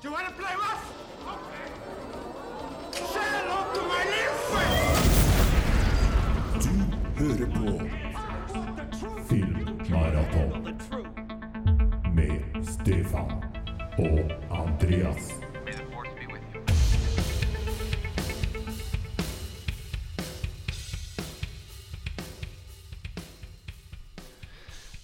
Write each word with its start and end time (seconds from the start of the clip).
Do 0.00 0.08
you 0.08 0.14
want 0.14 0.28
to 0.28 0.34
play 0.34 0.54
rough? 0.54 0.84
Okay. 1.34 1.66
Say 2.92 3.26
hello 3.36 3.58
to 3.74 3.80
my 3.92 4.02
little 4.12 4.36
friend. 4.50 4.96
hører 7.16 7.46
på 7.56 7.80
Filmmaraton 9.28 10.50
med 12.14 12.64
Stefan 12.64 13.30
og 13.98 14.18
Andreas. 14.50 15.32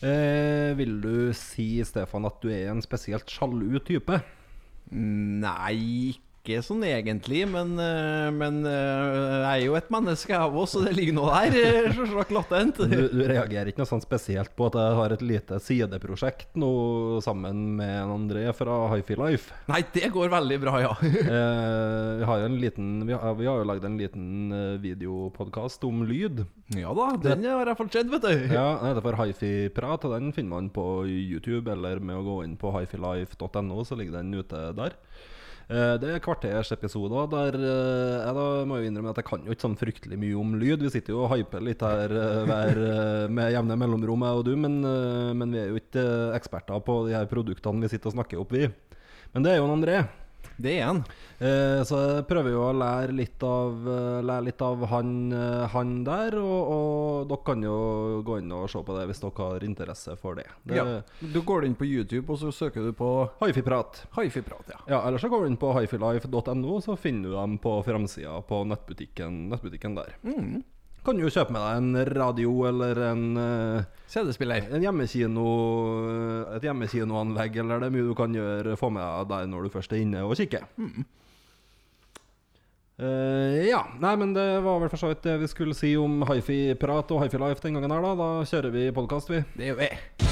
Eh, 0.03 0.79
vil 0.79 1.03
du 1.03 1.33
si, 1.33 1.85
Stefan, 1.85 2.25
at 2.25 2.33
du 2.43 2.49
er 2.51 2.71
en 2.71 2.83
spesielt 2.83 3.31
sjalu 3.31 3.79
type? 3.79 4.21
Nei, 4.95 6.15
ikke 6.43 6.59
sånn 6.67 6.81
egentlig, 6.83 7.45
men, 7.47 7.77
eh, 7.79 8.29
men 8.35 8.57
eh, 8.67 8.73
jeg 8.75 9.47
er 9.53 9.61
jo 9.63 9.77
et 9.79 9.91
menneske, 9.95 10.33
jeg 10.35 10.51
òg, 10.51 10.65
så 10.67 10.81
det 10.83 10.93
ligger 10.97 11.15
noe 11.15 11.31
der. 11.47 11.55
eh, 11.61 11.93
Selvsagt 11.95 12.33
latent. 12.35 12.81
Du, 12.91 12.97
du 13.15 13.21
reagerer 13.31 13.71
ikke 13.71 13.79
noe 13.85 13.91
sånn 13.93 14.03
spesielt 14.03 14.51
på 14.59 14.67
at 14.67 14.79
jeg 14.81 14.97
har 14.99 15.15
et 15.15 15.23
lite 15.23 15.61
sideprosjekt 15.63 16.59
nå 16.59 16.71
sammen 17.23 17.61
med 17.79 17.93
en 18.01 18.15
André 18.17 18.43
fra 18.59 18.81
Hifi 18.97 19.15
Life? 19.21 19.55
Nei, 19.71 19.85
det 19.95 20.11
går 20.15 20.33
veldig 20.35 20.59
bra, 20.67 20.75
ja. 20.83 20.93
Eh, 21.33 22.19
vi 22.19 22.27
har 22.29 22.41
jo 22.43 22.47
en 22.51 22.57
liten 22.61 22.89
Vi 23.07 23.15
har, 23.15 23.35
vi 23.39 23.47
har 23.47 23.61
jo 23.63 23.67
lagd 23.69 23.85
en 23.87 23.97
liten 24.01 24.27
videopodkast 24.83 25.85
om 25.87 26.03
lyd. 26.09 26.43
Ja 26.77 26.91
da, 26.97 27.07
den 27.23 27.47
har 27.47 27.71
jeg 27.71 27.79
fått 27.79 27.97
sett, 27.97 28.11
vet 28.13 28.27
du. 28.27 28.47
Ja, 28.53 28.67
Den 28.81 28.91
heter 28.91 29.05
for 29.07 29.19
Hifi-prat, 29.23 30.07
og 30.09 30.15
den 30.17 30.33
finner 30.35 30.57
man 30.59 30.71
på 30.75 30.87
YouTube 31.07 31.71
eller 31.73 32.03
med 32.03 32.19
å 32.19 32.25
gå 32.27 32.37
inn 32.47 32.59
på 32.61 32.73
hifilife.no, 32.75 33.85
så 33.87 33.99
ligger 33.99 34.19
den 34.19 34.35
ute 34.43 34.65
der. 34.79 34.99
Eh, 35.71 35.95
Det 36.03 36.11
er 36.11 36.23
kvartersepisoder 36.23 37.29
der 37.33 37.59
eh, 37.59 38.17
jeg 38.27 38.35
da 38.39 38.47
må 38.69 38.81
jo 38.81 38.89
innrømme 38.89 39.13
at 39.13 39.21
jeg 39.21 39.29
kan 39.29 39.45
jo 39.47 39.55
ikke 39.55 39.67
sånn 39.67 39.79
fryktelig 39.79 40.19
mye 40.21 40.39
om 40.41 40.57
lyd. 40.61 40.83
Vi 40.83 40.93
sitter 40.95 41.15
jo 41.15 41.25
og 41.27 41.35
hyper 41.37 41.63
litt 41.65 41.85
her 41.85 42.17
eh, 42.23 42.41
hver, 42.49 42.83
med 43.33 43.53
jevne 43.55 43.79
mellomrom, 43.79 44.27
jeg 44.27 44.41
og 44.41 44.49
du, 44.49 44.55
men, 44.59 44.81
men 45.39 45.55
vi 45.55 45.63
er 45.63 45.71
jo 45.71 45.81
ikke 45.81 46.07
eksperter 46.39 46.83
på 46.87 46.99
de 47.09 47.17
her 47.17 47.31
produktene 47.31 47.85
vi 47.85 47.93
sitter 47.93 48.11
og 48.13 48.19
snakker 48.19 48.43
opp, 48.43 48.53
vi. 48.53 48.67
Men 49.33 49.47
det 49.47 49.55
er 49.55 49.63
jo 49.63 49.69
en 49.69 49.79
André. 49.79 50.03
Det 50.63 50.73
er 50.79 50.87
han. 50.87 51.03
Eh, 51.43 51.81
så 51.87 51.99
jeg 51.99 52.27
prøver 52.31 52.55
jo 52.55 52.63
å 52.69 52.75
lære 52.77 53.15
litt 53.17 53.43
av, 53.47 53.87
eh, 53.89 54.19
lære 54.23 54.47
litt 54.47 54.63
av 54.63 54.85
han, 54.93 55.13
eh, 55.35 55.65
han 55.73 55.95
der, 56.07 56.37
og, 56.39 56.73
og 56.77 57.31
dere 57.31 57.47
kan 57.47 57.65
jo 57.67 57.77
gå 58.27 58.39
inn 58.43 58.53
og 58.55 58.69
se 58.71 58.83
på 58.87 58.99
det 58.99 59.07
hvis 59.11 59.23
dere 59.25 59.49
har 59.49 59.67
interesse 59.67 60.17
for 60.21 60.39
det. 60.39 60.47
det 60.69 60.79
Ja. 60.79 61.01
Du 61.35 61.41
går 61.47 61.67
inn 61.67 61.79
på 61.79 61.89
YouTube, 61.89 62.29
og 62.31 62.39
så 62.43 62.53
søker 62.55 62.87
du 62.87 62.93
på 62.97 63.11
Hifi-prat. 63.43 64.05
Hifi-prat, 64.19 64.71
ja. 64.75 64.83
Ja, 64.87 65.01
eller 65.09 65.23
så 65.23 65.31
går 65.33 65.43
du 65.43 65.53
inn 65.53 65.61
på 65.61 65.73
hifilife.no, 65.79 66.79
så 66.85 66.99
finner 66.99 67.31
du 67.31 67.37
dem 67.37 67.59
på 67.63 67.79
framsida 67.87 68.39
på 68.47 68.63
nettbutikken, 68.71 69.49
nettbutikken 69.51 69.99
der. 69.99 70.15
Kan 71.03 71.19
du 71.19 71.25
jo 71.25 71.33
kjøpe 71.35 71.51
med 71.51 71.63
deg 71.65 71.79
en 71.81 72.15
radio 72.15 72.53
eller 72.69 73.01
en, 73.09 73.25
eh, 73.37 73.85
CD-spiller. 74.07 74.69
en 74.71 74.83
hjemmekino, 74.83 75.47
eh, 76.07 76.57
et 76.57 76.63
hjemmekinoanlegg, 76.63 77.57
eller 77.59 77.81
det 77.81 77.87
er 77.89 77.97
mye 77.97 78.07
du 78.07 78.15
kan 78.15 78.33
gjøre, 78.33 78.77
få 78.79 78.93
med 78.93 79.03
deg 79.03 79.29
der 79.29 79.47
når 79.51 79.63
du 79.65 79.69
først 79.75 79.93
er 79.93 80.03
inne 80.05 80.23
og 80.23 80.37
kikker. 80.37 80.63
Eh, 83.03 83.67
ja, 83.67 83.83
nei, 83.99 84.15
men 84.17 84.33
det 84.33 84.63
var 84.63 84.79
vel 84.79 84.89
for 84.93 85.01
så 85.01 85.11
vidt 85.11 85.23
det 85.27 85.41
vi 85.41 85.51
skulle 85.51 85.75
si 85.75 85.97
om 85.97 86.23
hifi-prat 86.23 87.11
og 87.11 87.25
hifi-life 87.25 87.61
den 87.65 87.75
gangen 87.75 87.91
her, 87.91 88.01
da. 88.01 88.15
Da 88.15 88.45
kjører 88.47 88.71
vi 88.71 88.91
podkast, 88.95 89.33
vi. 89.33 89.43
Det 89.57 89.73
gjør 89.73 89.83
vi. 89.83 90.32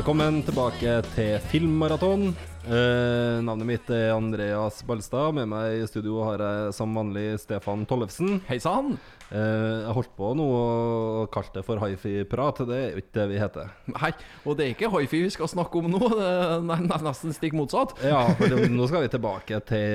Velkommen 0.00 0.38
tilbake 0.40 0.92
til 1.12 1.34
Filmmaraton. 1.50 2.30
Eh, 2.68 3.40
navnet 3.40 3.66
mitt 3.66 3.88
er 3.94 4.12
Andreas 4.12 4.82
Ballstad. 4.84 5.32
Med 5.38 5.48
meg 5.48 5.80
i 5.80 5.86
studio 5.88 6.20
har 6.26 6.42
jeg 6.44 6.74
som 6.76 6.92
vanlig 6.96 7.32
Stefan 7.40 7.86
Tollefsen. 7.88 8.42
Hei 8.50 8.60
sann. 8.60 8.98
Uh, 9.30 9.86
jeg 9.86 9.94
holdt 9.94 10.10
på 10.18 10.28
nå 10.34 10.44
og 10.50 11.28
kalte 11.30 11.60
det 11.60 11.62
for 11.62 11.78
hifi-prat. 11.78 12.64
Det 12.66 12.74
er 12.76 12.88
jo 12.96 13.02
ikke 13.02 13.14
det 13.14 13.26
vi 13.30 13.38
heter. 13.38 13.68
Nei, 13.94 14.10
og 14.42 14.56
det 14.58 14.64
er 14.64 14.72
ikke 14.74 14.90
hifi 14.90 15.20
vi 15.22 15.30
skal 15.30 15.50
snakke 15.52 15.78
om 15.78 15.86
nå. 15.92 16.00
Det 16.18 16.26
er 16.26 16.64
ne- 16.66 16.80
ne- 16.88 16.98
nesten 17.06 17.34
stikk 17.36 17.54
motsatt. 17.54 17.94
Ja, 18.02 18.24
for 18.34 18.50
det, 18.50 18.66
nå 18.74 18.88
skal 18.90 19.04
vi 19.06 19.12
tilbake 19.14 19.60
til 19.70 19.94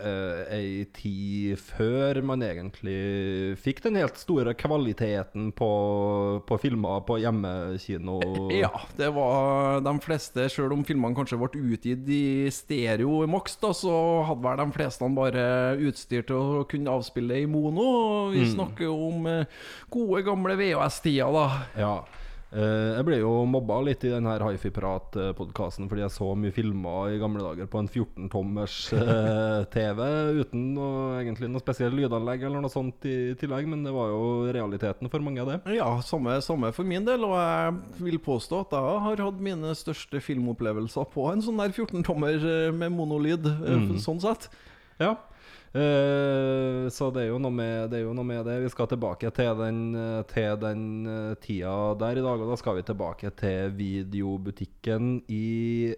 uh, 0.00 0.54
ei 0.56 0.86
tid 0.96 1.60
før 1.60 2.22
man 2.32 2.40
egentlig 2.46 3.58
fikk 3.60 3.84
den 3.84 4.00
helt 4.00 4.16
store 4.20 4.56
kvaliteten 4.56 5.50
på, 5.52 5.70
på 6.48 6.60
filmer 6.64 7.04
på 7.04 7.20
hjemmekino. 7.20 8.18
Ja, 8.56 8.72
det 8.96 9.12
var 9.20 9.84
de 9.84 9.94
fleste, 10.00 10.48
sjøl 10.48 10.72
om 10.78 10.86
filmene 10.88 11.18
kanskje 11.18 11.36
ble 11.44 11.59
utgitt 11.60 12.08
i 12.10 12.50
stereo 12.52 13.20
i 13.24 13.30
maks, 13.30 13.58
da, 13.62 13.72
så 13.76 13.94
hadde 14.28 14.44
vel 14.46 14.62
de 14.62 14.68
fleste 14.76 15.10
bare 15.16 15.44
utstyr 15.88 16.24
til 16.28 16.38
å 16.38 16.64
kunne 16.70 16.94
avspille 16.94 17.42
i 17.42 17.48
mono. 17.50 17.90
Vi 18.34 18.46
snakker 18.54 18.88
jo 18.88 18.96
om 19.10 19.28
eh, 19.30 19.60
gode, 19.92 20.24
gamle 20.26 20.56
VHS-tida, 20.60 21.30
da. 21.34 21.46
Ja. 21.78 21.94
Eh, 22.50 22.96
jeg 22.96 23.06
ble 23.06 23.20
jo 23.20 23.30
mobba 23.46 23.76
litt 23.86 24.02
i 24.02 24.10
denne 24.10 24.32
Hifi-prat-podkasten 24.42 25.86
fordi 25.86 26.02
jeg 26.02 26.14
så 26.16 26.32
mye 26.34 26.54
filmer 26.54 27.12
i 27.14 27.20
gamle 27.22 27.44
dager 27.44 27.68
på 27.70 27.78
en 27.78 27.90
14-tommers 27.90 28.78
eh, 28.96 29.60
TV 29.74 30.02
uten 30.40 30.64
noe, 30.74 31.20
egentlig 31.20 31.50
noe 31.52 31.62
spesielt 31.62 31.94
lydanlegg 31.94 32.42
eller 32.48 32.64
noe 32.64 32.72
sånt 32.72 33.06
i 33.06 33.36
tillegg, 33.38 33.70
men 33.70 33.86
det 33.86 33.94
var 33.94 34.10
jo 34.10 34.24
realiteten 34.50 35.12
for 35.12 35.22
mange 35.22 35.44
av 35.44 35.52
det. 35.52 35.60
Ja, 35.78 35.92
samme, 36.02 36.40
samme 36.42 36.72
for 36.74 36.88
min 36.90 37.06
del, 37.06 37.22
og 37.28 37.36
jeg 37.38 38.02
vil 38.08 38.18
påstå 38.24 38.64
at 38.64 38.74
jeg 38.74 38.98
har 39.06 39.24
hatt 39.28 39.46
mine 39.46 39.76
største 39.78 40.22
filmopplevelser 40.24 41.06
på 41.14 41.30
en 41.30 41.46
sånn 41.46 41.62
der 41.62 41.70
14-tommer 41.70 42.50
eh, 42.50 42.74
med 42.74 42.98
monolyd, 42.98 43.46
mm. 43.46 43.92
sånn 44.02 44.18
sett. 44.26 44.50
Ja. 44.98 45.14
Eh, 45.70 46.88
så 46.90 47.10
det 47.14 47.28
er, 47.28 47.50
med, 47.50 47.90
det 47.92 48.00
er 48.00 48.02
jo 48.02 48.14
noe 48.16 48.26
med 48.26 48.42
det. 48.48 48.58
Vi 48.64 48.70
skal 48.72 48.88
tilbake 48.90 49.30
til 49.34 49.50
den, 49.60 49.82
eh, 49.94 50.22
til 50.26 50.56
den 50.58 50.84
eh, 51.06 51.34
tida 51.38 51.74
der 52.00 52.18
i 52.18 52.24
dag, 52.24 52.42
og 52.42 52.50
da 52.50 52.58
skal 52.58 52.80
vi 52.80 52.86
tilbake 52.88 53.30
til 53.38 53.76
videobutikken 53.78 55.20
i 55.30 55.94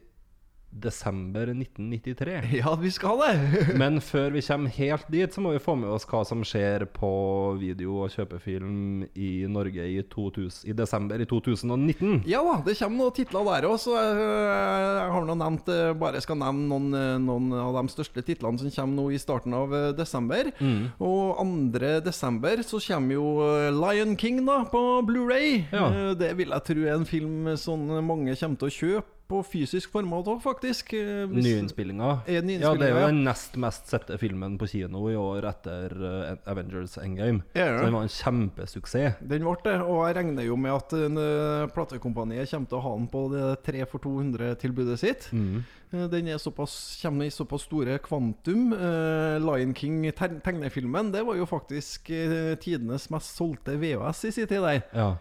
desember 0.82 1.50
1993. 1.54 2.38
Ja, 2.62 2.74
vi 2.80 2.90
skal 2.94 3.20
det! 3.22 3.32
Men 3.82 4.00
før 4.04 4.30
vi 4.34 4.42
kommer 4.46 4.72
helt 4.76 5.06
dit, 5.12 5.32
så 5.34 5.40
må 5.44 5.52
vi 5.54 5.62
få 5.62 5.74
med 5.78 5.90
oss 5.94 6.06
hva 6.10 6.22
som 6.28 6.42
skjer 6.46 6.84
på 6.94 7.12
video- 7.60 8.00
og 8.04 8.12
kjøpefilm 8.14 9.06
i 9.18 9.30
Norge 9.50 9.86
i, 9.88 10.00
2000, 10.12 10.68
i 10.70 10.76
desember 10.76 11.22
i 11.22 11.26
2019. 11.30 12.22
Ja 12.30 12.42
da, 12.46 12.58
det 12.66 12.76
kommer 12.80 13.04
noen 13.06 13.16
titler 13.16 13.46
der 13.48 13.68
òg, 13.70 13.78
så 13.82 13.96
jeg, 13.98 14.16
jeg 14.22 15.12
har 15.16 15.26
nå 15.28 15.38
nevnt 15.40 15.70
eh, 15.72 15.92
Bare 16.02 16.20
skal 16.24 16.38
nevne 16.40 16.68
noen, 16.70 16.88
eh, 16.98 17.16
noen 17.22 17.50
av 17.58 17.76
de 17.80 17.86
største 17.92 18.24
titlene 18.26 18.60
som 18.60 18.72
kommer 18.74 18.98
nå 19.02 19.08
i 19.16 19.20
starten 19.22 19.54
av 19.56 19.72
desember. 19.96 20.50
desember. 20.52 20.92
Og 21.02 21.40
2. 21.72 22.00
desember 22.04 22.62
så 22.66 22.80
kommer 22.84 23.16
jo 23.16 23.26
eh, 23.46 23.70
Lion 23.74 24.16
King 24.20 24.42
da 24.46 24.62
på 24.70 24.82
Blu-ray 25.08 25.64
Ja. 25.72 25.86
Eh, 25.88 26.12
Det 26.18 26.32
vil 26.38 26.52
jeg 26.54 26.66
tro 26.68 26.84
er 26.86 26.94
en 26.96 27.08
film 27.08 27.50
som 27.56 27.86
mange 28.06 28.36
kommer 28.38 28.58
til 28.60 28.68
å 28.68 28.76
kjøpe 28.76 29.08
på 29.32 29.40
fysisk 29.46 29.92
format 29.94 30.28
òg, 30.30 30.40
faktisk. 30.44 30.92
Eh, 30.94 31.26
hvis- 31.26 31.44
Nyinnspillinga. 31.46 32.22
Er 32.26 32.42
Ja, 32.42 32.74
det 32.74 32.88
er 32.90 33.00
jo 33.00 33.06
den 33.08 33.24
nest 33.24 33.56
mest 33.56 33.88
sette 33.88 34.18
filmen 34.18 34.58
på 34.58 34.68
kino 34.68 35.08
i 35.08 35.16
år 35.16 35.48
etter 35.48 35.90
eh, 35.90 36.36
Avengers 36.46 36.98
Endgame. 36.98 37.42
Det? 37.54 37.66
Så 37.66 37.84
den 37.84 37.94
var 37.94 38.02
en 38.02 38.08
kjempesuksess. 38.08 39.18
Den 39.20 39.42
ble 39.42 39.56
det, 39.64 39.80
og 39.80 40.06
jeg 40.06 40.16
regner 40.16 40.44
jo 40.44 40.56
med 40.56 40.72
at 40.72 40.92
uh, 40.92 41.66
platekompaniet 41.72 42.50
kommer 42.50 42.68
til 42.68 42.78
å 42.78 42.82
ha 42.82 42.96
den 42.96 43.08
på 43.08 43.22
det 43.32 43.62
3 43.64 43.86
for 43.86 43.98
200-tilbudet 43.98 44.98
sitt. 44.98 45.28
Mm. 45.32 45.64
Eh, 45.92 46.06
Den 46.08 46.28
er 46.28 46.38
såpass, 46.38 47.00
kommer 47.02 47.26
i 47.26 47.30
såpass 47.30 47.66
store 47.68 47.98
kvantum. 47.98 48.72
Uh, 48.72 49.38
Lion 49.42 49.74
King-tegnefilmen 49.74 51.12
det 51.12 51.24
var 51.26 51.36
jo 51.36 51.46
faktisk 51.48 52.10
uh, 52.10 52.54
tidenes 52.56 53.08
mest 53.12 53.36
solgte 53.36 53.76
VHS 53.78 54.24
i 54.24 54.32
sin 54.32 54.46
tid. 54.46 54.82
Ja. 54.94 55.16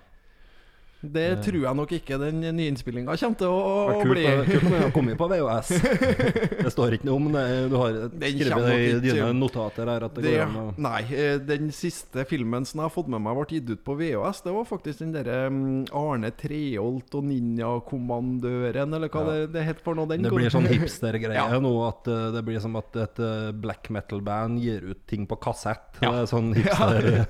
Det 1.01 1.27
tror 1.41 1.63
jeg 1.63 1.75
nok 1.79 1.91
ikke 1.97 2.17
den 2.21 2.41
nyinnspillinga 2.53 3.15
kommer 3.17 3.37
til 3.39 3.47
å, 3.49 3.61
å 3.89 4.01
kult, 4.03 4.11
bli. 4.13 4.25
å- 4.29 4.43
kult 4.45 4.65
om 4.67 4.73
den 4.75 4.83
har 4.83 4.91
kommet 4.93 5.17
på 5.17 5.27
VHS. 5.31 5.71
Det 6.61 6.71
står 6.75 6.93
ikke 6.99 7.07
noe 7.09 7.15
om 7.17 7.29
det. 7.33 7.45
Du 7.71 7.75
har 7.79 7.95
skrevet 8.11 8.67
det 8.67 8.75
i 8.77 8.99
dine 9.07 9.31
notater 9.33 9.89
her 9.89 10.05
at 10.05 10.13
det, 10.19 10.23
Det, 10.27 10.33
går 10.37 10.43
an 10.45 10.75
nei, 10.77 10.99
eh, 11.17 11.39
den 11.41 11.71
siste 11.73 12.25
filmen 12.29 12.67
som 12.69 12.83
jeg 12.83 12.85
har 12.85 12.93
fått 12.93 13.09
med 13.09 13.23
meg 13.25 13.33
ble 13.39 13.47
gitt 13.57 13.71
ut 13.73 13.81
på 13.87 13.95
VHS, 13.97 14.43
det 14.45 14.53
var 14.53 14.67
faktisk 14.69 15.01
den 15.01 15.15
derre 15.15 15.39
mm, 15.49 15.87
Arne 15.97 16.29
Treholt 16.37 17.17
og 17.17 17.25
Ninjakommandøren, 17.31 18.93
eller 18.99 19.09
hva 19.09 19.23
Ja. 19.25 19.31
det, 19.31 19.51
det 19.57 19.65
het 19.71 19.81
for 19.83 19.95
noe. 19.97 20.05
Den 20.11 20.21
Det 20.27 20.31
blir 20.33 20.53
sånn 20.53 20.69
hipstergreie 20.75 21.33
Ja. 21.41 21.59
nå. 21.59 21.73
At 21.87 22.07
eh, 22.07 22.29
det 22.35 22.45
blir 22.45 22.61
som 22.61 22.75
at 22.79 22.95
et 22.95 23.19
eh, 23.19 23.49
black 23.51 23.89
metal-band 23.89 24.61
gir 24.61 24.85
ut 24.93 25.01
ting 25.09 25.25
på 25.25 25.35
kassett. 25.41 25.97
Ja. 26.01 26.13
Sånn 26.29 26.53
hipster 26.57 27.25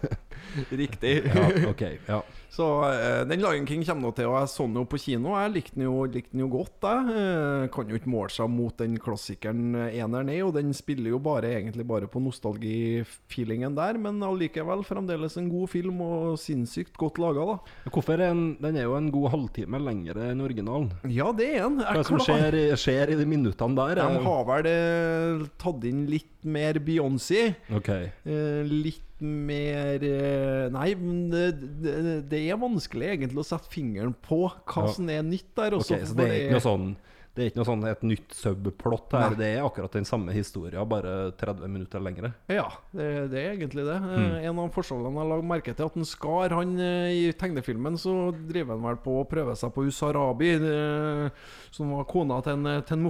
Riktig. 0.72 1.16
ja, 1.32 1.48
ok, 1.70 1.82
ja. 2.08 2.22
Så 2.52 2.66
eh, 2.84 3.22
den 3.30 3.40
Lion 3.40 3.64
King 3.66 3.86
kommer 3.88 4.10
nå 4.10 4.10
til, 4.18 4.26
og 4.28 4.34
jeg 4.42 4.50
så 4.52 4.66
den 4.68 4.76
jo 4.82 4.84
på 4.92 4.98
kino. 5.00 5.38
Jeg 5.40 5.54
likte 5.54 5.78
den 5.78 5.86
jo, 5.88 6.02
likte 6.12 6.34
den 6.34 6.42
jo 6.44 6.50
godt, 6.52 6.84
jeg. 6.84 7.14
Eh, 7.22 7.68
kan 7.72 7.88
jo 7.94 7.96
ikke 7.96 8.12
måle 8.12 8.34
seg 8.36 8.50
mot 8.52 8.76
den 8.82 8.98
klassikeren 9.00 9.70
eh, 9.80 9.94
eneren 10.04 10.28
er, 10.34 10.42
og 10.50 10.58
den 10.58 10.74
spiller 10.76 11.14
jo 11.14 11.20
bare 11.24 11.48
egentlig 11.62 11.86
bare 11.88 12.10
på 12.12 12.20
nostalgifeelingen 12.26 13.76
der, 13.78 13.98
men 14.04 14.20
allikevel 14.26 14.84
fremdeles 14.88 15.38
en 15.40 15.48
god 15.52 15.70
film, 15.72 16.02
og 16.04 16.36
sinnssykt 16.42 16.98
godt 17.00 17.22
laga, 17.24 17.46
da. 17.54 17.92
Hvorfor 17.96 18.24
en, 18.26 18.44
Den 18.62 18.78
er 18.80 18.88
jo 18.88 18.98
en 19.00 19.08
god 19.14 19.30
halvtime 19.34 19.80
lengre 19.82 20.32
enn 20.34 20.44
originalen. 20.44 20.90
Ja, 21.12 21.32
det 21.36 21.48
er 21.56 21.64
den. 21.70 21.80
Hva 21.86 22.04
som 22.08 22.20
skjer, 22.22 22.58
skjer 22.80 23.14
i 23.16 23.20
de 23.20 23.28
minuttene 23.28 23.78
der? 23.80 24.02
De 24.02 24.10
er- 24.20 24.28
har 24.28 24.44
vel 24.52 24.68
eh, 24.72 25.48
tatt 25.62 25.88
inn 25.88 26.04
litt 26.12 26.28
mer 26.44 26.80
Beyoncé. 26.84 27.54
Ok. 27.80 27.90
Eh, 27.92 28.62
litt 28.68 29.08
mer 29.22 30.04
eh, 30.06 30.66
Nei, 30.74 30.90
det, 31.32 31.46
det, 32.32 32.42
er 32.42 32.60
vanskelig 32.62 33.14
egentlig 33.14 33.44
å 33.44 33.48
sette 33.48 33.70
fingeren 33.72 34.14
på 34.26 34.44
hva 34.50 34.86
som 34.92 35.10
er 35.14 35.24
nytt 35.26 35.52
der. 35.58 35.78
Også, 35.78 35.96
okay, 35.96 36.10
så 36.10 36.18
det 36.18 36.28
er 36.28 36.38
ikke 36.40 36.58
noe 36.58 36.66
sånn 36.66 36.88
Det 37.42 37.48
er 37.48 37.50
ikke 37.56 37.62
noe 37.64 37.70
sånn 37.72 37.86
et 37.90 38.04
nytt 38.06 38.36
subplot 38.38 39.16
her. 39.18 39.32
Nei. 39.34 39.38
Det 39.40 39.48
er 39.56 39.64
akkurat 39.66 39.96
den 39.98 40.06
samme 40.06 40.34
historien, 40.36 40.84
bare 40.92 41.32
30 41.42 41.66
minutter 41.74 42.04
lengre. 42.06 42.30
Ja, 42.52 42.68
det, 42.94 43.08
det 43.32 43.40
er 43.42 43.56
egentlig 43.58 43.88
det. 43.88 43.98
Eh, 43.98 44.10
Mm. 44.22 44.36
En 44.52 44.60
av 44.62 44.68
forskjellene 44.76 45.10
jeg 45.10 45.18
har 45.24 45.30
lagt 45.32 45.48
merke 45.50 45.74
til, 45.74 45.88
at 45.90 45.96
en 45.98 46.06
Skar 46.06 46.54
han 46.54 46.76
eh, 46.78 47.10
i 47.16 47.32
tegnefilmen 47.34 47.98
så 47.98 48.14
driver 48.36 48.76
han 48.76 48.84
vel 48.86 49.00
på 49.02 49.16
å 49.22 49.26
prøve 49.26 49.56
seg 49.58 49.72
på 49.74 49.88
Usarabi, 49.88 50.52
eh, 50.60 51.48
som 51.74 51.96
var 51.96 52.06
kona 52.12 52.38
til 52.46 52.60
en, 52.60 52.84
til 52.86 53.00
en. 53.00 53.10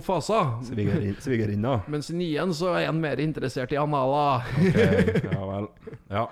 Svigerin- 0.63 1.19
Svigerinna. 1.19 1.81
Mens 1.91 2.09
i 2.13 2.15
nien 2.21 2.53
så 2.55 2.71
er 2.79 2.85
han 2.87 3.01
mer 3.03 3.19
interessert 3.19 3.73
i 3.75 3.79
Anala. 3.81 4.45
okay, 4.55 5.19
ja 5.35 5.41
vel. 5.51 5.67
Ja. 6.13 6.25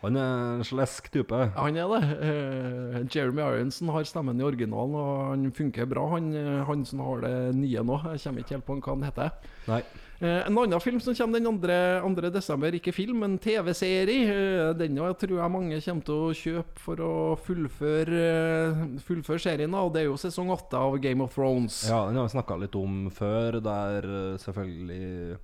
Han 0.00 0.16
er 0.16 0.36
en 0.56 0.64
slesk 0.64 1.10
type. 1.12 1.38
Han 1.56 1.76
er 1.76 1.90
det. 1.92 2.04
Uh, 2.24 3.00
Jeremy 3.12 3.42
Ironson 3.44 3.90
har 3.92 4.06
stemmen 4.08 4.38
i 4.40 4.46
originalen, 4.46 4.94
og 4.96 5.18
han 5.28 5.50
funker 5.56 5.88
bra. 5.90 6.06
Han, 6.14 6.30
eh, 6.36 6.62
han 6.64 6.86
som 6.88 7.02
har 7.04 7.26
det 7.26 7.34
nye 7.58 7.82
nå. 7.84 7.98
Jeg 8.14 8.22
kommer 8.24 8.44
ikke 8.44 8.56
helt 8.56 8.68
på 8.68 8.78
hva 8.78 8.94
han 8.94 9.04
heter. 9.10 9.34
Nei. 9.68 9.82
Uh, 10.20 10.42
en 10.46 10.58
annen 10.60 10.82
film 10.84 11.00
som 11.00 11.16
kommer 11.16 11.40
den 11.40 11.60
2. 11.60 12.16
2. 12.20 12.30
desember, 12.32 12.74
ikke 12.76 12.92
film, 12.96 13.20
men 13.24 13.36
TV-serie. 13.40 14.24
Uh, 14.32 14.72
den 14.76 14.96
jeg 14.96 15.18
tror 15.20 15.36
jeg 15.36 15.52
mange 15.52 15.82
kommer 15.84 16.08
til 16.08 16.24
å 16.24 16.32
kjøpe 16.36 16.84
for 16.86 17.04
å 17.04 17.12
fullføre, 17.44 18.24
uh, 18.72 18.82
fullføre 19.04 19.44
serien. 19.44 19.76
Og 19.76 19.92
det 19.92 20.06
er 20.06 20.08
jo 20.08 20.16
sesong 20.20 20.52
8 20.56 20.80
av 20.80 20.96
Game 21.04 21.24
of 21.24 21.36
Thrones. 21.36 21.82
Ja, 21.92 22.06
den 22.08 22.16
har 22.20 22.28
vi 22.28 22.36
snakka 22.38 22.56
litt 22.64 22.76
om 22.80 23.08
før, 23.12 23.60
der 23.64 24.12
selvfølgelig 24.40 25.36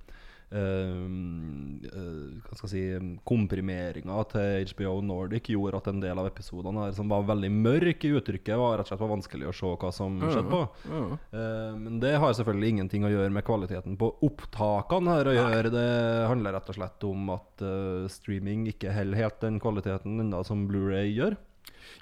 jeg 2.57 2.69
si 2.71 2.81
Komprimeringa 3.27 4.21
til 4.31 4.69
HBO 4.71 4.93
Nordic 5.03 5.49
gjorde 5.51 5.81
at 5.81 5.89
en 5.91 5.99
del 6.03 6.21
av 6.21 6.29
episodene 6.29 6.85
her 6.85 6.93
som 6.95 7.09
var 7.11 7.25
veldig 7.27 7.49
mørke 7.51 8.07
i 8.07 8.13
uttrykket, 8.15 8.55
var 8.59 8.77
rett 8.79 8.87
og 8.87 8.91
slett 8.93 9.03
var 9.03 9.11
vanskelig 9.11 9.49
å 9.49 9.55
se 9.55 9.73
hva 9.81 9.91
som 9.95 10.15
skjedde 10.21 10.45
på. 10.51 10.61
Ja. 10.87 11.01
uh, 11.35 11.73
men 11.75 11.99
det 12.03 12.13
har 12.21 12.37
selvfølgelig 12.37 12.69
ingenting 12.77 13.07
å 13.07 13.11
gjøre 13.11 13.33
med 13.35 13.47
kvaliteten 13.47 13.99
på 13.99 14.11
opptakene 14.27 15.17
her 15.17 15.31
å 15.31 15.35
gjøre. 15.35 15.73
Det 15.73 15.89
handler 16.31 16.57
rett 16.57 16.71
og 16.71 16.79
slett 16.79 17.07
om 17.09 17.35
at 17.35 17.65
uh, 17.65 18.07
streaming 18.11 18.67
ikke 18.71 18.95
holder 18.95 19.23
helt 19.25 19.43
den 19.43 19.59
kvaliteten 19.63 20.23
enda 20.23 20.43
som 20.47 20.63
Blu-ray 20.69 21.11
gjør. 21.11 21.35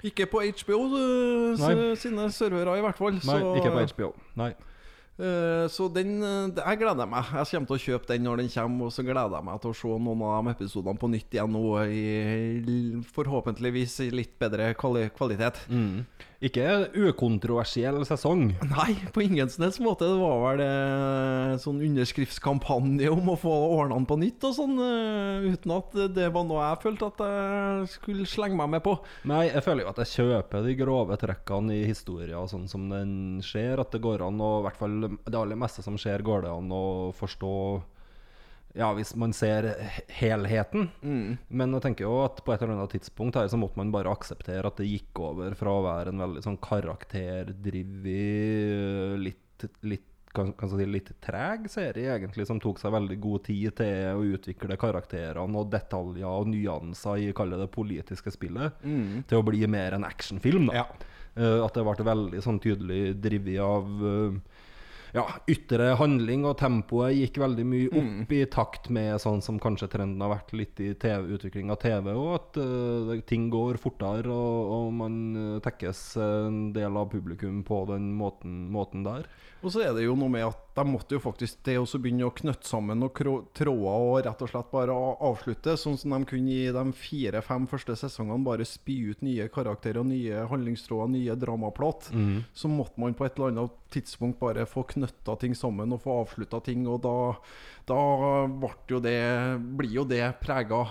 Ikke 0.06 0.26
på 0.30 0.42
HBO 0.44 0.80
eh, 0.98 1.92
sine 1.98 2.30
servere, 2.34 2.78
i 2.78 2.84
hvert 2.84 2.98
fall. 2.98 3.16
Nei, 3.16 3.38
så, 3.42 3.52
ikke 3.58 3.72
på 3.74 3.84
HBO. 3.94 4.10
Nei. 4.38 4.50
Eh, 5.16 5.64
så 5.72 5.86
den 5.88 6.18
eh, 6.20 6.58
Jeg 6.60 6.80
gleder 6.82 7.08
meg. 7.08 7.30
Jeg 7.32 7.48
kommer 7.50 7.70
til 7.70 7.78
å 7.78 7.84
kjøpe 7.86 8.10
den 8.12 8.26
når 8.26 8.42
den 8.42 8.52
kommer, 8.52 8.88
og 8.88 8.94
så 8.94 9.04
gleder 9.06 9.38
jeg 9.38 9.48
meg 9.48 9.60
til 9.62 9.72
å 9.72 9.78
se 9.80 9.98
noen 10.06 10.24
av 10.28 10.36
de 10.36 10.54
episodene 10.56 11.00
på 11.00 11.10
nytt 11.12 11.36
igjen 11.38 11.56
nå, 11.56 11.64
i 11.88 13.02
forhåpentligvis 13.16 13.98
litt 14.12 14.36
bedre 14.42 14.72
kvalitet. 14.76 15.62
Mm. 15.72 16.04
Ikke 16.46 16.66
ukontroversiell 16.94 18.02
sesong. 18.06 18.50
Nei, 18.70 18.92
på 19.14 19.24
ingen 19.24 19.50
som 19.50 19.64
helst 19.66 19.80
måte. 19.82 20.06
Det 20.06 20.18
var 20.20 20.42
vel 20.44 20.62
eh, 20.62 21.54
sånn 21.62 21.80
underskriftskampanje 21.86 23.10
om 23.12 23.32
å 23.32 23.38
få 23.40 23.54
ordna 23.78 23.96
den 23.96 24.06
på 24.08 24.18
nytt 24.20 24.46
og 24.46 24.54
sånn, 24.58 24.76
eh, 24.84 25.48
uten 25.52 25.74
at 25.76 25.96
det 26.16 26.28
var 26.34 26.46
noe 26.46 26.62
jeg 26.68 26.82
følte 26.84 27.10
at 27.10 27.24
jeg 27.26 27.90
skulle 27.96 28.28
slenge 28.28 28.60
meg 28.60 28.76
med 28.76 28.84
på. 28.86 28.96
Nei, 29.28 29.46
jeg 29.48 29.64
føler 29.66 29.86
jo 29.86 29.92
at 29.94 30.02
jeg 30.04 30.12
kjøper 30.14 30.66
de 30.66 30.76
grove 30.78 31.18
trekkene 31.20 31.80
i 31.80 31.84
historia 31.88 32.44
sånn 32.50 32.68
som 32.70 32.86
den 32.92 33.42
skjer. 33.44 33.82
At 33.82 33.94
det 33.94 34.04
går 34.04 34.24
an 34.26 34.40
å, 34.42 34.52
i 34.60 34.66
hvert 34.68 34.80
fall 34.80 34.96
det 35.08 35.36
aller 35.36 35.58
meste 35.58 35.84
som 35.84 35.98
skjer, 36.00 36.24
går 36.26 36.46
det 36.46 36.54
an 36.54 36.72
å 36.74 36.86
forstå 37.16 37.54
Ja, 38.76 38.90
hvis 38.96 39.14
man 39.16 39.32
ser 39.32 39.70
helheten. 40.12 40.90
Men 41.48 41.72
jeg 41.76 41.82
tenker 41.86 42.04
jo 42.04 42.18
at 42.26 42.42
på 42.44 42.52
et 42.52 42.62
eller 42.62 42.74
annet 42.76 42.92
tidspunkt 42.98 43.36
her 43.40 43.48
så 43.48 43.56
måtte 43.60 43.78
man 43.80 43.94
bare 43.94 44.12
akseptere 44.12 44.68
at 44.68 44.76
det 44.82 44.90
gikk 44.90 45.12
over 45.24 45.56
fra 45.56 45.70
å 45.72 45.86
være 45.86 46.08
en 46.12 46.22
veldig 46.26 46.42
sånn 46.44 46.60
karakterdrivet, 46.60 49.16
litt, 49.22 49.66
litt 49.88 50.10
kan, 50.36 50.52
kan 50.52 50.68
si 50.68 50.84
litt 50.84 51.08
treg 51.24 51.64
serie, 51.72 52.18
egentlig, 52.18 52.44
som 52.48 52.60
tok 52.60 52.78
seg 52.82 52.92
veldig 52.92 53.16
god 53.22 53.40
tid 53.48 53.70
til 53.78 53.94
å 54.12 54.26
utvikle 54.36 54.76
karakterene 54.80 55.56
og 55.62 55.70
detaljer 55.72 56.28
og 56.28 56.48
nyanser 56.52 57.16
i 57.24 57.32
kall 57.36 57.56
det 57.56 57.72
politiske 57.72 58.30
spillet, 58.34 58.70
til 59.30 59.36
å 59.40 59.46
bli 59.46 59.60
mer 59.70 59.92
en 59.96 60.04
actionfilm. 60.04 60.66
Da. 60.68 60.74
Eh, 61.36 61.58
at 61.64 61.74
det 61.76 61.84
ble 61.84 62.04
veldig 62.10 62.40
sånn 62.44 62.60
tydelig 62.64 63.02
drevet 63.20 63.58
av 63.60 63.84
eh, 64.12 64.32
ja, 65.16 65.24
ytre 65.48 65.94
handling, 65.96 66.44
og 66.48 66.58
tempoet 66.60 67.16
gikk 67.16 67.40
veldig 67.40 67.64
mye 67.68 67.88
opp 68.02 68.32
i 68.36 68.42
takt 68.52 68.90
med 68.92 69.16
sånn 69.22 69.40
som 69.44 69.60
kanskje 69.62 69.88
trenden 69.94 70.22
har 70.22 70.34
vært 70.34 70.52
litt 70.58 70.82
i 70.84 70.92
TV, 71.00 71.30
utvikling 71.38 71.72
av 71.72 71.80
TV, 71.82 72.12
og 72.12 72.30
at 72.36 72.60
uh, 72.60 73.14
ting 73.28 73.48
går 73.52 73.80
fortere, 73.80 74.28
og, 74.28 74.72
og 74.76 74.92
man 75.00 75.18
uh, 75.36 75.58
tekkes 75.64 76.02
en 76.22 76.60
del 76.76 77.00
av 77.00 77.08
publikum 77.12 77.62
på 77.66 77.82
den 77.90 78.12
måten, 78.18 78.66
måten 78.72 79.06
der. 79.06 79.28
Og 79.64 79.72
så 79.72 79.86
er 79.86 79.94
det 79.96 80.04
jo 80.06 80.16
noe 80.18 80.32
med 80.32 80.46
at 80.46 80.62
de 80.76 80.84
måtte 80.84 81.16
jo 81.16 81.22
faktisk 81.22 81.62
det 81.64 81.78
også 81.80 81.98
begynne 82.02 82.26
å 82.28 82.34
knytte 82.36 82.68
sammen 82.68 83.00
og 83.06 83.16
tråder 83.16 83.70
og 83.72 84.18
rett 84.26 84.42
og 84.44 84.50
slett 84.50 84.68
bare 84.74 84.96
avslutte, 85.24 85.76
sånn 85.80 85.96
som 85.96 86.12
de 86.12 86.28
kunne 86.28 86.52
i 86.52 86.66
de 86.74 86.84
fire-fem 86.92 87.64
første 87.70 87.96
sesongene 87.96 88.44
bare 88.44 88.66
spy 88.68 88.98
ut 89.14 89.24
nye 89.24 89.48
karakterer, 89.52 90.04
nye 90.04 90.44
handlingstråder, 90.50 91.14
nye 91.14 91.38
dramaplott. 91.40 92.10
Så 92.52 92.68
måtte 92.68 93.00
man 93.00 93.16
på 93.16 93.24
et 93.24 93.38
eller 93.38 93.54
annet 93.54 93.80
tidspunkt 93.96 94.40
bare 94.42 94.66
få 94.68 94.84
knytta 94.90 95.38
ting 95.40 95.54
sammen 95.56 95.94
og 95.96 96.02
få 96.04 96.18
avslutta 96.26 96.60
ting, 96.66 96.84
og 96.90 97.00
da, 97.06 97.16
da 97.88 97.98
jo 98.90 99.00
det, 99.00 99.16
blir 99.78 99.94
jo 100.02 100.04
det 100.04 100.20
prega, 100.42 100.82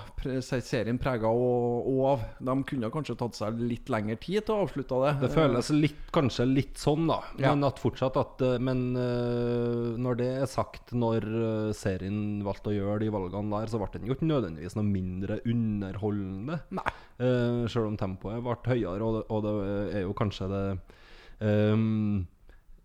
serien 0.41 0.97
prega 0.97 1.29
og, 1.29 1.85
og 1.91 2.01
av. 2.15 2.25
De 2.49 2.57
kunne 2.71 2.89
kanskje 2.93 3.17
tatt 3.19 3.37
seg 3.37 3.61
litt 3.61 3.91
lengre 3.93 4.17
tid 4.17 4.47
til 4.47 4.55
å 4.55 4.65
avslutte 4.65 5.01
det. 5.05 5.13
Det 5.27 5.31
føles 5.35 5.69
litt, 5.75 6.01
kanskje 6.15 6.49
litt 6.49 6.81
sånn, 6.81 7.05
da. 7.11 7.21
Men 7.37 7.67
at 7.67 7.83
fortsatt 7.83 8.17
at 8.17 8.41
eh, 8.41 8.57
Men 8.65 8.81
eh, 8.99 9.95
når 10.01 10.19
det 10.19 10.29
er 10.39 10.49
sagt, 10.49 10.93
når 10.97 11.25
eh, 11.27 11.71
serien 11.77 12.43
valgte 12.45 12.71
å 12.71 12.75
gjøre 12.75 13.03
de 13.03 13.11
valgene 13.13 13.53
der, 13.53 13.71
så 13.71 13.81
ble 13.81 13.89
den 13.93 14.09
jo 14.09 14.15
ikke 14.17 14.29
nødvendigvis 14.29 14.77
noe 14.77 14.87
mindre 14.87 15.39
underholdende. 15.45 16.59
Nei. 16.79 16.93
Uh, 17.15 17.63
Sjøl 17.71 17.91
om 17.93 17.99
tempoet 17.99 18.43
ble 18.43 18.57
høyere, 18.67 18.99
og 19.05 19.17
det, 19.17 19.25
og 19.31 19.45
det 19.45 19.53
er 19.95 20.01
jo 20.03 20.15
kanskje 20.17 20.49
det 20.51 20.63
ehm, 21.47 22.25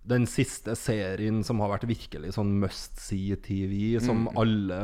den 0.03 0.25
siste 0.27 0.73
serien 0.81 1.43
som 1.45 1.61
har 1.61 1.75
vært 1.75 1.85
virkelig 1.91 2.33
sånn 2.35 2.55
must 2.63 2.97
see-TV, 2.99 3.99
som 4.01 4.25
alle, 4.41 4.79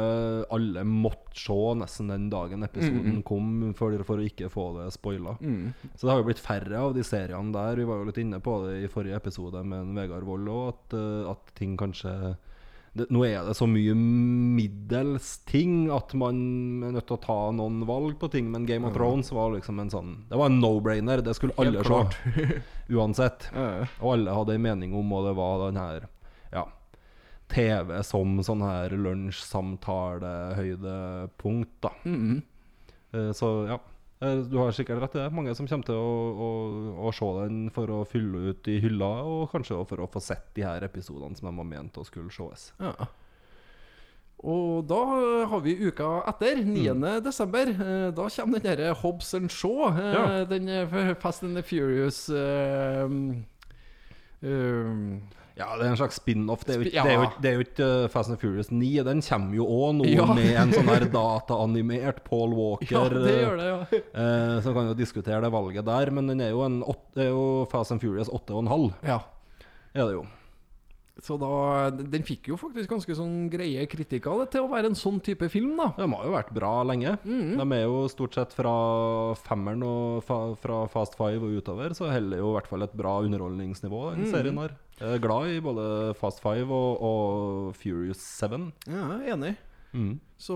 alle 0.52 0.82
måtte 0.85 1.40
se 1.40 1.56
nesten 1.80 2.12
den 2.12 2.28
dagen 2.32 2.64
episoden 2.66 3.23
kom, 3.25 3.73
for, 3.76 3.96
for 4.04 4.20
å 4.20 4.26
ikke 4.28 4.50
få 4.52 4.66
det 4.78 4.90
spoila. 4.94 5.37
Så 5.96 6.04
det 6.04 6.12
har 6.12 6.20
jo 6.20 6.28
blitt 6.28 6.42
færre 6.44 6.82
av 6.88 6.94
de 6.96 7.04
seriene 7.04 7.52
der. 7.56 7.80
Vi 7.80 7.88
var 7.88 8.00
jo 8.02 8.11
litt 8.11 8.20
inne 8.23 8.40
på 8.44 8.58
det 8.66 8.76
i 8.85 8.92
forrige 8.92 9.16
episode 9.16 9.64
med 9.64 9.96
Vegard 9.96 10.25
Wold 10.28 10.52
òg, 10.52 10.68
at, 10.75 10.99
eh, 11.00 11.30
at 11.32 11.56
ting 11.58 11.76
kanskje 11.80 12.12
det, 12.97 13.07
Nå 13.12 13.21
er 13.29 13.41
det 13.47 13.55
så 13.59 13.67
mye 13.69 13.93
middels 13.97 15.26
ting 15.49 15.73
at 15.95 16.15
man 16.19 16.37
er 16.87 16.93
nødt 16.97 17.07
til 17.11 17.17
å 17.19 17.25
ta 17.26 17.37
noen 17.55 17.79
valg 17.88 18.15
på 18.21 18.26
ting, 18.33 18.47
men 18.53 18.67
Game 18.69 18.85
of 18.88 18.95
Thrones 18.97 19.29
var 19.37 19.49
liksom 19.55 19.76
en 19.83 19.93
sånn 19.93 20.11
Det 20.31 20.37
var 20.41 20.47
en 20.50 20.61
no-brainer. 20.62 21.19
Det 21.26 21.35
skulle 21.37 21.57
alle 21.61 21.81
se. 21.85 21.91
Uansett. 22.97 23.41
Og 24.00 24.09
alle 24.15 24.31
hadde 24.38 24.53
en 24.57 24.65
mening 24.67 24.91
om, 24.97 25.07
og 25.12 25.21
det 25.29 25.35
var 25.38 25.55
den 25.69 25.79
her 25.83 26.00
Ja. 26.55 26.65
TV 27.53 27.88
som 28.03 28.41
sånn 28.43 28.62
her 28.67 28.91
lunsjsamtalehøydepunkt, 28.99 31.81
da. 31.81 31.91
Eh, 33.12 33.33
Så 33.33 33.67
ja. 33.69 33.79
Eh, 34.26 34.42
Du 34.50 34.56
har 34.59 34.73
sikkert 34.76 35.00
rett 35.02 35.14
i 35.16 35.23
det. 35.25 35.28
Mange 35.33 35.54
som 35.56 35.66
kommer 35.71 35.87
til 35.88 35.95
å, 35.95 36.16
å, 36.47 36.49
å 37.09 37.12
se 37.14 37.28
den 37.42 37.71
for 37.75 37.87
å 37.95 38.00
fylle 38.09 38.50
ut 38.52 38.68
i 38.73 38.78
hylla, 38.83 39.12
og 39.25 39.50
kanskje 39.52 39.78
for 39.88 40.02
å 40.04 40.11
få 40.11 40.21
sett 40.23 40.49
de 40.56 40.62
her 40.66 40.83
episodene 40.87 41.37
som 41.38 41.49
de 41.50 41.56
var 41.61 41.68
ment 41.71 41.97
å 42.00 42.04
skulle 42.06 42.30
sees. 42.35 42.73
Ja. 42.80 42.92
Og 44.47 44.83
da 44.87 44.99
har 45.49 45.62
vi 45.64 45.73
uka 45.88 46.11
etter, 46.28 46.59
9. 46.62 47.21
desember. 47.25 47.71
Eh, 47.73 48.11
Da 48.14 48.26
kommer 48.28 48.61
den 48.61 48.66
derre 48.76 48.92
Hobbs 49.00 49.33
and 49.35 49.50
Shaw. 49.50 49.88
eh, 49.97 50.12
Ja. 50.12 50.45
Den 50.45 51.16
Fast 51.16 51.42
and 51.42 51.56
the 51.56 51.62
Furious 51.62 52.28
eh, 52.28 53.09
eh, 54.42 55.18
Ja, 55.56 55.70
det 55.80 55.86
er 55.86 55.90
en 55.94 55.96
slags 55.96 56.18
spin-off. 56.20 56.66
Det 56.68 56.75
er 56.76 56.82
ja. 56.92 57.04
det 57.40 57.48
er 57.48 57.54
jo 57.56 57.62
ikke 57.64 57.86
uh, 58.04 58.08
Fast 58.12 58.28
and 58.28 58.36
Furious 58.42 58.68
9. 58.70 58.90
Den 59.08 59.22
kommer 59.25 59.56
jo 59.56 59.64
òg 59.64 59.94
nå 60.02 60.08
Ja. 60.10 60.26
med 60.36 60.50
en 60.52 60.75
sånn 60.76 60.90
her 60.92 61.06
dataanimert 61.16 62.18
Paul 62.26 62.52
Walker. 62.58 62.90
Ja, 62.92 63.04
det 63.08 63.36
gjør 63.40 63.56
det, 63.62 63.68
ja. 63.70 64.00
eh, 64.20 64.56
så 64.66 64.75
kan 64.76 64.90
jo 64.90 64.96
diskutere 64.98 65.40
det 65.46 65.52
valget 65.54 65.86
der, 65.88 66.12
men 66.12 66.28
den 66.28 66.42
er 66.44 66.52
jo, 66.52 66.60
en, 66.66 66.82
åt- 66.84 67.08
det 67.16 67.28
er 67.28 67.32
jo 67.32 67.46
Fast 67.72 67.94
and 67.96 68.04
Furious 68.04 68.28
8,5. 68.28 68.90
ja. 69.08 69.20
Er 69.96 70.04
det 70.10 70.12
jo. 70.18 70.26
Så 71.23 71.38
da 71.40 71.88
Den 71.96 72.23
fikk 72.28 72.50
jo 72.50 72.58
faktisk 72.61 72.90
ganske 72.92 73.14
sånn 73.16 73.49
greie 73.49 73.87
kritikker 73.88 74.42
til 74.52 74.66
å 74.66 74.68
være 74.68 74.90
en 74.90 74.99
sånn 74.99 75.16
type 75.25 75.49
film, 75.49 75.76
da. 75.80 75.87
De 75.96 76.04
har 76.12 76.25
jo 76.28 76.35
vært 76.35 76.52
bra 76.52 76.73
lenge. 76.85 77.14
Mm. 77.25 77.56
De 77.56 77.66
er 77.78 77.85
jo 77.87 78.02
stort 78.12 78.35
sett 78.37 78.52
fra 78.52 78.75
femmeren 79.46 79.82
og 79.87 80.25
fa 80.28 80.40
fra 80.61 80.82
Fast 80.92 81.16
Five 81.16 81.40
og 81.40 81.56
utover, 81.62 81.94
så 81.96 82.11
holder 82.12 82.42
jo 82.42 82.50
i 82.50 82.56
hvert 82.58 82.68
fall 82.68 82.85
et 82.85 82.96
bra 82.96 83.16
underholdningsnivå, 83.25 84.02
Mm. 84.12 84.16
den 84.20 84.30
serien 84.32 84.58
her. 84.61 84.76
Jeg 85.00 85.14
er 85.14 85.18
glad 85.20 85.49
i 85.52 85.61
både 85.61 86.14
Fast 86.16 86.40
Five 86.40 86.70
og, 86.73 87.00
og 87.02 87.75
Furious 87.76 88.20
7. 88.20 88.73
Ja, 88.88 89.18
enig. 89.35 89.56
Mm. 89.97 90.15
Så 90.37 90.55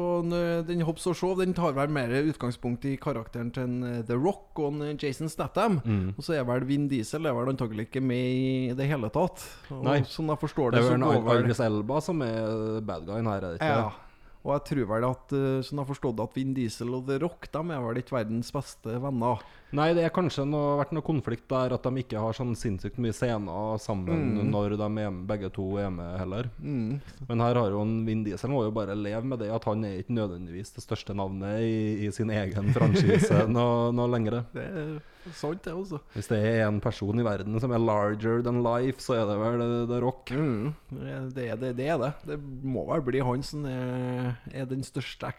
den 0.68 0.82
Hobbs 0.84 1.06
og 1.08 1.16
Shaw 1.16 1.38
den 1.38 1.54
tar 1.56 1.72
vel 1.72 1.88
mer 1.92 2.12
utgangspunkt 2.20 2.84
i 2.84 2.98
karakteren 3.00 3.48
til 3.54 3.64
en, 3.64 3.78
eh, 3.82 4.02
The 4.04 4.18
Rock 4.18 4.58
og 4.60 4.74
en, 4.74 4.82
eh, 4.82 4.96
Jason 5.00 5.30
Statham. 5.32 5.80
Mm. 5.84 6.14
Og 6.18 6.26
så 6.26 6.36
er 6.36 6.44
vel 6.44 6.66
Vin 6.68 6.86
Diesel 6.88 7.24
er 7.24 7.32
vel 7.32 7.48
antagelig 7.54 7.88
ikke 7.88 8.02
med 8.04 8.16
i 8.16 8.74
det 8.76 8.90
hele 8.90 9.08
tatt. 9.08 9.40
Og 9.70 9.84
Nei. 9.84 10.00
Sånn 10.02 10.28
jeg 10.28 10.42
forstår 10.42 10.72
Det 10.72 10.82
det, 10.84 11.00
er 11.00 11.24
vel 11.24 11.44
Idris 11.44 11.60
Elba 11.64 12.00
som 12.02 12.20
er 12.22 12.80
bad 12.84 13.06
guyen 13.06 13.26
her, 13.26 13.40
er 13.40 13.56
det 13.56 13.60
ikke? 13.60 13.74
Ja. 13.80 13.90
Og 14.44 14.52
jeg 14.56 14.64
tror 14.68 14.86
vel 14.88 15.04
at 15.10 15.32
eh, 15.36 15.60
Sånn 15.64 15.76
jeg 15.76 15.84
har 15.84 15.94
forstått 15.94 16.20
at 16.24 16.34
Vin 16.34 16.54
Diesel 16.54 16.94
og 16.94 17.06
The 17.06 17.18
Rock 17.18 17.50
De 17.52 17.58
er 17.58 17.80
vel 17.80 18.00
ikke 18.00 18.16
verdens 18.16 18.52
beste 18.52 19.00
venner. 19.00 19.40
Nei, 19.76 19.92
det 19.94 20.02
er 20.02 20.10
kanskje 20.14 20.42
noe, 20.48 20.76
vært 20.80 20.90
noe 20.96 21.04
konflikt 21.06 21.44
der 21.50 21.74
at 21.76 21.84
de 21.86 22.02
ikke 22.02 22.18
har 22.18 22.34
sånn 22.34 22.56
sinnssykt 22.58 22.98
mye 22.98 23.14
scener 23.14 23.76
sammen 23.78 24.08
Mm. 24.40 24.50
når 24.50 24.74
de 24.80 24.88
er, 25.04 25.10
begge 25.28 25.50
to 25.54 25.76
er 25.78 25.90
med 25.94 26.18
heller. 26.18 26.48
Mm. 26.58 27.00
Men 27.28 27.40
her 27.44 27.54
har 27.60 27.70
jo 27.70 27.82
en 27.84 28.04
Vin 28.06 28.24
Diesel 28.26 28.50
må 28.50 28.64
jo 28.66 28.72
bare 28.74 28.96
leve 28.98 29.22
med 29.24 29.38
det 29.38 29.50
at 29.54 29.64
han 29.68 29.84
er 29.86 30.00
ikke 30.02 30.16
nødvendigvis 30.16 30.74
det 30.74 30.82
største 30.82 31.14
navnet 31.14 31.60
i, 31.62 32.06
i 32.06 32.10
sin 32.10 32.30
egen 32.34 32.72
franchise 32.76 33.44
noe, 33.48 33.92
noe 33.94 34.10
lenger. 34.10 34.40
Det 34.54 34.64
er 34.66 34.90
sant, 35.36 35.62
det, 35.62 35.72
også. 35.76 36.00
Hvis 36.16 36.30
det 36.32 36.40
er 36.48 36.64
en 36.66 36.80
person 36.82 37.20
i 37.20 37.26
verden 37.26 37.60
som 37.62 37.70
er 37.76 37.82
larger 37.84 38.42
than 38.42 38.62
life, 38.64 38.98
så 39.04 39.20
er 39.20 39.26
det 39.28 39.36
vel 39.38 39.60
det, 39.62 39.82
det 39.92 40.00
Rock. 40.02 40.32
Mm. 40.34 40.72
Det, 40.90 41.50
det, 41.60 41.74
det 41.78 41.86
er 41.92 42.00
det. 42.00 42.12
Det 42.26 42.38
må 42.66 42.86
vel 42.90 43.04
bli 43.06 43.20
han 43.22 43.44
som 43.46 43.66
er, 43.70 44.32
er 44.50 44.66
den 44.70 44.82
største 44.86 45.30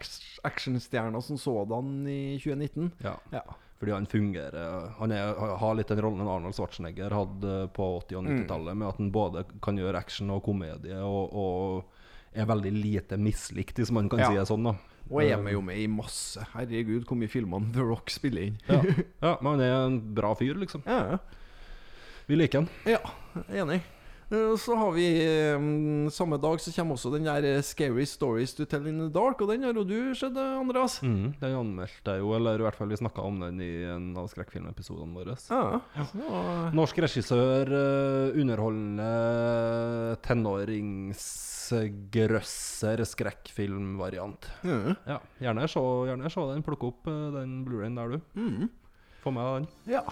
actionstjerna 0.46 1.20
som 1.20 1.36
sådan 1.40 2.06
i 2.08 2.38
2019. 2.40 2.92
Ja. 3.04 3.16
Ja. 3.34 3.42
Fordi 3.82 3.92
han 3.96 4.04
fungerer 4.06 4.92
Han 5.00 5.10
er, 5.10 5.32
har 5.58 5.74
litt 5.74 5.88
den 5.90 5.98
rollen 6.04 6.22
Arnold 6.22 6.54
Schwarzenegger 6.54 7.10
hadde 7.10 7.54
på 7.74 7.88
80- 8.04 8.20
og 8.20 8.28
90-tallet, 8.28 8.76
med 8.78 8.88
at 8.92 9.00
han 9.02 9.08
både 9.10 9.42
kan 9.64 9.80
gjøre 9.80 9.98
action 9.98 10.30
og 10.30 10.44
komedie, 10.46 11.00
og, 11.02 11.34
og 11.34 12.36
er 12.38 12.46
veldig 12.46 12.70
lite 12.76 13.18
mislikt, 13.18 13.76
hvis 13.82 13.90
man 13.92 14.06
kan 14.08 14.22
Ja. 14.22 14.28
si 14.30 14.38
det 14.38 14.46
sånn. 14.48 14.62
da 14.70 14.76
Og 15.10 15.18
jeg 15.20 15.32
er 15.34 15.42
med 15.42 15.52
jo 15.56 15.60
med 15.66 15.76
i 15.82 15.88
masse. 15.90 16.46
Herregud, 16.54 17.02
hvor 17.08 17.18
mye 17.18 17.28
filmene 17.28 17.72
The 17.74 17.82
Rock 17.82 18.08
spiller 18.14 18.46
inn. 18.52 18.60
Ja, 18.70 18.78
ja 19.26 19.32
men 19.42 19.50
han 19.58 19.64
er 19.66 19.74
en 19.88 19.98
bra 20.14 20.30
fyr, 20.38 20.54
liksom. 20.62 20.86
Ja, 20.86 21.18
Vi 22.30 22.38
liker 22.38 22.62
han. 22.62 22.70
ja 22.86 23.02
enig. 23.50 23.82
Eh, 24.32 24.56
Så 24.56 24.72
har 24.76 24.92
vi 24.96 25.04
eh, 25.20 25.60
Samme 26.10 26.36
dag 26.40 26.56
så 26.60 26.72
kommer 26.72 26.94
også 26.96 27.10
den 27.12 27.24
der 27.28 27.44
eh, 27.44 27.60
Scary 27.64 28.06
Stories 28.08 28.54
to 28.56 28.64
Tell 28.64 28.86
in 28.88 28.98
the 29.02 29.08
Dark, 29.12 29.40
og 29.44 29.48
den 29.52 29.62
har 29.66 29.74
jo 29.76 29.84
du 29.84 30.14
sett, 30.16 30.36
Andreas. 30.36 31.00
Mm, 31.04 31.34
den 31.40 31.56
anmeldte 31.58 32.10
jeg 32.16 32.20
jo, 32.24 32.32
eller 32.36 32.58
i 32.60 32.62
hvert 32.64 32.76
fall 32.78 32.88
vi 32.92 32.96
snakka 33.00 33.20
om 33.28 33.40
den 33.44 33.60
i 33.60 33.70
en 33.92 34.06
av 34.18 34.26
skrekkfilmepisodene 34.32 35.14
våre. 35.16 35.34
Ja. 35.50 35.80
Så, 36.08 36.22
Norsk 36.76 36.96
regissør, 37.04 37.64
underholdende 38.40 39.10
tenåringsgrøsser, 40.24 42.98
skrekkfilmvariant. 43.12 44.42
Mm. 44.64 44.92
Ja, 45.08 45.18
gjerne 45.44 45.68
se, 45.68 45.80
den. 46.52 46.64
Plukke 46.66 46.86
opp 46.92 47.02
den 47.36 47.50
Blu-rayen 47.66 47.96
der, 48.00 48.08
du. 48.16 48.18
Mm. 48.38 48.64
Få 49.22 49.28
med 49.34 49.42
deg 49.44 49.52
den. 49.60 49.68
ja. 49.98 50.04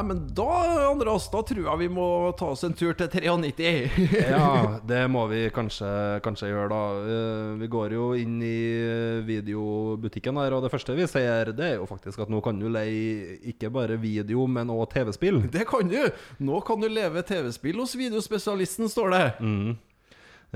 Nei, 0.00 0.06
men 0.14 0.20
da, 0.32 0.44
Andreas, 0.88 1.26
da 1.28 1.42
tror 1.44 1.66
jeg 1.66 1.78
vi 1.82 1.86
må 1.92 2.04
ta 2.38 2.46
oss 2.54 2.62
en 2.64 2.72
tur 2.72 2.94
til 2.96 3.10
93. 3.12 3.98
Ja, 4.32 4.78
det 4.88 5.02
må 5.12 5.26
vi 5.28 5.42
kanskje, 5.52 5.90
kanskje 6.24 6.48
gjøre, 6.48 6.70
da. 6.72 6.78
Eh, 7.04 7.50
Vi 7.60 7.68
går 7.68 7.92
jo 7.98 8.06
inn 8.16 8.38
i 8.40 8.54
eh, 8.80 9.18
videobutikken 9.28 10.40
her, 10.40 10.56
og 10.56 10.64
det 10.64 10.70
første 10.72 10.96
vi 10.96 11.04
ser, 11.10 11.52
det 11.52 11.66
er 11.66 11.76
jo 11.82 11.88
faktisk 11.90 12.22
at 12.24 12.32
nå 12.32 12.40
kan 12.44 12.56
du 12.62 12.70
leie 12.72 13.36
ikke 13.52 13.68
bare 13.74 14.00
video, 14.00 14.46
men 14.48 14.72
òg 14.72 14.88
TV-spill. 14.94 15.42
Det 15.52 15.66
kan 15.68 15.92
du! 15.92 16.00
Nå 16.40 16.62
kan 16.64 16.80
du 16.80 16.88
leve 16.88 17.20
TV-spill 17.26 17.84
hos 17.84 17.92
videospesialisten, 18.00 18.88
står 18.88 19.12
det. 19.18 19.22
Mm. 19.44 19.76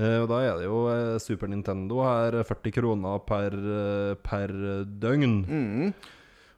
Og 0.01 0.25
da 0.27 0.41
er 0.43 0.57
det 0.59 0.65
jo 0.65 0.79
Super 1.23 1.47
Nintendo 1.53 2.01
her, 2.03 2.41
40 2.49 2.73
kroner 2.75 3.21
per, 3.29 3.53
per 4.25 4.51
døgn. 5.05 5.37
Mm. 5.45 5.93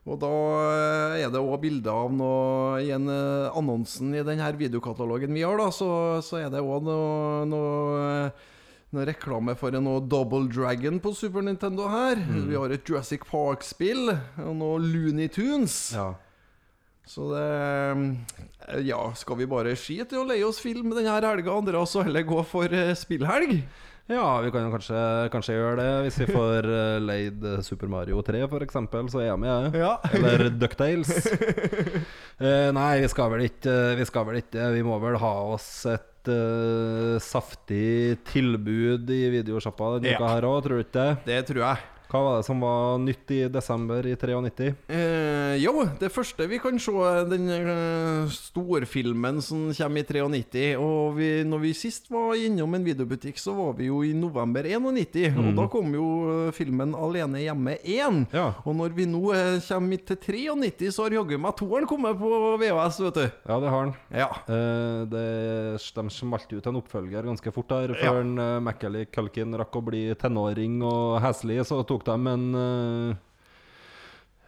Og 0.08 0.16
da 0.22 0.34
eh, 0.72 1.24
er 1.24 1.32
det 1.32 1.40
òg 1.40 1.58
bilder 1.62 1.92
av 2.06 2.12
noe 2.16 2.78
I 2.84 2.92
en 2.96 3.10
eh, 3.12 3.56
annonsen 3.58 4.14
i 4.16 4.24
denne 4.24 4.48
videokatalogen 4.56 5.34
vi 5.36 5.44
har, 5.44 5.58
da, 5.60 5.68
så, 5.74 5.90
så 6.24 6.40
er 6.40 6.52
det 6.52 6.62
òg 6.64 6.86
noe, 6.86 7.42
noe, 7.48 8.06
eh, 8.28 8.46
noe 8.96 9.08
reklame 9.08 9.56
for 9.58 9.76
en 9.76 9.84
noe 9.84 10.04
Double 10.08 10.48
Dragon 10.52 11.00
på 11.04 11.12
Super 11.16 11.44
Nintendo 11.44 11.90
her. 11.92 12.16
Vi 12.48 12.56
har 12.56 12.72
et 12.72 12.88
Jurassic 12.88 13.28
Park-spill 13.28 14.14
og 14.14 14.54
noe 14.56 14.80
Looney 14.80 15.28
Tunes. 15.32 15.76
Ja. 15.96 16.14
Så 17.08 17.30
det 17.32 17.44
eh, 18.68 18.80
Ja, 18.84 19.00
skal 19.16 19.38
vi 19.40 19.46
bare 19.48 19.72
skite 19.80 20.16
i 20.16 20.20
å 20.20 20.26
leie 20.28 20.44
oss 20.46 20.60
film 20.60 20.90
denne 20.92 21.14
helga, 21.16 21.54
Dere 21.64 21.80
også 21.80 22.04
heller 22.04 22.26
gå 22.28 22.42
for 22.46 22.68
eh, 22.74 22.94
spillhelg? 22.98 23.62
ja, 24.08 24.24
vi 24.40 24.48
kan 24.48 24.62
jo 24.64 24.70
kanskje, 24.72 25.00
kanskje 25.34 25.52
gjøre 25.52 25.82
det. 25.82 25.88
Hvis 26.06 26.14
vi 26.22 26.26
får 26.32 26.64
eh, 26.72 26.94
leid 27.04 27.42
Super 27.66 27.90
Mario 27.92 28.22
3, 28.24 28.40
f.eks., 28.46 28.78
så 29.12 29.20
er 29.20 29.26
jeg 29.26 29.40
med. 29.42 29.66
jeg. 29.74 29.82
Ja. 29.82 29.90
Eller 30.16 30.46
Ducktales. 30.62 31.10
Uh, 32.40 32.70
nei, 32.72 33.00
vi 33.02 33.10
skal 33.10 33.32
vel 33.34 33.42
ikke 33.48 33.74
Vi 33.98 34.04
skal 34.06 34.24
vel 34.28 34.36
ikke 34.38 34.68
Vi 34.76 34.84
må 34.86 34.94
vel 35.02 35.16
ha 35.18 35.32
oss 35.56 35.66
et 35.90 36.28
uh, 36.30 37.16
saftig 37.20 38.20
tilbud 38.30 39.10
i 39.10 39.22
videosjappa 39.34 39.96
denne 39.98 40.12
Ja. 40.14 40.20
uka 40.20 40.32
her 40.36 40.46
òg, 40.46 40.60
tror 40.64 40.78
du 40.78 40.84
ikke 40.86 40.96
det? 41.00 41.10
Det 41.28 41.40
tror 41.50 41.64
jeg. 41.66 41.86
Hva 42.08 42.22
var 42.24 42.38
det 42.38 42.46
som 42.46 42.62
var 42.64 42.96
nytt 43.02 43.30
i 43.36 43.38
desember 43.52 44.06
i 44.08 44.14
93? 44.16 44.68
Eh, 44.88 45.54
jo, 45.60 45.82
det 46.00 46.08
første 46.08 46.46
vi 46.48 46.56
kan 46.62 46.78
se, 46.80 46.92
den 47.28 47.50
uh, 47.52 48.30
storfilmen 48.32 49.42
som 49.44 49.66
kommer 49.76 50.00
i 50.00 50.22
93. 50.40 50.62
Og 50.80 51.18
vi, 51.18 51.28
når 51.44 51.60
vi 51.66 51.72
sist 51.76 52.08
var 52.08 52.32
innom 52.40 52.78
en 52.78 52.86
videobutikk, 52.86 53.36
så 53.40 53.52
var 53.56 53.74
vi 53.76 53.90
jo 53.90 54.00
i 54.06 54.14
november 54.16 54.64
91. 54.64 55.36
Og 55.42 55.50
da 55.58 55.66
kom 55.68 55.92
jo 55.92 56.06
eh, 56.32 56.52
filmen 56.56 56.94
'Alene 56.96 57.42
hjemme 57.42 57.76
1'. 57.84 58.24
Ja. 58.32 58.46
Og 58.64 58.76
når 58.80 58.96
vi 58.96 59.08
nå 59.08 59.22
uh, 59.28 59.60
kommer 59.68 60.00
til 60.08 60.16
93, 60.16 60.88
så 60.94 61.04
har 61.04 61.18
jaggu 61.18 61.36
meg 61.36 61.56
toeren 61.60 61.88
kommet 61.90 62.16
på 62.16 62.32
VHS, 62.62 63.02
vet 63.04 63.20
du. 63.20 63.26
Ja, 63.52 63.60
det 63.60 63.72
har 63.74 63.84
han. 63.84 63.94
Ja. 64.08 64.30
Eh, 64.48 65.04
det, 65.12 65.26
de 65.76 66.06
smalt 66.14 66.56
ut 66.56 66.72
en 66.72 66.80
oppfølger 66.80 67.28
ganske 67.28 67.52
fort 67.52 67.68
der. 67.74 67.94
Før 67.98 68.22
ja. 68.24 68.48
Macaulay 68.64 69.08
Culkin 69.12 69.56
rakk 69.60 69.76
å 69.76 69.84
bli 69.84 70.02
tenåring 70.18 70.80
og 70.86 71.20
heslig, 71.24 71.60
så 71.68 71.82
tok 71.84 71.97
de 72.06 72.34
en 72.34 72.44
eh, 72.54 73.16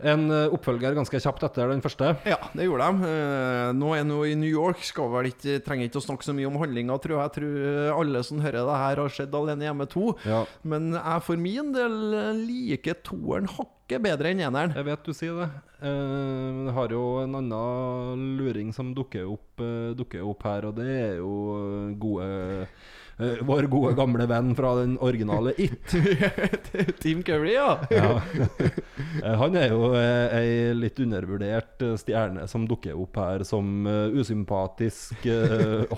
En 0.00 0.30
eh, 0.32 0.52
oppfølger 0.54 0.94
ganske 0.96 1.18
kjapt 1.20 1.42
etter 1.44 1.68
den 1.68 1.82
første. 1.84 2.14
Ja, 2.24 2.38
det 2.56 2.64
gjorde 2.64 2.86
de. 2.88 3.08
Eh, 3.10 3.72
nå 3.76 3.90
er 3.98 4.06
nå 4.08 4.22
i 4.24 4.36
New 4.38 4.48
York, 4.48 4.80
skal 4.86 5.10
vel 5.12 5.28
ikke, 5.28 5.58
trenger 5.66 5.90
ikke 5.90 6.00
å 6.00 6.06
snakke 6.06 6.24
så 6.24 6.32
mye 6.32 6.48
om 6.48 6.56
handlinga, 6.56 6.96
tror 7.04 7.18
jeg. 7.18 7.26
Jeg 7.26 7.34
tror 7.36 7.98
alle 7.98 8.22
som 8.24 8.40
hører 8.40 8.64
det 8.64 8.78
her, 8.80 9.02
har 9.02 9.12
sett 9.12 9.36
Alene 9.36 9.68
hjemme 9.68 9.84
2. 9.92 10.06
Ja, 10.24 10.40
Men 10.62 10.94
jeg 10.96 11.26
for 11.26 11.36
min 11.36 11.74
del 11.76 11.98
liker 12.46 12.96
toeren 13.04 13.50
hakket 13.52 13.79
bedre 13.98 14.30
enn 14.30 14.44
eneren. 14.46 14.76
jeg 14.76 14.86
vet 14.86 15.04
du 15.04 15.12
sier 15.12 15.42
det. 15.42 15.50
Eh, 15.80 15.88
men 16.52 16.66
det 16.68 16.76
har 16.76 16.92
jo 16.92 17.04
en 17.22 17.36
annen 17.40 18.24
luring 18.36 18.72
som 18.76 18.94
dukker 18.96 19.28
opp, 19.30 19.60
eh, 19.64 19.92
dukker 19.96 20.24
opp 20.28 20.44
her, 20.44 20.68
og 20.68 20.80
det 20.80 20.88
er 20.92 21.20
jo 21.22 21.34
eh, 21.56 21.92
gode 22.00 22.32
vår 23.20 23.66
gode 23.68 23.90
gamle 23.98 24.24
venn 24.24 24.54
fra 24.56 24.70
den 24.78 24.94
originale 25.04 25.52
It. 25.60 25.92
Team 27.02 27.18
Curry, 27.20 27.50
ja. 27.52 27.74
Ja. 27.92 28.14
Han 29.36 29.58
er 29.60 29.74
jo 29.74 29.90
ei 29.92 30.70
litt 30.72 30.96
undervurdert 31.04 31.84
stjerne 32.00 32.46
som 32.48 32.64
dukker 32.64 32.96
opp 32.96 33.18
her 33.20 33.44
som 33.44 33.84
usympatisk 34.16 35.28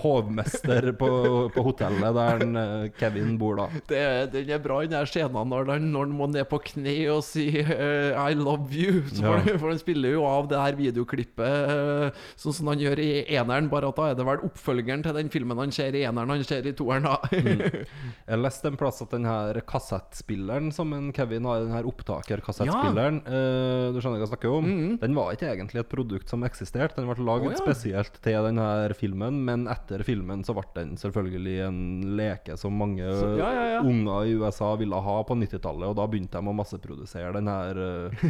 hovmester 0.03 0.89
på, 0.99 1.11
på 1.55 1.63
hotellet 1.69 2.19
der 2.19 2.43
en, 2.43 2.59
Kevin 2.99 3.37
bor, 3.39 3.55
da. 3.61 3.69
Det, 3.87 4.03
den 4.35 4.51
er 4.57 4.59
bra, 4.67 4.81
den 4.83 4.97
der 4.97 5.07
scenen 5.07 5.47
når 5.47 5.71
han, 5.77 5.87
når 5.95 6.09
han 6.09 6.19
må 6.19 6.27
ned 6.33 6.49
på 6.51 6.59
kne 6.73 6.97
og 7.15 7.23
si 7.23 7.47
eh, 7.83 8.17
'I 8.17 8.39
love 8.39 8.71
you'. 8.71 9.03
Ja. 9.23 9.37
for, 9.59 9.69
han 9.69 9.79
spiller 9.79 10.15
jo 10.15 10.23
av 10.27 10.47
det 10.51 10.59
her 10.59 10.75
videoklippet 10.75 11.69
uh, 11.69 12.23
sånn 12.39 12.55
som 12.55 12.69
han 12.71 12.81
gjør 12.81 12.99
i 12.99 13.11
eneren, 13.37 13.69
bare 13.71 13.87
at 13.91 13.99
da 13.99 14.09
er 14.11 14.17
det 14.19 14.25
vel 14.27 14.43
oppfølgeren 14.47 15.03
til 15.05 15.15
den 15.15 15.29
filmen 15.31 15.59
han 15.61 15.71
ser 15.75 15.95
i 15.95 16.03
eneren, 16.07 16.33
han 16.33 16.43
ser 16.47 16.67
i 16.67 16.73
toeren, 16.75 17.07
da. 17.07 17.17
Jeg 18.31 18.39
leste 18.41 18.71
en 18.71 18.79
plass 18.79 19.01
at 19.05 19.13
den 19.13 19.27
her 19.27 19.59
kassettspilleren 19.69 20.71
som 20.75 20.91
en 20.95 21.11
Kevin 21.15 21.47
har, 21.47 21.63
den 21.63 21.75
her 21.75 21.87
opptakerkassettspilleren 21.89 23.21
eh, 23.23 23.87
Du 23.93 23.99
skjønner 24.01 24.19
hva 24.19 24.25
jeg 24.25 24.31
snakker 24.33 24.57
om? 24.57 24.69
Den 25.01 25.17
var 25.17 25.33
ikke 25.35 25.51
egentlig 25.51 25.83
et 25.83 25.91
produkt 25.91 26.31
som 26.31 26.43
eksisterte. 26.47 26.97
Den 26.99 27.09
ble 27.09 27.25
laget 27.25 27.51
oh, 27.51 27.55
ja. 27.55 27.61
spesielt 27.61 28.19
til 28.23 28.47
den 28.47 28.61
her 28.61 28.95
filmen, 28.97 29.41
men 29.47 29.67
etter 29.71 30.03
filmen 30.07 30.43
så 30.47 30.55
ble 30.57 30.65
den 30.77 30.95
selvfølgelig 30.99 31.57
en 31.67 31.79
leke 32.19 32.57
som 32.59 32.75
mange 32.79 33.05
Så- 33.19 33.33
ja, 33.39 33.49
ja, 33.53 33.65
ja. 33.75 33.81
unger 33.83 34.29
i 34.29 34.35
USA 34.39 34.73
ville 34.79 34.99
ha 35.07 35.17
på 35.27 35.37
90-tallet, 35.39 35.89
og 35.89 35.97
da 35.99 36.07
begynte 36.09 36.39
de 36.39 36.51
å 36.51 36.55
masseprodusere 36.55 37.33
den 37.35 37.49
her, 37.51 37.72
eh, 37.77 38.27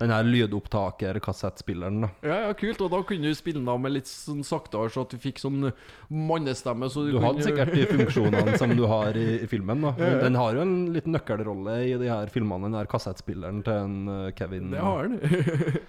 den 0.00 0.12
her 0.12 0.26
lydopptaker-kassettspilleren. 0.26 2.06
Ja, 2.24 2.38
ja, 2.46 2.52
kult. 2.58 2.80
Og 2.84 2.92
da 2.92 3.00
kunne 3.06 3.30
du 3.30 3.38
spille 3.38 3.60
den 3.60 3.70
av 3.70 3.80
med 3.82 3.94
litt 3.96 4.10
sånn 4.10 4.44
saktere, 4.46 4.90
så 4.92 5.06
at 5.06 5.14
du 5.14 5.22
fikk 5.22 5.42
sånn 5.42 5.70
mannestemme. 6.08 6.90
Så 6.92 7.06
du, 7.06 7.14
Du 7.16 7.22
hadde 7.24 7.46
sikkert 7.46 7.74
de 7.76 7.86
funksjonene 7.90 8.58
som 8.60 8.74
du 8.76 8.84
har 8.90 9.16
i, 9.18 9.42
i 9.42 9.50
filmen. 9.50 9.84
da 9.86 9.94
Men 9.98 10.20
Den 10.26 10.38
har 10.40 10.58
jo 10.58 10.64
en 10.66 10.76
liten 10.94 11.16
nøkkelrolle 11.16 11.78
i 11.88 11.96
de 12.00 12.12
her 12.12 12.32
filmene, 12.32 12.70
den 12.70 12.78
her 12.80 12.90
kassettspilleren 12.90 13.64
til 13.66 13.82
en 13.86 13.98
eh, 14.16 14.30
Kevin. 14.38 14.70
Det 14.72 14.84
har 14.84 15.10
den. 15.10 15.82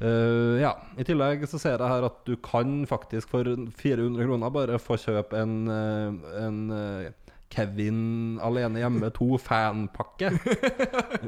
Uh, 0.00 0.56
ja. 0.66 0.74
I 1.00 1.06
tillegg 1.06 1.44
så 1.50 1.60
ser 1.60 1.76
jeg 1.76 1.92
her 1.92 2.06
at 2.08 2.22
du 2.28 2.36
kan 2.44 2.82
faktisk 2.88 3.32
for 3.32 3.48
400 3.80 4.26
kroner 4.26 4.54
bare 4.54 4.80
få 4.82 4.98
kjøpe 5.00 5.40
en, 5.40 5.56
en, 5.68 6.62
en 6.70 7.10
Kevin 7.50 8.38
alene 8.46 8.78
hjemme 8.78 9.10
to 9.14 9.34
fanpakke. 9.42 10.30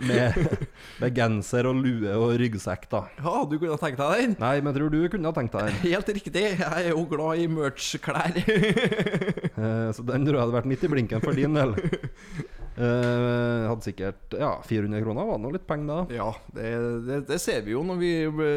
med, 0.08 0.38
med 1.02 1.16
genser 1.18 1.66
og 1.70 1.80
lue 1.82 2.14
og 2.14 2.36
ryggsekk, 2.40 2.86
da. 2.92 3.02
Ja, 3.18 3.42
du 3.48 3.56
kunne 3.58 3.74
ha 3.74 3.80
tenkt 3.82 3.98
deg 4.00 4.22
den? 4.22 4.36
Nei, 4.42 4.54
men 4.60 4.70
jeg 4.70 4.78
tror 4.78 4.94
du 4.94 5.00
kunne 5.12 5.32
ha 5.32 5.36
tenkt 5.36 5.58
deg 5.58 5.68
den. 5.70 5.80
Helt 5.88 6.12
riktig. 6.20 6.46
Jeg 6.62 6.70
er 6.86 6.90
jo 6.92 7.04
glad 7.10 7.42
i 7.42 7.48
merch-klær. 7.50 8.38
Eh, 9.52 9.88
så 9.94 10.02
den 10.06 10.24
tror 10.24 10.38
jeg 10.38 10.42
hadde 10.46 10.54
vært 10.56 10.68
midt 10.70 10.84
i 10.86 10.88
blinken 10.90 11.22
for 11.22 11.36
din 11.36 11.58
del. 11.58 11.74
Eh, 12.72 13.68
hadde 13.68 13.84
sikkert 13.84 14.32
Ja, 14.38 14.54
400 14.64 15.02
kroner 15.04 15.26
var 15.28 15.36
det 15.36 15.44
nå 15.44 15.50
litt 15.52 15.66
penger, 15.68 15.88
da. 15.92 16.16
Ja, 16.16 16.28
det, 16.56 16.68
det, 17.04 17.18
det 17.28 17.38
ser 17.42 17.60
vi 17.66 17.74
jo 17.74 17.82
når 17.84 17.98
vi 18.00 18.12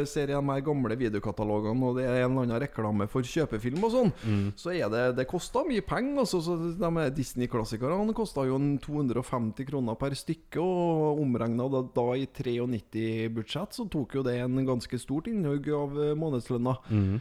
ser 0.07 0.31
i 0.31 0.35
de 0.37 0.39
her 0.39 0.63
gamle 0.63 0.95
videokatalogene, 0.99 1.89
og 1.89 1.99
det 1.99 2.05
er 2.07 2.21
en 2.21 2.29
eller 2.29 2.45
annen 2.45 2.61
reklame 2.63 3.09
for 3.11 3.27
kjøpefilm 3.27 3.83
og 3.83 3.91
sånn. 3.95 4.13
Så 4.59 4.71
er 4.75 4.91
det 4.93 5.03
Det 5.19 5.27
koster 5.29 5.67
mye 5.67 5.83
penger. 5.85 6.21
Altså, 6.23 6.39
så 6.45 6.55
de 6.79 7.07
Disney-klassikerne 7.15 8.15
kosta 8.15 8.45
jo 8.47 8.59
250 8.85 9.67
kroner 9.67 9.97
per 9.99 10.15
stykke, 10.15 10.63
og 10.63 11.21
omregna 11.23 11.67
da, 11.71 11.83
da 11.95 12.05
i 12.15 12.27
93-budsjett, 12.29 13.75
så 13.75 13.87
tok 13.91 14.19
jo 14.19 14.23
det 14.25 14.37
en 14.43 14.61
ganske 14.67 14.99
stort 15.01 15.27
innhugg 15.31 15.67
av 15.75 15.99
månedslønna. 16.19 16.77
Mm. 16.89 17.19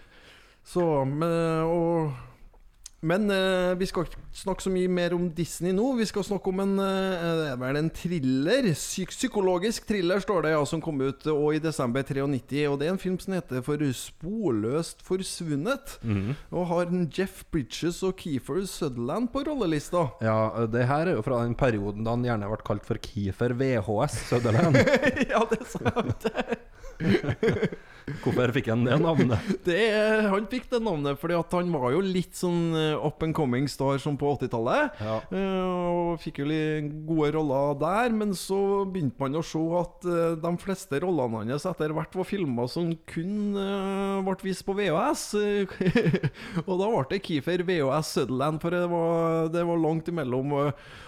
Så 0.64 0.84
men, 1.08 1.34
og 1.68 2.33
men 3.04 3.28
uh, 3.28 3.74
vi 3.78 3.86
skal 3.88 4.06
ikke 4.06 4.20
snakke 4.34 4.64
så 4.64 4.72
mye 4.72 4.90
mer 4.90 5.14
om 5.16 5.26
Disney 5.36 5.74
nå. 5.76 5.90
Vi 5.98 6.06
skal 6.08 6.24
snakke 6.26 6.50
om 6.50 6.62
en 6.64 6.74
uh, 6.80 7.52
Det 7.54 7.68
en 7.78 7.90
thriller. 7.92 8.70
Psyk 8.74 9.12
psykologisk 9.12 9.86
thriller, 9.88 10.22
står 10.24 10.46
det, 10.46 10.54
ja, 10.54 10.62
som 10.68 10.82
kom 10.84 11.02
ut 11.04 11.26
uh, 11.28 11.48
i 11.54 11.60
desember 11.62 12.06
93. 12.06 12.64
Og 12.70 12.78
det 12.80 12.88
er 12.88 12.94
en 12.94 13.02
film 13.02 13.18
som 13.20 13.36
heter 13.36 13.64
For 13.66 13.84
sporløst 13.94 15.04
forsvunnet. 15.04 15.98
Og 16.50 16.68
har 16.72 16.88
en 16.88 17.06
Jeff 17.12 17.44
Bridges 17.52 18.02
og 18.06 18.16
Keefer 18.20 18.64
Sutherland 18.70 19.30
på 19.34 19.44
rollelista. 19.46 20.08
Ja, 20.24 20.66
det 20.70 20.88
her 20.88 21.10
er 21.10 21.18
jo 21.18 21.24
fra 21.26 21.42
den 21.44 21.56
perioden 21.58 22.06
da 22.06 22.16
han 22.16 22.24
gjerne 22.24 22.48
ble 22.50 22.62
kalt 22.64 22.86
for 22.88 23.00
Keefer 23.04 23.56
VHS 23.58 24.20
Sutherland. 24.30 24.80
ja, 25.32 25.44
det 25.50 25.60
er 25.60 25.68
sant. 25.76 26.30
Hvorfor 28.24 28.52
fikk 28.56 28.70
han 28.72 28.84
det 28.86 28.96
navnet? 29.02 29.52
Det, 29.64 29.80
han 30.28 30.46
fikk 30.50 30.66
det 30.72 30.80
navnet 30.84 31.18
fordi 31.20 31.36
at 31.38 31.54
han 31.56 31.70
var 31.72 31.92
jo 31.94 32.00
litt 32.04 32.36
sånn 32.36 32.74
eh, 32.76 32.96
up 33.00 33.22
and 33.24 33.34
coming 33.36 33.66
star 33.70 33.98
som 34.02 34.16
på 34.20 34.34
80-tallet. 34.36 34.98
Ja. 35.04 35.16
Eh, 35.34 35.60
og 35.64 36.20
fikk 36.22 36.42
jo 36.42 36.48
litt 36.48 36.90
gode 37.08 37.32
roller 37.36 37.76
der, 37.80 38.14
men 38.16 38.34
så 38.36 38.84
begynte 38.88 39.20
man 39.20 39.38
å 39.38 39.44
se 39.44 39.62
at 39.80 40.08
eh, 40.08 40.36
de 40.40 40.52
fleste 40.60 41.00
rollene 41.04 41.44
hans 41.54 41.66
etter 41.68 41.94
hvert 41.96 42.16
var 42.18 42.28
filmer 42.28 42.68
som 42.70 42.92
kun 43.08 43.56
ble 44.24 44.36
vist 44.44 44.64
på 44.66 44.76
VHS. 44.76 45.24
og 46.66 46.74
da 46.80 46.90
ble 46.90 47.04
det 47.12 47.22
Keefer 47.24 47.64
VHS 47.66 48.14
Sutherland, 48.18 48.60
for 48.62 48.74
det 48.74 48.84
var, 48.90 49.50
det 49.54 49.64
var 49.68 49.80
langt 49.80 50.10
imellom. 50.12 50.54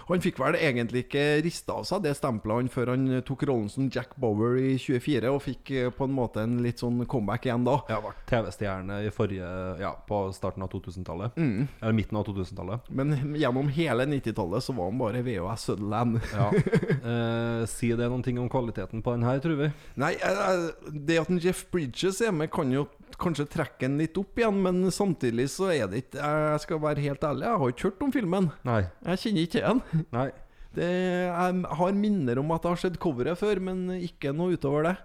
Han 0.07 0.23
fikk 0.23 0.39
vel 0.41 0.57
egentlig 0.59 1.05
ikke 1.05 1.25
rista 1.45 1.77
av 1.79 1.87
seg 1.87 2.05
det 2.05 2.15
stempelet 2.17 2.63
han 2.63 2.71
før 2.71 2.93
han 2.93 3.07
tok 3.27 3.45
rollen 3.49 3.71
som 3.71 3.89
Jack 3.93 4.15
Bower 4.21 4.57
i 4.59 4.75
24, 4.81 5.31
og 5.33 5.43
fikk 5.45 5.73
på 5.97 6.07
en 6.07 6.15
måte 6.15 6.43
en 6.43 6.59
litt 6.63 6.81
sånn 6.83 7.06
comeback 7.07 7.45
igjen 7.47 7.65
da. 7.67 7.77
Ja, 7.89 7.99
var 8.03 8.17
TV-stjerne 8.29 8.99
i 9.07 9.11
forrige 9.13 9.47
Ja, 9.81 9.93
på 10.07 10.21
starten 10.35 10.65
av 10.65 10.71
2000-tallet. 10.73 11.37
Eller 11.37 11.95
midten 11.95 12.17
av 12.19 12.27
2000-tallet. 12.27 12.89
Men 12.89 13.15
gjennom 13.37 13.71
hele 13.73 14.05
90-tallet 14.05 14.63
så 14.63 14.75
var 14.77 14.91
han 14.91 15.01
bare 15.01 15.23
VHS 15.25 15.67
Sutherland. 15.71 16.21
Ja. 16.33 16.51
Eh, 17.07 17.61
si 17.69 17.87
det 17.95 18.07
noen 18.09 18.23
ting 18.25 18.35
om 18.41 18.49
kvaliteten 18.51 18.99
på 19.03 19.13
den 19.15 19.23
her, 19.23 19.37
tror 19.39 19.55
vi. 19.59 19.67
Nei, 20.01 20.09
eh, 20.19 20.65
det 20.91 21.19
at 21.21 21.29
en 21.31 21.39
Jeff 21.39 21.61
Bridges 21.71 22.19
er 22.25 22.33
med, 22.35 22.49
kan 22.51 22.71
jo 22.73 22.87
kanskje 23.21 23.47
trekke 23.53 23.85
den 23.85 23.97
litt 24.01 24.17
opp 24.19 24.39
igjen, 24.39 24.59
men 24.65 24.91
samtidig 24.93 25.47
så 25.53 25.69
er 25.73 25.87
det 25.91 26.03
ikke 26.03 26.19
Jeg 26.27 26.63
skal 26.65 26.81
være 26.83 27.05
helt 27.05 27.23
ærlig, 27.23 27.45
jeg 27.47 27.61
har 27.61 27.73
ikke 27.73 27.87
hørt 27.89 28.03
om 28.07 28.13
filmen. 28.13 28.49
Nei. 28.67 28.81
Jeg 29.07 29.23
kjenner 29.23 29.47
ikke 29.47 29.55
til 29.55 29.67
den. 29.69 30.05
Nei. 30.17 30.27
Det, 30.77 30.87
jeg 30.87 31.77
har 31.79 31.95
minner 31.97 32.41
om 32.41 32.51
at 32.53 32.65
jeg 32.65 32.75
har 32.75 32.81
sett 32.83 32.99
coveret 33.01 33.39
før, 33.39 33.61
men 33.69 33.87
ikke 33.97 34.35
noe 34.35 34.57
utover 34.57 34.91
det. 34.91 34.97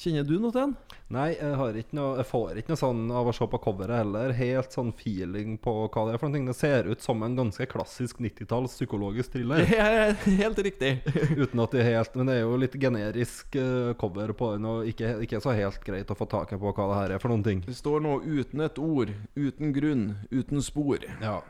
Kjenner 0.00 0.24
du 0.26 0.34
noe 0.40 0.50
til 0.50 0.62
den? 0.64 0.72
Nei, 1.12 1.26
jeg, 1.34 1.56
har 1.60 1.76
ikke 1.76 1.96
noe, 1.98 2.14
jeg 2.18 2.26
får 2.30 2.58
ikke 2.58 2.72
noe 2.72 2.80
sånn 2.80 3.02
av 3.12 3.28
å 3.28 3.34
se 3.36 3.46
på 3.52 3.60
coveret 3.62 4.00
heller. 4.00 4.32
Helt 4.34 4.74
sånn 4.74 4.90
feeling 4.96 5.58
på 5.62 5.74
hva 5.84 6.06
det 6.08 6.16
er 6.16 6.22
for 6.22 6.32
noe. 6.32 6.46
Det 6.48 6.56
ser 6.56 6.88
ut 6.88 7.04
som 7.04 7.22
en 7.22 7.36
ganske 7.36 7.66
klassisk 7.68 8.22
90-talls 8.24 8.78
psykologisk 8.78 9.36
thriller. 9.36 9.66
Det 9.68 9.78
er 9.78 10.16
helt 10.40 10.62
riktig. 10.64 10.92
Uten 11.42 11.62
at 11.62 11.76
det 11.76 11.84
er 11.84 11.90
helt 11.98 12.16
Men 12.16 12.30
det 12.30 12.38
er 12.38 12.44
jo 12.46 12.58
litt 12.64 12.76
generisk 12.80 13.58
eh, 13.60 13.92
cover 14.00 14.32
på 14.36 14.54
den, 14.54 14.68
og 14.68 14.88
ikke, 14.88 15.14
ikke 15.26 15.42
så 15.44 15.54
helt 15.58 15.82
greit 15.84 16.10
å 16.10 16.18
få 16.18 16.28
taket 16.30 16.60
på 16.62 16.72
hva 16.72 16.88
det 16.88 17.00
her 17.00 17.16
er 17.16 17.22
for 17.22 17.34
noen 17.34 17.44
ting. 17.46 17.64
Det 17.66 17.76
står 17.76 18.00
nå 18.04 18.20
'uten 18.24 18.64
et 18.64 18.80
ord', 18.80 19.12
'uten 19.36 19.74
grunn', 19.76 20.06
'uten 20.32 20.64
spor'. 20.64 21.04
Ja. 21.20 21.42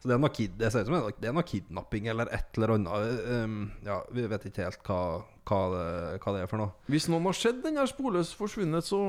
Så 0.00 0.08
det 0.08 0.14
er 0.16 0.20
noe, 0.22 0.32
kid, 0.32 0.54
det 0.56 0.70
ser 0.72 0.86
ut 0.86 0.88
som 0.88 1.12
det 1.20 1.28
er 1.28 1.34
noe 1.36 1.44
kidnapping 1.44 2.06
eller 2.08 2.30
et 2.32 2.56
eller 2.56 2.78
annet. 2.78 3.18
Um, 3.28 3.58
ja, 3.84 3.98
vi 4.08 4.24
vet 4.32 4.46
ikke 4.48 4.64
helt 4.64 4.86
hva, 4.88 5.00
hva, 5.50 5.60
det, 5.74 5.84
hva 6.22 6.34
det 6.36 6.44
er 6.44 6.50
for 6.50 6.62
noe. 6.62 6.72
Hvis 6.90 7.10
noen 7.10 7.26
har 7.28 7.38
sett 7.38 7.60
den 7.64 7.80
her 7.80 7.90
sporløst 7.90 8.38
forsvunnet, 8.38 8.86
så, 8.86 9.00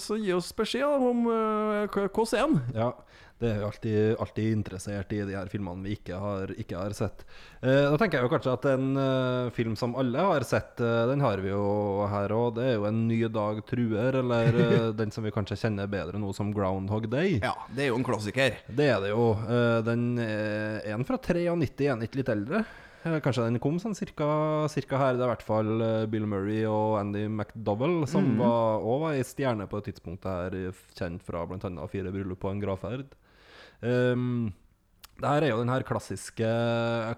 så 0.00 0.16
gi 0.20 0.32
oss 0.36 0.50
beskjed 0.56 0.88
om 1.10 1.26
hvordan 1.28 2.38
er 2.40 2.46
den. 2.48 2.60
Ja, 2.74 2.94
det 3.40 3.48
er 3.48 3.62
jo 3.62 3.68
alltid, 3.70 4.00
alltid 4.20 4.48
interessert 4.52 5.12
i 5.16 5.22
de 5.24 5.32
her 5.32 5.48
filmene 5.48 5.86
vi 5.86 5.94
ikke 5.96 6.18
har, 6.20 6.50
ikke 6.60 6.76
har 6.76 6.92
sett. 6.92 7.22
Eh, 7.64 7.86
da 7.88 7.96
tenker 7.96 8.18
jeg 8.18 8.26
jo 8.26 8.32
kanskje 8.34 8.52
at 8.52 8.66
en 8.74 8.90
eh, 9.00 9.48
film 9.56 9.78
som 9.80 9.94
alle 10.00 10.26
har 10.26 10.44
sett, 10.44 10.76
eh, 10.84 11.04
den 11.08 11.24
har 11.24 11.40
vi 11.40 11.48
jo 11.48 11.62
her 12.12 12.34
òg. 12.36 12.58
Det 12.58 12.66
er 12.66 12.76
jo 12.76 12.84
En 12.90 13.00
ny 13.08 13.22
dag 13.32 13.62
truer, 13.64 14.20
eller 14.20 14.60
eh, 14.60 14.86
den 15.00 15.14
som 15.14 15.24
vi 15.24 15.32
kanskje 15.32 15.56
kjenner 15.62 15.88
bedre 15.88 16.20
nå 16.20 16.34
som 16.36 16.52
Groundhog 16.52 17.08
Day. 17.08 17.38
Ja, 17.40 17.54
det 17.72 17.86
er 17.86 17.92
jo 17.94 17.96
en 18.02 18.04
klassiker. 18.04 18.60
Det 18.68 18.90
er 18.92 19.00
det 19.06 19.14
jo. 19.14 19.30
Eh, 19.48 19.80
Den 19.88 20.04
er 20.20 20.92
en 20.92 21.08
fra 21.08 21.16
93, 21.16 21.88
en 21.94 22.04
ikke 22.04 22.20
litt 22.20 22.34
eldre. 22.36 22.64
Eh, 23.02 23.16
Kanskje 23.24 23.46
den 23.46 23.60
kom 23.62 23.78
sånn 23.80 23.96
cirka, 23.96 24.28
cirka 24.72 25.00
her. 25.00 25.16
Det 25.16 25.24
er 25.24 25.30
i 25.30 25.32
hvert 25.32 25.46
fall 25.46 25.84
eh, 25.84 26.06
Bill 26.12 26.26
Murray 26.28 26.64
og 26.68 26.98
Andy 27.00 27.26
McDowell, 27.30 28.02
som 28.10 28.34
var, 28.40 28.80
også 28.84 29.04
var 29.04 29.16
ei 29.16 29.26
stjerne 29.26 29.68
på 29.70 29.80
det 29.80 29.90
tidspunktet 29.90 30.30
her, 30.30 30.80
kjent 30.98 31.24
fra 31.24 31.46
bl.a. 31.48 31.70
Fire 31.92 32.12
bryllup 32.12 32.42
på 32.42 32.52
en 32.52 32.60
gravferd. 32.60 33.14
Um, 33.80 34.50
det 35.20 35.28
her 35.28 35.44
er 35.44 35.50
jo 35.52 35.60
den 35.60 35.72
her 35.72 35.84
klassiske, 35.84 36.50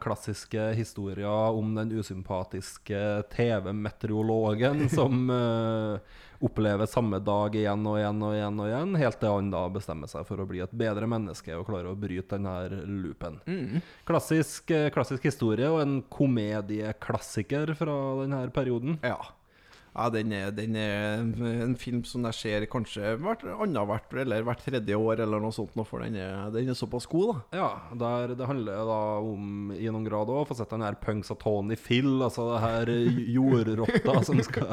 klassiske 0.03 0.63
historia 0.75 1.31
om 1.55 1.75
den 1.77 1.93
usympatiske 1.99 3.03
TV-meteorologen 3.31 4.89
som 4.97 5.31
eh, 5.31 6.19
opplever 6.43 6.87
samme 6.91 7.21
dag 7.23 7.55
igjen 7.57 7.85
og 7.87 7.99
igjen 8.01 8.23
og 8.27 8.37
igjen 8.37 8.63
og 8.63 8.71
igjen, 8.71 8.97
helt 9.03 9.21
til 9.23 9.35
han 9.37 9.51
da 9.53 9.63
bestemmer 9.73 10.11
seg 10.11 10.27
for 10.29 10.43
å 10.43 10.47
bli 10.49 10.63
et 10.65 10.75
bedre 10.75 11.09
menneske 11.11 11.55
og 11.57 11.69
klarer 11.69 11.93
å 11.93 11.99
bryte 11.99 12.35
denne 12.35 12.83
loopen. 12.89 13.39
Mm. 13.47 13.83
Klassisk, 14.09 14.71
eh, 14.75 14.91
klassisk 14.95 15.29
historie 15.31 15.71
og 15.71 15.83
en 15.85 16.01
komedieklassiker 16.13 17.75
fra 17.79 17.99
denne 18.25 18.43
perioden. 18.55 18.99
Ja. 19.07 19.21
Ja, 19.93 20.07
den 20.09 20.33
er, 20.33 20.51
den 20.57 20.77
er 20.81 21.21
en 21.67 21.75
film 21.77 22.01
som 22.09 22.25
jeg 22.31 22.37
ser 22.39 22.65
kanskje 22.73 23.11
hvert 23.21 23.43
annethvert 23.45 24.15
eller 24.23 24.45
hvert 24.47 24.63
tredje 24.65 24.97
år, 24.97 25.21
eller 25.21 25.43
noe 25.43 25.53
sånt, 25.53 25.75
for 25.89 26.01
den 26.01 26.17
er, 26.17 26.47
den 26.55 26.71
er 26.73 26.79
såpass 26.79 27.05
god, 27.13 27.35
da. 27.35 27.59
Ja, 27.61 27.69
der 28.01 28.33
det 28.39 28.49
handler 28.49 28.87
da 28.89 29.01
om 29.21 29.75
i 29.77 29.91
noen 29.93 30.07
grad 30.09 30.33
òg 30.33 30.47
få 30.49 30.57
sett 30.57 30.73
den 30.73 30.85
her 30.87 30.97
punks 31.03 31.29
av 31.35 31.41
Tony 31.43 31.77
Phil, 31.77 32.09
altså 32.25 32.49
det 32.55 32.63
her 32.65 32.93
jordrotta 33.37 34.17
som 34.25 34.41
skal, 34.47 34.73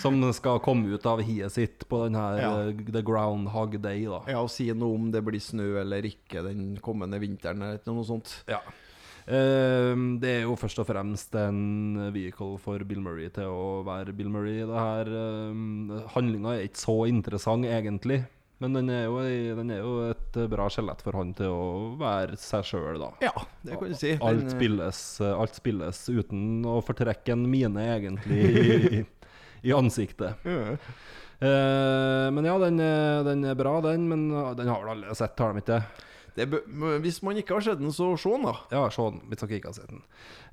som 0.00 0.24
skal 0.36 0.62
komme 0.64 0.96
ut 0.96 1.04
av 1.08 1.20
hiet 1.26 1.52
sitt 1.52 1.84
på 1.90 2.06
den 2.06 2.16
her 2.16 2.40
Ja. 2.40 2.54
The 2.96 3.04
Groundhog 3.04 3.76
Day, 3.84 4.06
da. 4.08 4.22
Ja, 4.30 4.40
og 4.40 4.50
si 4.52 4.70
noe 4.72 4.96
om 4.96 5.12
det 5.12 5.20
blir 5.26 5.42
snø 5.42 5.74
eller 5.82 6.04
ikke 6.08 6.42
den 6.48 6.78
kommende 6.84 7.20
vinteren, 7.20 7.60
eller 7.62 7.92
noe 7.92 8.08
sånt. 8.08 8.38
Ja. 8.48 8.62
Ehm, 9.26 10.20
det 10.22 10.30
er 10.30 10.44
jo 10.44 10.54
først 10.58 10.78
og 10.78 10.86
fremst 10.86 11.34
en 11.40 11.98
vehicle 12.14 12.60
for 12.62 12.82
Bill 12.86 13.02
Murray 13.02 13.26
til 13.34 13.50
å 13.50 13.82
være 13.86 14.14
Bill 14.14 14.30
Murray. 14.30 14.62
Det 14.62 14.78
her 14.78 15.10
um, 15.50 15.90
Handlinga 16.14 16.54
er 16.54 16.68
ikke 16.68 16.84
så 16.84 16.96
interessant, 17.10 17.66
egentlig. 17.66 18.22
Men 18.62 18.78
den 18.78 18.88
er 18.88 19.02
jo, 19.04 19.18
den 19.58 19.72
er 19.74 19.82
jo 19.82 19.96
et 20.06 20.38
bra 20.48 20.70
skjelett 20.72 21.02
for 21.04 21.18
han 21.18 21.34
til 21.36 21.52
å 21.52 21.66
være 22.00 22.38
seg 22.40 22.64
sjøl, 22.70 23.02
da. 23.02 23.10
Ja, 23.26 23.34
det 23.66 23.76
kan 23.76 23.92
du 23.92 23.98
si. 23.98 24.14
Alt 24.24 24.48
spilles, 24.54 25.02
alt 25.26 25.58
spilles 25.58 26.06
uten 26.08 26.64
å 26.64 26.78
fortrekke 26.86 27.34
en 27.34 27.44
mine, 27.50 27.84
egentlig, 27.98 28.40
i, 28.46 29.04
i 29.68 29.76
ansiktet. 29.76 30.46
Ja. 30.46 30.78
Eh, 31.36 32.26
men 32.32 32.48
ja, 32.48 32.56
den 32.62 32.80
den 33.26 33.44
er 33.44 33.58
bra, 33.58 33.76
den. 33.84 34.08
Men 34.08 34.30
den 34.56 34.70
har 34.72 34.86
vel 34.86 34.94
alle 34.94 35.18
sett, 35.18 35.36
har 35.36 35.52
de 35.52 35.66
ikke? 35.66 35.82
det 35.82 36.06
hvis 36.36 37.22
man 37.24 37.36
ikke 37.40 37.56
har 37.56 37.64
sett 37.64 37.80
den, 37.80 37.92
så 37.94 38.12
se 38.20 38.30
den, 38.30 38.44
da. 38.44 38.54
Ja, 38.72 38.84
se 38.92 39.02
den, 39.08 39.22
hvis 39.30 39.40
dere 39.40 39.56
ikke 39.58 39.70
har 39.72 39.78
sett 39.78 39.88
den. 39.90 40.02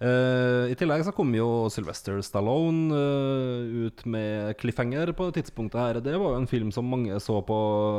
Uh, 0.04 0.68
I 0.72 0.76
tillegg 0.80 1.04
så 1.06 1.14
kom 1.16 1.30
jo 1.36 1.70
Sylvester 1.72 2.18
Stallone 2.26 2.92
uh, 2.92 3.86
ut 3.88 4.04
med 4.10 4.56
Cliffhanger 4.60 5.14
på 5.16 5.30
det 5.30 5.42
tidspunktet 5.42 5.80
her. 5.80 6.00
Det 6.04 6.16
var 6.20 6.34
jo 6.34 6.42
en 6.42 6.50
film 6.50 6.72
som 6.76 6.88
mange 6.90 7.16
så 7.24 7.38
på, 7.46 7.58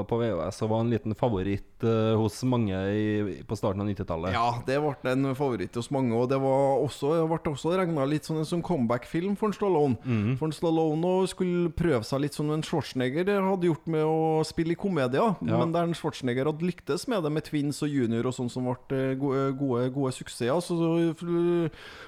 på 0.08 0.18
VHS 0.20 0.62
og 0.66 0.72
var 0.72 0.84
en 0.84 0.92
liten 0.92 1.16
favoritt 1.16 1.84
uh, 1.86 2.14
hos 2.20 2.40
mange 2.48 2.80
i, 2.92 3.04
på 3.46 3.56
starten 3.56 3.84
av 3.84 3.88
90-tallet. 3.92 4.34
Ja, 4.36 4.46
det 4.66 4.80
ble 4.84 5.14
en 5.14 5.30
favoritt 5.38 5.76
hos 5.78 5.90
mange, 5.94 6.12
og 6.18 6.28
det 6.32 6.40
var 6.42 6.82
også, 6.84 7.14
ble 7.30 7.40
også 7.54 7.76
regna 7.78 8.04
litt 8.08 8.28
sånn 8.28 8.44
som 8.48 8.64
comeback-film 8.64 9.38
for 9.40 9.52
en 9.52 9.56
Stallone. 9.56 10.00
Mhm. 10.04 10.36
For 10.40 10.50
en 10.50 10.56
Stallone 10.56 11.14
skulle 11.30 11.72
prøve 11.76 12.02
seg 12.06 12.24
litt 12.24 12.36
som 12.36 12.50
en 12.52 12.64
Schwarzenegger 12.64 13.30
hadde 13.32 13.70
gjort 13.70 13.88
med 13.90 14.04
å 14.04 14.42
spille 14.46 14.74
i 14.74 14.80
komedier, 14.80 15.36
Ja. 15.44 15.58
men 15.60 15.72
der 15.72 15.88
en 15.88 15.96
Schwarzenegger 15.96 16.50
hadde 16.50 16.64
lyktes 16.66 17.06
med 17.08 17.22
det 17.24 17.32
med 17.32 17.44
Twins 17.48 17.73
og 17.82 17.90
Junior 17.90 18.28
og 18.30 18.34
sånn 18.36 18.50
som 18.52 18.68
ble 18.68 18.98
eh, 18.98 19.14
gode, 19.18 19.46
gode, 19.58 19.88
gode 19.94 20.12
suksesser, 20.14 20.60
så 20.62 20.76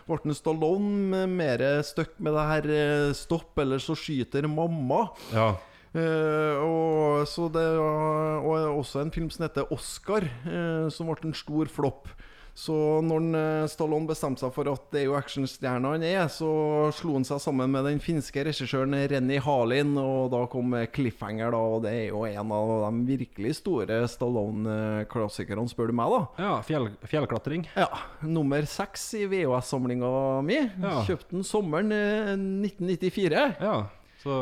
ble 0.07 0.37
Stallone 0.37 1.25
mer 1.31 1.65
støkk 1.87 2.19
med 2.23 2.37
det 2.37 2.45
her 2.51 2.69
eh, 2.77 3.15
'stopp, 3.17 3.57
eller 3.63 3.83
så 3.83 3.97
skyter 3.99 4.47
mamma'. 4.51 5.09
Ja. 5.35 5.55
Uh, 5.97 6.61
og, 6.61 7.23
så 7.25 7.47
det 7.49 7.65
og 7.81 8.53
også 8.53 9.01
en 9.01 9.13
film 9.15 9.31
som 9.33 9.47
heter 9.47 9.71
Oscar, 9.73 10.27
uh, 10.45 10.93
som 10.93 11.09
ble 11.09 11.31
en 11.31 11.37
stor 11.37 11.71
flopp. 11.73 12.11
Så 12.57 12.73
når 13.05 13.27
eh, 13.37 13.67
Stallone 13.69 14.09
bestemte 14.09 14.41
seg 14.41 14.53
for 14.55 14.71
at 14.73 14.87
det 14.95 15.03
er 15.03 15.11
jo 15.11 15.17
actionstjerna 15.19 15.91
han 15.93 16.05
er, 16.09 16.23
så 16.33 16.49
slo 16.97 17.19
han 17.19 17.27
seg 17.29 17.43
sammen 17.45 17.69
med 17.75 17.85
den 17.85 18.01
finske 18.01 18.47
regissøren 18.49 18.97
Renny 19.13 19.37
Harlin, 19.45 19.91
og 20.01 20.31
da 20.33 20.41
kom 20.49 20.73
eh, 20.79 20.87
Cliffhanger, 20.89 21.53
da, 21.53 21.61
og 21.77 21.85
det 21.85 21.93
er 21.93 22.07
jo 22.15 22.23
en 22.25 22.55
av 22.57 22.73
de 23.05 23.19
virkelig 23.21 23.59
store 23.59 23.99
Stallone-klassikerne, 24.09 25.67
spør 25.69 25.93
du 25.93 25.97
meg, 26.01 26.15
da. 26.17 26.47
ja 26.47 26.55
fjell, 26.67 26.89
fjellklatring. 27.05 27.69
Ja, 27.77 27.91
Nummer 28.25 28.65
seks 28.71 29.05
i 29.21 29.27
VHS-samlinga 29.31 30.11
mi. 30.47 30.59
Ja. 30.81 30.97
Kjøpte 31.07 31.37
den 31.37 31.45
sommeren 31.47 31.93
eh, 31.93 32.33
1994. 32.41 33.47
Ja, 33.61 33.77
så 34.25 34.41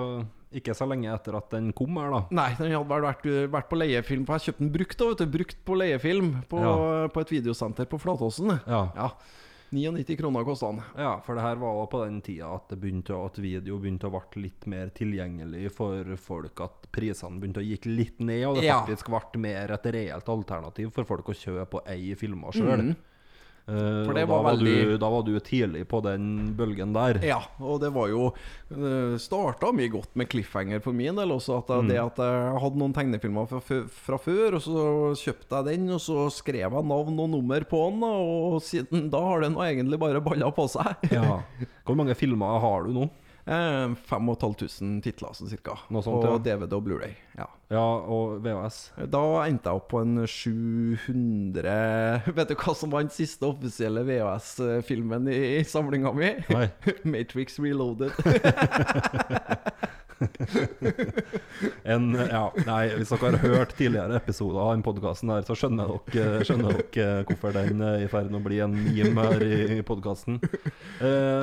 ikke 0.55 0.75
så 0.75 0.87
lenge 0.89 1.13
etter 1.13 1.37
at 1.37 1.51
den 1.51 1.73
kom 1.77 1.97
her, 2.01 2.11
da. 2.11 2.23
Nei, 2.31 2.51
den 2.59 2.73
hadde 2.73 2.89
vel 2.89 3.03
vært, 3.09 3.25
vært 3.51 3.69
på 3.71 3.79
leiefilm. 3.81 4.25
For 4.27 4.39
jeg 4.39 4.49
kjøpte 4.53 4.65
den 4.65 4.73
brukt, 4.75 4.99
da, 4.99 5.09
vet 5.13 5.19
du. 5.19 5.27
Brukt 5.39 5.65
på 5.65 5.79
leiefilm 5.81 6.35
på, 6.49 6.61
Ja. 6.65 7.09
på 7.09 7.21
et 7.21 7.29
videosenter 7.35 7.85
på 7.91 7.99
Flatåsen. 8.01 8.61
Ja. 8.67 8.85
Ja. 8.95 9.11
99 9.75 10.17
kroner 10.21 10.45
kosta 10.47 10.69
den. 10.71 10.83
Ja, 10.97 11.17
for 11.27 11.35
det 11.35 11.43
her 11.43 11.57
var 11.59 11.87
på 11.91 12.05
den 12.05 12.21
tida 12.23 12.47
at, 12.55 12.69
det 12.71 12.79
begynte, 12.79 13.17
at 13.19 13.39
video 13.43 13.79
begynte 13.83 14.07
å 14.07 14.21
bli 14.31 14.43
litt 14.45 14.67
mer 14.71 14.93
tilgjengelig 14.95 15.73
for 15.75 16.05
folk. 16.17 16.61
At 16.63 16.87
prisene 16.95 17.41
begynte 17.43 17.59
å 17.59 17.67
gikk 17.67 17.89
litt 17.91 18.21
ned, 18.21 18.45
og 18.47 18.61
det 18.61 18.65
Ja. 18.69 18.81
faktisk 18.85 19.11
ble 19.11 19.41
mer 19.41 19.73
et 19.73 19.83
reelt 19.83 20.29
alternativ 20.29 20.93
for 20.93 21.05
folk 21.05 21.27
å 21.27 21.35
kjøpe 21.35 21.75
og 21.81 21.89
eie 21.89 22.15
filmer 22.15 22.53
sjøl. 22.53 22.79
Mhm. 22.93 22.97
For 23.65 24.13
det 24.13 24.27
da, 24.27 24.29
var 24.29 24.43
veldig... 24.51 24.73
du, 24.91 24.95
da 25.01 25.09
var 25.09 25.23
du 25.25 25.33
tidlig 25.41 25.87
på 25.89 26.03
den 26.05 26.53
bølgen 26.59 26.93
der. 26.93 27.21
Ja, 27.25 27.39
og 27.65 27.81
det 27.81 27.89
var 27.95 28.11
jo 28.13 28.27
uh, 28.35 29.15
Starta 29.21 29.71
mye 29.73 29.89
godt 29.93 30.13
med 30.21 30.29
cliffhanger 30.33 30.83
for 30.85 30.97
min 30.97 31.17
del 31.17 31.33
også. 31.33 31.63
At 31.63 31.73
jeg, 31.73 31.89
Det 31.95 31.99
at 32.03 32.21
jeg 32.21 32.61
hadde 32.67 32.83
noen 32.83 32.97
tegnefilmer 32.97 33.49
fra, 33.49 33.63
fra 33.89 34.21
før, 34.21 34.59
og 34.59 34.65
så 34.67 34.85
kjøpte 35.23 35.63
jeg 35.63 35.71
den, 35.71 35.89
og 35.97 36.03
så 36.05 36.29
skrev 36.35 36.77
jeg 36.77 36.91
navn 36.93 37.25
og 37.25 37.33
nummer 37.39 37.65
på 37.69 37.83
den, 37.89 38.05
og 38.05 38.61
siden 38.65 39.09
da 39.13 39.23
har 39.31 39.47
den 39.47 39.57
egentlig 39.57 40.01
bare 40.03 40.21
balla 40.25 40.53
på 40.53 40.69
seg. 40.69 41.09
Ja. 41.15 41.41
Hvor 41.87 41.97
mange 41.97 42.17
filmer 42.19 42.61
har 42.61 42.85
du 42.85 42.93
nå? 42.99 43.09
Eh, 43.45 43.95
5500 44.09 45.03
titler, 45.05 45.35
sånn 45.37 45.51
cirka. 45.51 45.77
Noe 45.93 46.05
sånt, 46.05 46.25
og 46.25 46.39
ja. 46.39 46.57
DVD 46.57 46.79
og 46.79 46.87
Blu-ray. 46.87 47.13
Ja. 47.37 47.49
Ja, 47.73 47.83
og 47.83 48.39
VHS? 48.45 48.79
Da 49.11 49.23
endte 49.45 49.73
jeg 49.73 49.81
opp 49.81 49.89
på 49.91 50.01
en 50.05 50.21
700 50.29 51.73
Vet 52.37 52.53
du 52.53 52.55
hva 52.61 52.75
som 52.77 52.93
var 52.93 53.05
den 53.05 53.13
siste 53.13 53.49
offisielle 53.49 54.05
VHS-filmen 54.07 55.29
i, 55.33 55.41
i 55.59 55.65
samlinga 55.69 56.13
mi? 56.17 56.31
Matrix 57.15 57.59
Reloaded. 57.61 58.13
En, 61.95 62.11
ja, 62.17 62.45
nei, 62.67 62.83
hvis 62.97 63.11
dere 63.13 63.37
har 63.37 63.55
hørt 63.59 63.75
tidligere 63.79 64.19
episoder 64.19 64.61
av 64.63 64.73
den 64.75 64.85
podkasten 64.87 65.33
så 65.47 65.57
skjønner 65.59 65.97
dere, 66.13 66.45
skjønner 66.47 66.79
dere 66.95 67.25
hvorfor 67.29 67.55
den 67.57 67.83
er 67.85 68.05
i 68.05 68.11
ferd 68.11 68.31
med 68.33 68.41
å 68.41 68.45
bli 68.47 68.61
en 68.65 68.77
meme 68.77 69.27
her 69.29 69.45
i, 69.45 69.59
i 69.79 69.81
podkasten. 69.87 70.41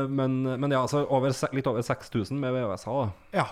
men, 0.09 0.39
men 0.49 0.71
ja, 0.73 0.81
altså 0.81 1.03
over, 1.07 1.33
litt 1.55 1.69
over 1.69 1.85
6000 1.85 2.41
med 2.41 2.55
VHS-er, 2.57 3.13
ja. 3.37 3.49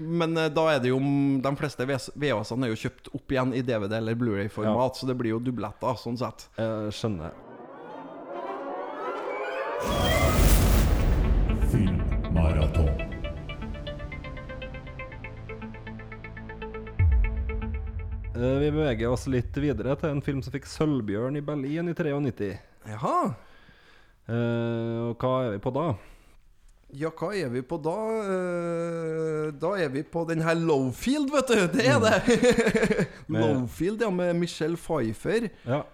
Men 0.00 0.36
eh, 0.36 0.48
da 0.52 0.66
er 0.72 0.80
det 0.80 0.92
jo 0.92 0.98
De 1.44 1.52
fleste 1.60 1.84
VHS-ene 1.84 2.68
er 2.68 2.72
jo 2.72 2.80
kjøpt 2.86 3.12
opp 3.16 3.34
igjen 3.34 3.52
i 3.56 3.62
DVD 3.66 3.98
eller 4.00 4.18
Blu-ray-format, 4.18 4.96
så 4.96 5.10
det 5.10 5.18
blir 5.20 5.36
jo 5.36 5.42
dubletter, 5.44 6.00
sånn 6.00 6.18
sett. 6.20 6.48
Jeg 6.60 6.96
skjønner. 6.96 7.36
Vi 18.40 18.70
beveger 18.72 19.10
oss 19.12 19.26
litt 19.28 19.52
videre 19.60 19.92
til 20.00 20.14
en 20.14 20.22
film 20.24 20.38
som 20.40 20.54
fikk 20.54 20.64
Sølvbjørn 20.70 21.36
i 21.36 21.42
Berlin 21.44 21.90
i 21.90 21.94
93. 21.96 22.54
Jaha. 22.88 23.16
Uh, 24.30 25.10
og 25.10 25.20
hva 25.20 25.32
er 25.44 25.52
vi 25.52 25.60
på 25.60 25.72
da? 25.74 25.84
Ja, 26.96 27.10
hva 27.12 27.28
er 27.36 27.50
vi 27.52 27.60
på 27.66 27.76
da? 27.84 27.96
Uh, 28.24 29.50
da 29.60 29.74
er 29.84 29.92
vi 29.92 30.06
på 30.08 30.24
den 30.30 30.40
her 30.46 30.56
Lowfield, 30.56 31.28
vet 31.34 31.52
du. 31.52 31.66
Det 31.76 31.88
er 31.88 32.00
det! 32.06 32.16
Mm. 33.30 33.36
Lowfield, 33.38 34.00
ja, 34.02 34.08
med 34.10 34.40
Michelle 34.40 34.74
Pfeiffer. 34.74 35.44
Ja. 35.62 35.84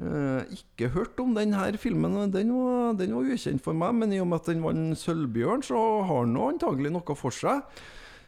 Uh, 0.00 0.40
ikke 0.54 0.88
hørt 0.94 1.18
om 1.20 1.34
den 1.36 1.52
her 1.52 1.76
filmen. 1.76 2.14
Den 2.32 2.54
var, 2.54 2.94
den 2.96 3.12
var 3.12 3.26
ukjent 3.28 3.60
for 3.60 3.76
meg, 3.76 3.92
men 3.98 4.14
i 4.14 4.22
og 4.22 4.30
med 4.30 4.40
at 4.40 4.48
den 4.48 4.62
vant 4.64 4.96
Sølvbjørn, 5.02 5.66
så 5.66 5.82
har 6.08 6.24
den 6.24 6.38
antagelig 6.46 6.94
noe 6.94 7.18
for 7.18 7.34
seg. 7.34 7.66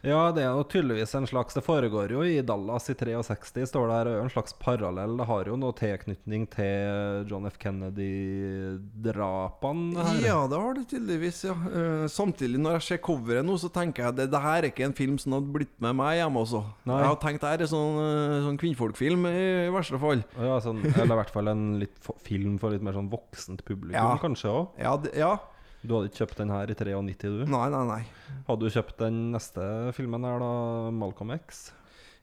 Ja, 0.03 0.31
det 0.33 0.41
er 0.41 0.55
jo 0.57 0.63
tydeligvis 0.65 1.11
en 1.13 1.27
slags 1.29 1.53
Det 1.53 1.61
foregår 1.61 2.09
jo 2.15 2.23
i 2.25 2.39
Dallas 2.41 2.87
i 2.89 2.95
63, 2.97 3.67
står 3.69 3.85
det 3.87 3.93
her. 3.99 4.07
Og 4.09 4.15
er 4.17 4.23
en 4.25 4.31
slags 4.33 4.53
parallell. 4.57 5.13
Det 5.19 5.27
har 5.29 5.45
jo 5.51 5.55
noe 5.61 5.73
tilknytning 5.77 6.47
til 6.49 7.27
John 7.29 7.45
F. 7.45 7.59
Kennedy-drapene. 7.61 10.01
her. 10.01 10.21
Ja, 10.25 10.39
det 10.49 10.57
har 10.61 10.73
det 10.77 10.85
tydeligvis, 10.89 11.43
ja. 11.45 11.53
Eh, 11.53 12.07
samtidig, 12.11 12.59
når 12.61 12.71
jeg 12.79 12.85
ser 12.87 12.99
coveret 13.05 13.45
nå, 13.45 13.55
så 13.61 13.69
tenker 13.73 14.03
jeg 14.07 14.15
det, 14.17 14.25
det 14.33 14.41
her 14.41 14.59
er 14.63 14.69
ikke 14.71 14.85
en 14.89 14.97
film 14.97 15.17
som 15.21 15.33
hadde 15.37 15.53
blitt 15.53 15.75
med 15.83 15.93
meg 16.01 16.17
hjemme 16.19 16.41
også. 16.45 16.61
Nei. 16.89 16.97
Jeg 17.01 17.09
har 17.11 17.19
tenkt 17.21 17.41
det 17.45 17.51
her 17.53 17.61
er 17.67 17.71
sånn, 17.71 17.95
eh, 18.01 18.37
sånn 18.47 18.59
kvinnfolkfilm, 18.61 19.21
i, 19.29 19.45
i 19.67 19.71
verste 19.73 19.99
fall. 20.01 20.21
Ja, 20.37 20.55
sånn, 20.63 20.79
eller 20.95 21.15
i 21.15 21.19
hvert 21.21 21.33
fall 21.37 21.47
en 21.53 21.63
litt 21.81 21.97
film 22.25 22.53
for 22.61 22.69
litt 22.73 22.83
mer 22.85 22.95
sånn 22.97 23.11
voksent 23.11 23.61
publikum, 23.67 23.97
Ja. 24.01 24.17
kanskje 24.21 24.47
òg. 24.49 24.65
Ja, 24.81 24.93
ja. 25.17 25.33
Du 25.81 25.95
hadde 25.95 26.11
ikke 26.11 26.23
kjøpt 26.23 26.41
den 26.43 26.51
her 26.53 26.69
i 26.69 26.75
93, 26.77 27.21
du? 27.41 27.45
Nei, 27.49 27.67
nei, 27.73 27.83
nei. 27.89 28.01
Hadde 28.47 28.67
du 28.67 28.73
kjøpt 28.73 28.99
den 29.01 29.21
neste 29.33 29.63
filmen 29.97 30.25
her, 30.27 30.41
da? 30.43 30.51
Malcolm 30.93 31.33
X? 31.39 31.71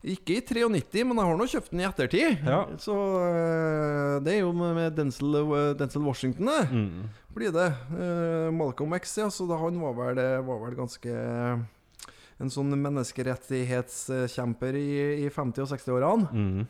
Ikke 0.07 0.37
i 0.37 0.43
93, 0.47 1.03
men 1.03 1.19
jeg 1.19 1.27
har 1.27 1.39
nå 1.41 1.47
kjøpt 1.51 1.73
den 1.73 1.81
i 1.83 1.87
ettertid. 1.89 2.45
Ja. 2.47 2.61
Så 2.79 2.95
eh, 3.27 4.21
det 4.23 4.37
er 4.37 4.45
jo 4.45 4.53
med 4.55 4.77
med 4.79 4.95
Denzel, 4.95 5.35
eh, 5.43 5.73
Denzel 5.81 6.07
Washington, 6.07 6.47
det. 6.53 6.69
Mm. 6.71 7.09
Blir 7.35 7.51
det. 7.57 7.67
Eh, 7.99 8.47
Malcolm 8.55 8.95
X, 9.01 9.17
ja. 9.19 9.27
Så 9.35 9.49
da, 9.51 9.59
han 9.59 9.81
var 9.83 9.99
vel, 9.99 10.23
eh, 10.23 10.39
var 10.47 10.63
vel 10.63 10.79
ganske 10.79 11.19
En 12.39 12.51
sånn 12.55 12.71
menneskerettighetskjemper 12.79 14.77
i, 14.79 15.25
i 15.25 15.31
50- 15.35 15.65
og 15.65 15.73
60-årene. 15.73 16.29
Mm. 16.31 16.69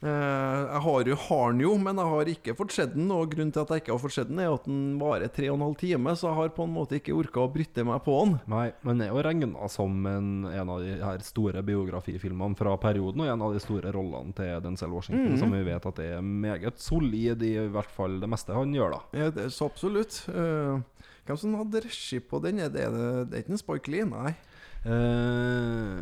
Eh, 0.00 0.60
jeg 0.64 0.80
har 0.86 1.08
jo 1.10 1.16
har 1.26 1.50
den 1.52 1.60
jo, 1.60 1.74
men 1.80 1.98
jeg 2.00 2.10
har 2.12 2.30
ikke 2.32 2.54
fått 2.56 2.74
sett 2.76 2.94
den. 2.94 3.10
Og 3.12 3.32
grunnen 3.34 3.52
til 3.52 3.62
at 3.62 3.72
jeg 3.74 3.82
ikke 3.82 3.92
har 3.92 4.02
fått 4.02 4.16
sett 4.16 4.30
den, 4.30 4.40
er 4.40 4.54
at 4.54 4.68
den 4.68 4.96
varer 5.00 5.32
tre 5.32 5.50
og 5.50 5.58
en 5.58 5.66
halv 5.68 5.78
time, 5.80 6.14
så 6.16 6.30
jeg 6.30 6.38
har 6.38 6.52
på 6.56 6.66
en 6.66 6.74
måte 6.74 7.00
ikke 7.00 7.16
orka 7.16 7.44
å 7.44 7.50
bryte 7.52 7.84
meg 7.86 8.00
på 8.06 8.16
den. 8.22 8.36
Nei, 8.50 8.66
men 8.80 8.96
den 8.96 9.06
er 9.06 9.12
jo 9.12 9.24
regna 9.26 9.70
som 9.72 10.06
en, 10.08 10.30
en 10.48 10.74
av 10.76 10.84
de 10.84 10.96
her 11.02 11.26
store 11.26 11.64
biografifilmene 11.66 12.58
fra 12.58 12.76
perioden, 12.80 13.24
og 13.24 13.34
en 13.34 13.46
av 13.48 13.56
de 13.56 13.62
store 13.62 13.92
rollene 13.94 14.36
til 14.36 14.64
Denzel 14.64 14.94
Washington, 14.94 15.36
som 15.40 15.52
vi 15.54 15.64
vet 15.68 15.90
at 15.92 16.04
er 16.04 16.24
meget 16.24 16.80
solid 16.80 17.44
i 17.44 17.54
hvert 17.70 17.92
fall 17.92 18.20
det 18.22 18.30
meste 18.30 18.56
han 18.56 18.72
gjør, 18.74 18.96
da. 18.96 19.20
Ja, 19.20 19.34
det, 19.34 19.50
så 19.54 19.68
absolutt. 19.68 20.22
Uh, 20.32 20.80
hvem 21.28 21.38
som 21.38 21.58
hadde 21.60 21.84
regi 21.84 22.18
på 22.24 22.40
den? 22.42 22.62
Er 22.64 22.72
det, 22.72 22.86
det 23.30 23.36
er 23.36 23.44
ikke 23.44 23.54
en 23.54 23.60
Spike 23.60 23.92
Lee? 23.92 24.06
Nei. 24.08 24.32
Eh, 24.80 26.00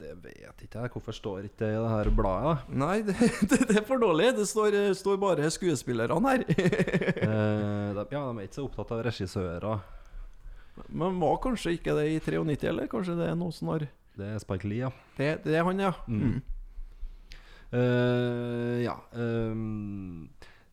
det 0.00 0.14
vet 0.24 0.64
ikke 0.64 0.80
jeg. 0.82 0.92
Hvorfor 0.94 1.16
står 1.16 1.46
ikke 1.48 1.62
det 1.62 1.70
i 1.74 1.78
det 1.78 1.92
her 1.92 2.10
bladet? 2.16 2.50
da? 2.50 2.80
Nei, 2.82 2.96
det, 3.06 3.16
det, 3.50 3.60
det 3.68 3.78
er 3.82 3.86
for 3.86 4.02
dårlig. 4.02 4.30
Det 4.38 4.46
står, 4.48 4.76
står 4.98 5.20
bare 5.22 5.50
skuespillerne 5.52 6.20
her. 6.28 6.44
Eh, 7.30 7.94
de, 7.94 8.04
ja, 8.14 8.20
de 8.24 8.40
er 8.40 8.46
ikke 8.46 8.56
så 8.56 8.64
opptatt 8.64 8.92
av 8.94 9.02
regissører. 9.04 9.82
Men 10.88 11.18
var 11.20 11.36
kanskje 11.42 11.74
ikke 11.76 11.94
det 11.98 12.06
i 12.10 12.20
93, 12.22 12.64
eller? 12.70 12.88
Kanskje 12.90 13.16
det 13.18 13.28
er 13.28 13.36
noe 13.38 13.54
som 13.54 13.70
har 13.74 13.84
Det 14.16 14.26
er 14.26 14.40
Spike 14.42 14.68
Lee, 14.68 14.86
ja. 14.86 14.90
Det, 15.18 15.28
det 15.44 15.58
er 15.58 15.66
han, 15.66 15.82
ja. 15.82 15.92
Mm. 16.08 16.40
Eh, 17.70 18.76
ja 18.82 18.96
ehm, 19.14 20.26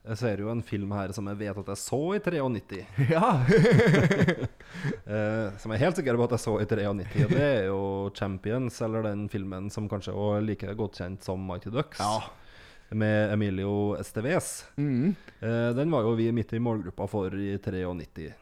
Jeg 0.07 0.17
ser 0.21 0.39
jo 0.39 0.47
en 0.51 0.61
film 0.63 0.91
her 0.95 1.11
som 1.15 1.27
jeg 1.27 1.39
vet 1.41 1.57
at 1.59 1.69
jeg 1.73 1.79
så 1.81 1.99
i 2.15 2.19
93. 2.23 2.83
Ja. 3.15 3.31
Eh, 5.07 5.47
som 5.57 5.71
jeg 5.71 5.79
er 5.79 5.85
helt 5.87 5.97
sikker 5.97 6.17
på 6.19 6.25
at 6.27 6.33
jeg 6.35 6.41
så 6.43 6.53
i 6.61 6.65
93. 6.67 7.23
Og 7.23 7.31
det 7.31 7.45
er 7.45 7.63
jo 7.69 7.77
'Champions', 8.13 8.81
eller 8.83 9.01
den 9.07 9.29
filmen 9.31 9.69
som 9.71 9.87
kanskje 9.89 10.13
også 10.13 10.37
er 10.37 10.41
like 10.45 10.75
godt 10.75 10.99
kjent 10.99 11.23
som 11.23 11.39
'Mighty 11.47 11.71
Ducks'. 11.71 11.99
Ja. 11.99 12.19
Med 12.91 13.31
Emilio 13.33 13.95
Esteves. 13.99 14.65
Mm. 14.77 15.15
Eh, 15.41 15.69
den 15.73 15.91
var 15.91 16.01
jo 16.03 16.13
vi 16.15 16.31
midt 16.31 16.53
i 16.53 16.59
målgruppa 16.59 17.07
for 17.07 17.27
i 17.33 17.57
93. 17.57 18.33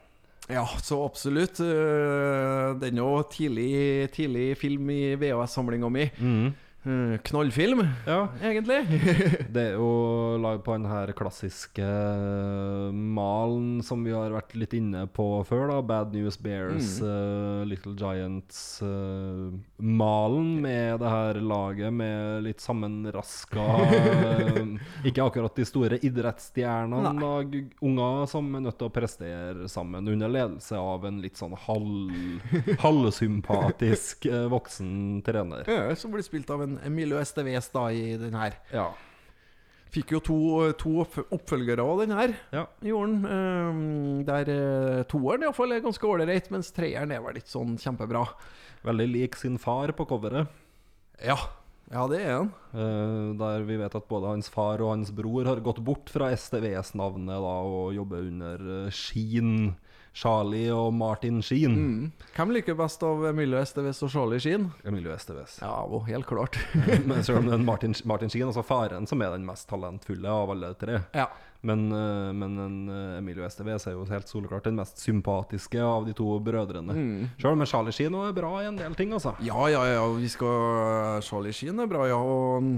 ja, 0.50 0.66
så 0.82 1.06
absolutt. 1.06 1.60
Eh, 1.60 2.74
Den 2.82 2.98
er 2.98 3.02
jo 3.02 3.24
tidlig, 3.24 4.12
tidlig 4.12 4.58
film 4.58 4.90
i 4.90 5.16
VHS-samlinga 5.16 5.90
mi. 5.90 6.04
Eh, 6.04 6.52
Knallfilm, 6.86 7.82
Ja, 8.06 8.28
egentlig. 8.44 8.86
det 9.56 9.62
er 9.72 9.74
jo 9.74 10.38
lag 10.38 10.60
på 10.64 10.72
den 10.76 10.86
her 10.86 11.10
klassiske 11.18 11.82
eh, 11.82 12.92
malen 12.94 13.82
som 13.86 14.04
vi 14.06 14.12
har 14.14 14.30
vært 14.36 14.54
litt 14.54 14.74
inne 14.78 15.08
på 15.10 15.44
før, 15.50 15.68
da. 15.72 15.80
Bad 15.82 16.14
News 16.14 16.38
Bears, 16.38 17.02
eh, 17.02 17.66
Little 17.66 17.96
Giants-malen 17.98 20.62
med 20.62 21.00
det 21.02 21.10
her 21.10 21.34
laget 21.42 21.90
med 21.94 22.44
litt 22.46 22.62
sammenraska 22.62 23.66
eh, 23.98 24.78
Ikke 25.10 25.26
akkurat 25.26 25.56
de 25.58 25.66
store 25.66 25.98
idrettsstjernene, 26.06 27.16
da. 27.18 27.42
Unger 27.82 28.30
som 28.30 28.54
er 28.60 28.64
nødt 28.68 28.78
til 28.78 28.92
å 28.92 28.94
prestere 28.94 29.66
sammen 29.72 30.06
under 30.14 30.30
ledelse 30.30 30.78
av 30.78 31.02
en 31.10 31.18
litt 31.24 31.38
sånn 31.42 31.58
halv, 31.66 32.14
halvsympatisk 32.86 34.30
eh, 34.30 34.46
voksen 34.54 35.24
trener. 35.26 35.66
Ja, 35.66 35.90
som 35.98 36.14
blir 36.14 36.22
spilt 36.26 36.50
av 36.54 36.62
en 36.62 36.75
Emilio 36.84 37.20
Esteves 37.22 37.70
da 37.74 37.88
i 37.94 38.16
den 38.20 38.36
her. 38.38 38.58
Ja. 38.74 38.90
Fikk 39.96 40.12
jo 40.12 40.20
to, 40.20 40.38
to 40.76 41.06
oppfølgere 41.06 41.84
av 41.84 42.02
den 42.04 42.14
her. 42.16 42.34
ja. 42.52 42.66
Gjorde 42.84 43.12
den. 43.14 43.28
Eh, 43.32 44.24
der 44.28 44.52
eh, 44.52 45.04
toeren 45.12 45.46
iallfall 45.46 45.76
er 45.76 45.86
ganske 45.86 46.10
ålreit, 46.10 46.50
mens 46.52 46.74
treeren 46.76 47.14
er 47.16 47.24
vel 47.24 47.40
ikke 47.40 47.54
sånn 47.54 47.78
kjempebra. 47.80 48.26
Veldig 48.86 49.08
lik 49.08 49.38
sin 49.40 49.56
far 49.62 49.94
på 49.96 50.08
coveret. 50.10 50.52
Ja, 51.24 51.38
ja 51.94 52.04
det 52.12 52.20
er 52.26 52.34
han. 52.34 52.52
Eh, 52.76 53.32
der 53.40 53.64
vi 53.70 53.80
vet 53.80 53.96
at 53.96 54.10
både 54.12 54.34
hans 54.34 54.52
far 54.52 54.84
og 54.84 54.92
hans 54.98 55.14
bror 55.16 55.48
har 55.48 55.64
gått 55.64 55.80
bort 55.86 56.12
fra 56.12 56.34
STVS-navnet 56.36 57.40
da, 57.48 57.56
og 57.64 57.96
jobber 57.96 58.28
under 58.28 58.68
uh, 58.68 58.92
Sheen. 58.92 59.78
Charlie 60.16 60.72
og 60.72 60.94
Martin 60.96 61.42
Sheen. 61.44 61.76
Mm. 61.76 62.28
Hvem 62.38 62.54
liker 62.56 62.78
best 62.80 63.04
av 63.04 63.26
Emilio 63.28 63.60
Esteves 63.60 64.00
og 64.06 64.14
Charlie 64.14 64.40
Sheen? 64.40 64.70
Emilio 64.88 65.12
Esteves. 65.12 65.58
Ja, 65.60 65.74
jo, 65.92 66.00
helt 66.08 66.28
klart. 66.30 66.60
Men 67.10 67.20
selv 67.24 67.42
om 67.42 67.46
det 67.50 67.58
er 67.58 67.66
Martin, 67.66 67.96
Martin 68.08 68.32
Sheen, 68.32 68.48
altså 68.48 68.64
faren, 68.64 69.10
som 69.10 69.24
er 69.26 69.36
den 69.36 69.48
mest 69.48 69.68
talentfulle 69.72 70.32
av 70.32 70.56
alle 70.56 70.72
tre. 70.80 71.04
ja. 71.16 71.28
Men, 71.66 71.92
eh, 71.92 72.34
men 72.34 72.58
en, 72.62 72.90
eh, 72.90 73.18
Emilio 73.18 73.42
Esteves 73.46 73.88
er 73.88 73.96
jo 73.96 74.04
helt 74.06 74.30
soleklart 74.30 74.68
den 74.68 74.76
mest 74.78 75.00
sympatiske 75.02 75.80
av 75.82 76.06
de 76.06 76.14
to 76.14 76.28
brødrene. 76.46 76.94
Mm. 76.94 77.24
Sjøl 77.42 77.56
om 77.56 77.66
Charlie 77.66 77.96
Sheen 77.96 78.14
er 78.20 78.36
bra 78.38 78.52
i 78.62 78.68
en 78.70 78.78
del 78.78 78.94
ting, 78.94 79.16
altså. 79.18 79.34
Ja, 79.42 79.66
ja, 79.74 79.82
ja, 79.90 80.04
vi 80.14 80.30
skal 80.30 81.24
Charlie 81.26 81.56
Sheen 81.58 81.82
er 81.82 81.90
bra, 81.90 82.06
ja. 82.12 82.20
Og 82.22 82.70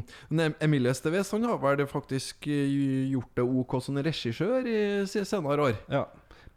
Emilio 0.64 0.94
Esteves 0.94 1.34
han 1.36 1.44
har 1.50 1.60
vel 1.60 1.84
faktisk 1.90 2.48
eh, 2.48 3.12
gjort 3.12 3.34
det 3.36 3.44
OK 3.44 3.76
som 3.84 4.00
regissør 4.08 4.72
i 4.72 4.80
senere 5.12 5.68
år. 5.68 5.76
Ja. 5.92 6.06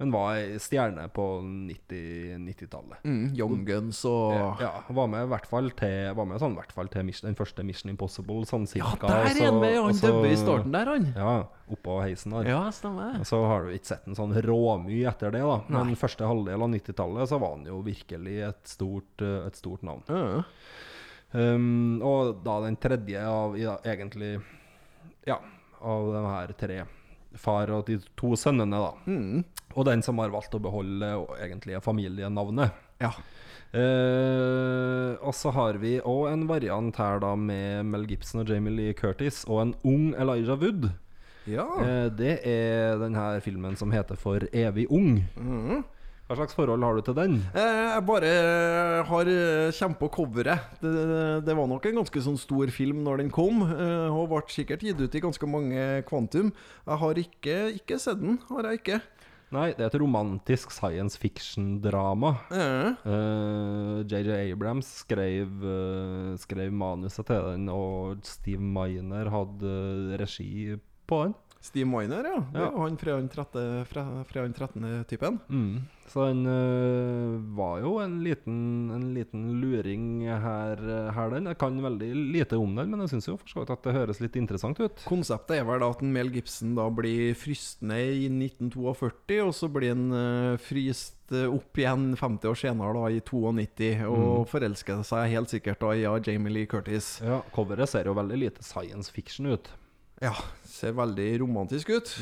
Men 0.01 0.15
var 0.15 0.39
stjerne 0.65 1.03
på 1.13 1.25
90 1.45 2.39
90-tallet. 2.41 3.03
Mm, 3.05 3.35
Young 3.37 3.65
Guns 3.69 3.99
og 4.09 4.63
Ja, 4.63 4.71
var 4.89 5.11
med 5.13 5.27
i 5.27 5.29
hvert 5.29 5.49
fall 5.51 5.69
til, 5.77 6.15
var 6.17 6.29
med 6.29 6.41
sånn, 6.41 6.55
hvert 6.57 6.73
fall 6.73 6.89
til 6.89 7.05
mission, 7.05 7.29
den 7.29 7.37
første 7.37 7.65
Mission 7.69 7.93
Impossible, 7.93 8.47
sånn 8.49 8.65
Ja, 8.79 8.95
der 9.03 9.27
er 9.29 9.43
han 9.45 9.59
med! 9.61 9.77
Han 9.77 9.99
dubber 10.01 10.31
i 10.31 10.39
starten 10.41 10.73
der, 10.73 10.89
han. 10.89 11.11
Ja, 11.13 11.35
oppå 11.69 11.99
heisen 12.01 12.33
der. 12.33 12.49
Ja, 12.49 12.63
stemmer. 12.73 13.19
Så 13.29 13.43
har 13.45 13.69
du 13.69 13.75
ikke 13.77 13.93
sett 13.93 14.09
en 14.09 14.17
sånn 14.17 14.33
råmye 14.47 15.05
etter 15.11 15.35
det, 15.37 15.43
da. 15.45 15.59
Men 15.69 15.93
Nei. 15.93 15.99
første 16.01 16.25
halvdel 16.25 16.65
av 16.65 16.73
90-tallet 16.73 17.29
så 17.29 17.41
var 17.43 17.59
han 17.59 17.69
jo 17.69 17.83
virkelig 17.85 18.39
et 18.49 18.73
stort, 18.73 19.27
eh, 19.27 19.43
et 19.51 19.61
stort 19.61 19.85
navn. 19.85 20.01
Ja. 20.09 20.41
Um, 21.31 22.01
og 22.03 22.41
da 22.43 22.57
den 22.65 22.75
tredje 22.83 23.21
av 23.23 23.53
ja, 23.55 23.77
egentlig 23.87 24.33
Ja, 25.29 25.37
av 25.79 26.09
de 26.17 26.25
her 26.27 26.57
tre. 26.59 26.81
Far 27.39 27.71
og 27.71 27.87
de 27.87 27.99
to 28.19 28.35
sønnene, 28.39 28.81
da. 28.81 28.93
Mm. 29.07 29.45
Og 29.77 29.87
den 29.87 30.03
som 30.03 30.19
har 30.19 30.33
valgt 30.33 30.55
å 30.57 30.63
beholde 30.63 31.13
og 31.21 31.37
egentlig 31.39 31.79
familienavnet. 31.85 32.75
ja. 33.03 33.13
Eh, 33.71 35.13
og 35.23 35.31
så 35.39 35.53
har 35.55 35.77
vi 35.79 36.01
òg 36.03 36.25
en 36.33 36.49
variant 36.49 36.97
her 36.99 37.21
da 37.23 37.37
med 37.39 37.87
Mel 37.87 38.09
Gibson 38.11 38.43
og 38.43 38.51
Jamie 38.51 38.75
Lee 38.75 38.97
Curtis 38.99 39.45
og 39.47 39.61
en 39.63 39.75
ung 39.87 40.09
Elijah 40.19 40.59
Wood. 40.59 40.89
Ja. 41.47 41.69
Eh, 41.79 42.09
det 42.11 42.41
er 42.51 42.99
den 42.99 43.15
her 43.15 43.39
filmen 43.45 43.79
som 43.79 43.95
heter 43.95 44.19
For 44.19 44.43
evig 44.51 44.89
ung. 44.91 45.23
Mhm. 45.37 45.85
Hva 46.31 46.37
slags 46.39 46.55
forhold 46.55 46.85
har 46.87 46.95
du 46.95 47.03
til 47.03 47.17
den? 47.19 47.33
Eh, 47.59 47.79
Jeg 47.91 48.03
bare 48.07 48.29
har 49.09 49.27
kjempa 49.27 49.75
kjent 49.81 49.99
på 49.99 50.09
coveret. 50.15 50.69
Det, 50.79 50.93
det 51.43 51.57
var 51.59 51.67
nok 51.67 51.89
en 51.91 51.99
ganske 51.99 52.23
sånn 52.23 52.39
stor 52.39 52.71
film 52.71 53.01
når 53.03 53.25
den 53.25 53.33
kom. 53.35 53.65
eh, 53.67 54.07
Og 54.15 54.29
ble 54.31 54.45
sikkert 54.47 54.85
gitt 54.87 55.01
ut 55.03 55.17
i 55.19 55.23
ganske 55.25 55.49
mange 55.51 56.05
kvantum. 56.07 56.53
Jeg 56.87 57.01
har 57.03 57.19
ikke, 57.25 57.57
ikke 57.81 57.99
sett 57.99 58.23
den. 58.23 58.39
Har 58.47 58.63
jeg 58.71 58.79
ikke. 58.79 59.01
Nei, 59.51 59.73
det 59.75 59.83
er 59.83 59.89
et 59.91 59.99
romantisk 59.99 60.71
science 60.71 61.19
fiction-drama. 61.19 62.37
Eh, 62.55 62.95
Eh, 63.11 64.07
JJ 64.07 64.53
Abrams 64.53 64.87
skrev, 65.03 65.51
uh, 65.67 66.37
skrev 66.39 66.71
manuset 66.71 67.27
til 67.27 67.43
den, 67.51 67.67
og 67.75 68.23
Steve 68.23 68.63
Miner 68.63 69.27
hadde 69.35 70.17
regi 70.23 70.77
på 71.11 71.25
den. 71.27 71.35
Steve 71.61 71.85
Miner, 71.87 72.25
ja. 72.25 72.41
Det 72.53 72.59
Ja. 72.61 72.71
han 72.77 72.97
den 72.97 73.29
13. 73.29 73.85
Fra, 73.85 74.25
fra 74.25 74.43
den 74.43 74.53
13. 74.53 75.05
typen. 75.05 75.39
Mm. 75.49 75.83
Så 76.11 76.25
den 76.27 76.47
uh, 76.47 77.39
var 77.55 77.79
jo 77.85 77.99
en 78.03 78.17
liten, 78.25 78.91
en 78.91 79.13
liten 79.15 79.61
luring 79.61 80.25
her, 80.27 80.81
eh, 80.81 81.11
her, 81.15 81.31
den. 81.31 81.47
Jeg 81.47 81.59
kan 81.61 81.77
veldig 81.83 82.09
lite 82.35 82.59
om 82.59 82.75
den, 82.75 82.91
men 82.91 83.05
jeg 83.05 83.13
syns 83.13 83.29
jo 83.29 83.37
for 83.45 83.71
at 83.71 83.85
det 83.85 83.95
høres 83.95 84.19
litt 84.19 84.35
interessant 84.41 84.81
ut. 84.81 85.05
Konseptet 85.07 85.61
er 85.61 85.69
vel 85.69 85.85
at 85.87 86.03
en 86.03 86.11
Mel 86.13 86.33
Gibson 86.35 86.75
da 86.75 86.89
blir 86.91 87.37
frystende 87.39 88.01
i 88.01 88.27
1942, 88.27 89.39
og 89.45 89.55
så 89.55 89.71
blir 89.71 89.95
han 89.95 90.09
uh, 90.11 90.57
fryst 90.59 91.31
eh, 91.31 91.47
opp 91.47 91.79
igjen 91.79 92.17
50 92.19 92.51
år 92.51 92.59
senere, 92.59 92.97
da 92.97 93.13
i 93.13 93.21
92, 93.23 93.93
og 94.09 94.49
forelsker 94.51 95.05
seg 95.07 95.31
helt 95.37 95.53
sikkert 95.53 95.85
da 95.85 95.93
i 95.95 96.03
ja, 96.09 96.17
Jamie 96.27 96.57
Lee 96.57 96.71
Curtis. 96.71 97.21
Ja, 97.23 97.39
Coveret 97.55 97.93
ser 97.93 98.11
jo 98.11 98.17
veldig 98.19 98.41
lite 98.49 98.67
science 98.67 99.13
fiction 99.15 99.53
ut. 99.53 99.71
Ja, 100.21 100.35
ser 100.69 100.93
veldig 100.99 101.29
romantisk 101.41 101.93
ut. 101.95 102.17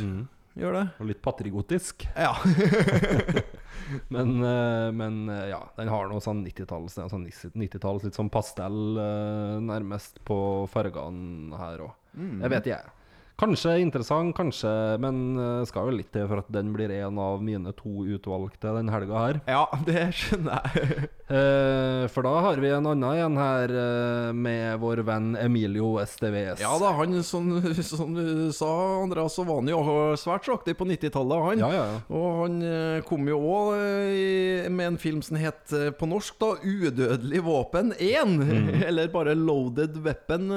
Gjør 0.58 0.74
det. 0.74 0.84
Og 0.98 1.08
litt 1.10 1.22
patrigotisk. 1.22 2.06
Ja. 2.14 2.34
Men, 4.08 4.44
eh, 4.44 4.92
men 4.92 5.28
eh, 5.28 5.48
ja, 5.48 5.60
den 5.76 5.88
har 5.92 6.08
noe 6.10 6.22
sånn 6.24 6.42
90-talls 6.46 6.98
sånn 6.98 7.26
90-talls 7.28 8.06
litt 8.06 8.18
sånn 8.18 8.30
pastell, 8.32 8.98
eh, 9.00 9.56
nærmest 9.64 10.20
på 10.28 10.38
fargene 10.72 11.58
her 11.58 11.86
òg. 11.88 11.96
Jeg 12.18 12.52
vet 12.52 12.66
ikke, 12.66 12.78
jeg. 12.78 12.94
Kanskje 13.38 13.76
interessant, 13.78 14.34
kanskje 14.34 14.70
Men 14.98 15.38
eh, 15.38 15.66
skal 15.68 15.86
jo 15.86 15.98
litt 16.00 16.10
til 16.14 16.26
for 16.26 16.42
at 16.42 16.48
den 16.50 16.72
blir 16.74 16.90
en 16.96 17.20
av 17.22 17.42
mine 17.44 17.70
to 17.78 18.02
utvalgte 18.10 18.72
den 18.74 18.90
helga 18.90 19.22
her. 19.22 19.40
Ja, 19.46 19.62
det 19.88 20.08
skjønner 20.18 20.66
jeg. 20.74 21.08
Eh, 21.28 22.06
for 22.08 22.24
da 22.24 22.30
har 22.40 22.56
vi 22.56 22.70
en 22.72 22.86
annen 22.88 23.18
en 23.20 23.34
her 23.36 23.72
eh, 23.76 24.28
med 24.32 24.78
vår 24.80 25.02
venn 25.04 25.34
Emilio 25.36 25.98
SDVS. 26.00 26.62
Ja 26.62 26.70
da, 26.80 26.94
han 26.96 27.18
som, 27.20 27.50
som 27.84 28.14
du 28.16 28.48
sa, 28.56 28.70
Andreas, 29.02 29.36
så 29.36 29.44
var 29.44 29.58
han 29.60 29.68
jo 29.68 29.82
svært 30.16 30.48
så 30.48 30.56
aktiv 30.56 30.78
på 30.80 30.86
90-tallet, 30.88 31.42
han. 31.50 31.60
Ja, 31.60 31.68
ja, 31.76 31.82
ja. 31.90 31.98
Og 32.16 32.38
han 32.38 32.56
eh, 32.64 33.02
kom 33.04 33.28
jo 33.28 33.42
òg 33.44 34.72
med 34.72 34.86
en 34.86 34.96
film 35.02 35.20
som 35.20 35.36
het 35.36 35.74
på 36.00 36.08
norsk 36.08 36.38
da 36.40 36.54
'Udødelig 36.62 37.44
våpen 37.44 37.92
1'. 37.92 38.32
Mm. 38.48 38.72
Eller 38.88 39.12
bare 39.12 39.36
'Loaded 39.36 40.00
Weapon', 40.00 40.48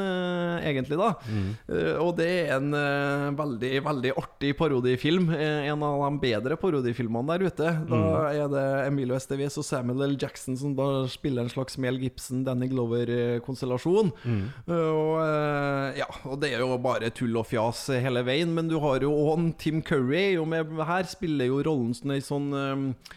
egentlig, 0.64 1.02
da. 1.04 1.12
Mm. 1.28 1.52
Og 2.00 2.16
det 2.16 2.30
er 2.32 2.56
en 2.56 2.71
eh, 2.76 3.32
veldig, 3.38 3.72
veldig 3.86 4.12
artig 4.20 4.52
parodifilm. 4.60 5.30
Eh, 5.34 5.70
en 5.72 5.82
av 5.88 6.02
de 6.04 6.20
bedre 6.22 6.58
parodifilmene 6.60 7.28
der 7.38 7.48
ute. 7.48 7.72
Da 7.90 8.02
Mm. 8.02 8.36
er 8.36 8.48
det 8.54 8.66
Emilio 8.88 9.16
Estevez 9.16 9.58
og 9.58 9.64
Samuel 9.66 10.04
L. 10.12 10.18
Jackson 10.20 10.58
som 10.58 10.76
da 10.76 11.08
spiller 11.08 11.44
en 11.44 11.50
slags 11.50 11.78
Mel 11.78 11.98
Gibson, 12.00 12.44
Danny 12.44 12.68
Glover-konstellasjon. 12.68 14.12
Mm. 14.26 14.44
Og, 14.68 15.16
uh, 15.22 15.98
ja, 15.98 16.08
og 16.26 16.40
det 16.42 16.54
er 16.54 16.60
jo 16.66 16.78
bare 16.82 17.10
tull 17.16 17.36
og 17.38 17.48
fjas 17.50 17.88
hele 18.02 18.24
veien, 18.28 18.54
men 18.54 18.68
du 18.68 18.78
har 18.80 19.00
jo 19.02 19.12
òg 19.12 19.56
Tim 19.58 19.82
Curry 19.82 20.36
og 20.38 20.42
jo 20.42 20.46
med 20.46 20.86
her, 20.88 21.04
spiller 21.10 21.46
jo 21.50 21.62
rollen 21.66 21.94
som 21.96 22.12
ei 22.14 22.22
sånn 22.24 22.50
eh, 22.54 23.16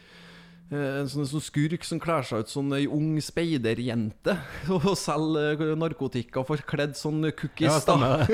en 0.72 1.08
sånn, 1.10 1.26
sånn 1.28 1.42
skurk 1.44 1.84
som 1.84 2.00
kler 2.00 2.24
seg 2.24 2.44
ut 2.44 2.50
som 2.50 2.70
ei 2.72 2.86
ung 2.88 3.18
speiderjente 3.22 4.32
og 4.74 4.86
selger 4.98 5.60
eh, 5.60 5.74
narkotika 5.78 6.44
forkledd 6.46 6.96
sånn 6.98 7.28
cookies. 7.36 7.84
Ja, 7.84 8.24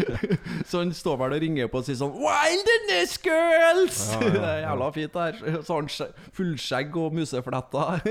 så 0.70 0.84
han 0.84 0.94
står 0.94 1.18
vel 1.24 1.36
og 1.36 1.42
ringer 1.44 1.70
på 1.72 1.82
og 1.82 1.88
sier 1.88 1.98
sånn 1.98 2.14
Wilderness 2.14 3.16
girls! 3.24 4.02
Ja, 4.14 4.20
ja. 4.22 4.32
Det 4.40 4.44
er 4.46 4.62
jævla 4.64 4.90
fint, 4.94 5.16
det 5.16 5.26
her. 5.26 5.62
Så 5.66 5.80
han 5.80 5.90
fullskjegg 6.38 7.00
og 7.02 7.16
musefletter. 7.18 8.04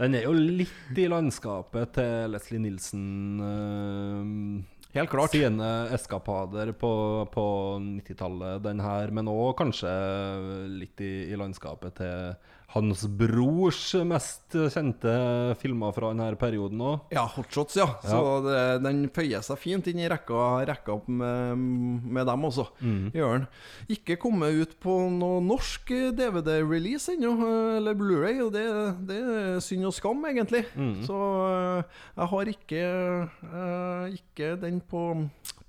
Den 0.00 0.16
er 0.18 0.26
jo 0.26 0.34
litt 0.34 0.98
i 0.98 1.08
landskapet 1.12 1.94
til 1.98 2.32
Leslie 2.34 2.62
Nilsen. 2.64 3.04
eh, 3.44 4.73
Helt 4.94 5.10
klart. 5.10 5.34
Sine 5.34 5.70
eskapader 5.94 6.70
på, 6.78 6.92
på 7.34 7.46
90-tallet, 7.82 8.62
den 8.64 8.82
her. 8.84 9.10
Men 9.14 9.30
òg 9.32 9.56
kanskje 9.58 9.94
litt 10.70 11.02
i, 11.02 11.14
i 11.32 11.38
landskapet 11.40 11.98
til 11.98 12.36
hans 12.74 13.04
brors 13.06 13.92
mest 14.06 14.54
kjente 14.74 15.12
filmer 15.60 15.92
fra 15.94 16.08
denne 16.10 16.34
perioden 16.38 16.80
òg. 16.82 17.12
Ja, 17.14 17.22
hotshots, 17.30 17.76
ja. 17.78 17.86
Så 18.02 18.20
det, 18.42 18.62
den 18.82 19.04
føyer 19.14 19.44
seg 19.46 19.60
fint 19.62 19.86
inn 19.90 20.00
i 20.02 20.08
rekka, 20.10 20.64
rekka 20.66 20.96
opp 20.96 21.06
med, 21.06 21.60
med 22.16 22.26
dem 22.26 22.46
også. 22.48 22.66
Gjør 23.14 23.36
den. 23.36 23.46
Ikke 23.94 24.16
kommet 24.18 24.58
ut 24.58 24.74
på 24.82 24.96
noe 25.14 25.38
norsk 25.44 25.92
DVD-release 26.18 27.14
ennå, 27.14 27.34
eller 27.78 27.98
Blu-ray, 27.98 28.40
og 28.42 28.50
det, 28.56 28.64
det 29.06 29.20
er 29.22 29.62
synd 29.62 29.86
og 29.92 29.94
skam, 29.94 30.26
egentlig. 30.32 30.64
Så 31.06 31.20
eh, 31.46 32.02
jeg 32.18 32.30
har 32.34 32.52
ikke, 32.56 32.84
eh, 33.52 34.18
ikke 34.18 34.50
den 34.64 34.82
på, 34.90 35.00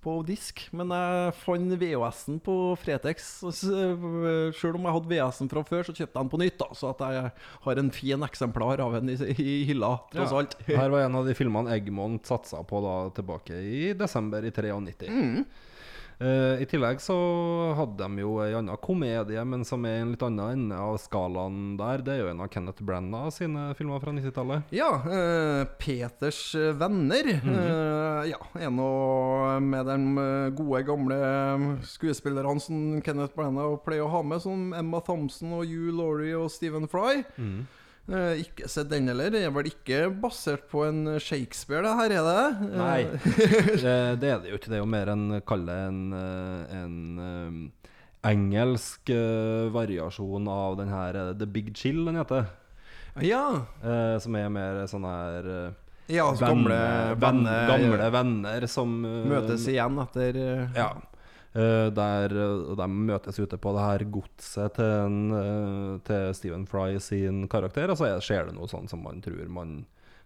på 0.06 0.16
disk, 0.28 0.62
men 0.76 0.92
jeg 0.94 1.34
fant 1.42 1.76
VHS-en 1.82 2.40
på 2.46 2.56
Fretex. 2.82 3.28
Sjøl 3.42 4.54
Selv 4.56 4.78
om 4.80 4.86
jeg 4.88 4.96
hadde 4.98 5.12
VHS-en 5.12 5.52
fra 5.52 5.64
før, 5.68 5.84
så 5.88 5.96
kjøpte 5.96 6.12
jeg 6.14 6.22
den 6.22 6.32
på 6.34 6.40
nytt, 6.42 6.58
da, 6.62 6.68
så 6.78 6.92
at 6.94 7.04
jeg 7.06 7.32
har 7.68 7.82
en 7.82 7.92
fin 7.96 8.28
eksemplar 8.28 8.84
av 8.86 8.98
den 9.00 9.14
i, 9.16 9.18
i 9.36 9.58
hylla, 9.72 9.96
tross 10.14 10.32
Ja. 10.36 10.42
alt. 10.44 10.58
Her 10.70 10.90
var 10.94 11.06
en 11.08 11.16
av 11.22 11.26
de 11.30 11.34
filmene 11.38 11.74
Egmont 11.78 12.26
satsa 12.30 12.62
på 12.68 12.82
da 12.86 12.96
tilbake 13.18 13.58
i 13.62 13.94
desember 13.98 14.46
i 14.46 14.52
93. 14.54 15.46
Eh, 16.20 16.62
I 16.64 16.66
tillegg 16.70 17.02
så 17.04 17.16
hadde 17.76 18.00
de 18.06 18.22
jo 18.24 18.38
ei 18.44 18.54
anna 18.56 18.78
komedie, 18.80 19.42
men 19.44 19.66
som 19.68 19.84
er 19.88 20.02
en 20.02 20.14
litt 20.14 20.24
annen 20.24 20.54
ende 20.56 20.78
av 20.80 20.96
skalaen 21.04 21.76
der. 21.80 22.04
Det 22.06 22.14
er 22.16 22.22
jo 22.24 22.30
en 22.32 22.44
av 22.46 22.50
Kenneth 22.54 22.84
Branagh 22.88 23.34
sine 23.36 23.66
filmer 23.76 24.00
fra 24.04 24.14
90-tallet. 24.16 24.72
Ja, 24.76 24.92
Uh, 25.06 25.66
Peters 25.80 26.54
venner. 26.80 27.28
uh, 27.46 28.24
ja, 28.30 28.40
en 28.60 28.80
av 28.80 29.62
med 29.62 29.86
de 29.86 30.26
gode, 30.58 30.82
gamle 30.88 31.18
skuespillerne 31.86 32.60
som 32.64 33.02
Kenneth 33.06 33.36
Branagh 33.36 33.78
pleier 33.86 34.06
å 34.08 34.12
ha 34.16 34.22
med, 34.26 34.42
som 34.44 34.72
Emma 34.78 35.02
Thompson 35.06 35.54
og 35.60 35.66
Hugh 35.68 35.92
Laurie 35.96 36.36
og 36.38 36.50
Stephen 36.54 36.88
Fry. 36.92 37.24
Eh, 37.38 37.84
ikke 38.08 38.68
sett 38.70 38.90
den 38.92 39.08
heller. 39.10 39.32
Den 39.34 39.48
er 39.48 39.54
vel 39.56 39.66
ikke 39.72 40.04
basert 40.22 40.68
på 40.70 40.84
en 40.86 41.16
Shakespeare, 41.20 41.82
det 41.82 41.96
her, 41.98 42.12
er 42.20 42.28
det? 42.28 42.44
Eh, 42.68 42.76
Nei, 42.78 43.00
det, 44.22 44.30
er 44.30 44.44
det 44.44 44.52
jo 44.52 44.60
ikke. 44.60 44.70
Det 44.70 44.78
er 44.78 44.84
jo 44.84 44.90
mer 44.92 45.10
en 45.16 45.24
Kall 45.48 45.66
det 45.66 45.78
en, 45.88 46.04
eh, 46.14 46.76
en 46.84 47.00
eh, 47.26 47.90
engelsk 48.30 49.10
eh, 49.14 49.66
variasjon 49.74 50.48
av 50.54 50.78
den 50.82 50.94
her 50.94 51.18
eh, 51.24 51.32
The 51.40 51.48
Big 51.50 51.74
Chill, 51.78 52.04
den 52.06 52.22
heter. 52.22 52.46
Ja. 53.24 53.42
Eh, 53.82 54.16
som 54.22 54.36
er 54.38 54.50
mer 54.54 54.84
sånn 54.92 55.06
her 55.08 55.50
eh, 55.56 55.82
ja 56.14 56.28
altså 56.30 56.46
gamle 56.46 56.76
venner- 57.18 57.70
Gamle 57.72 58.10
venner 58.14 58.66
som 58.70 59.00
eh, 59.08 59.22
møtes 59.32 59.66
igjen 59.72 59.98
etter 60.04 60.38
eh, 60.38 60.66
Ja. 60.78 60.92
Eh, 61.56 61.88
der 61.96 62.34
eh, 62.36 62.72
de 62.76 62.86
møtes 62.92 63.38
ute 63.40 63.56
på 63.62 63.72
det 63.78 63.84
her 63.86 64.04
godset 64.12 64.74
til, 64.76 64.90
en, 65.06 65.20
eh, 65.40 65.92
til 66.04 66.34
Stephen 66.36 66.66
Fry 66.68 66.98
sin 67.00 67.46
karakter, 67.48 67.88
og 67.94 67.96
så 67.96 68.10
altså, 68.10 68.26
skjer 68.28 68.50
det 68.50 68.56
noe 68.58 68.68
sånn 68.68 68.90
som 68.92 69.06
man 69.06 69.22
tror 69.24 69.48
man 69.48 69.78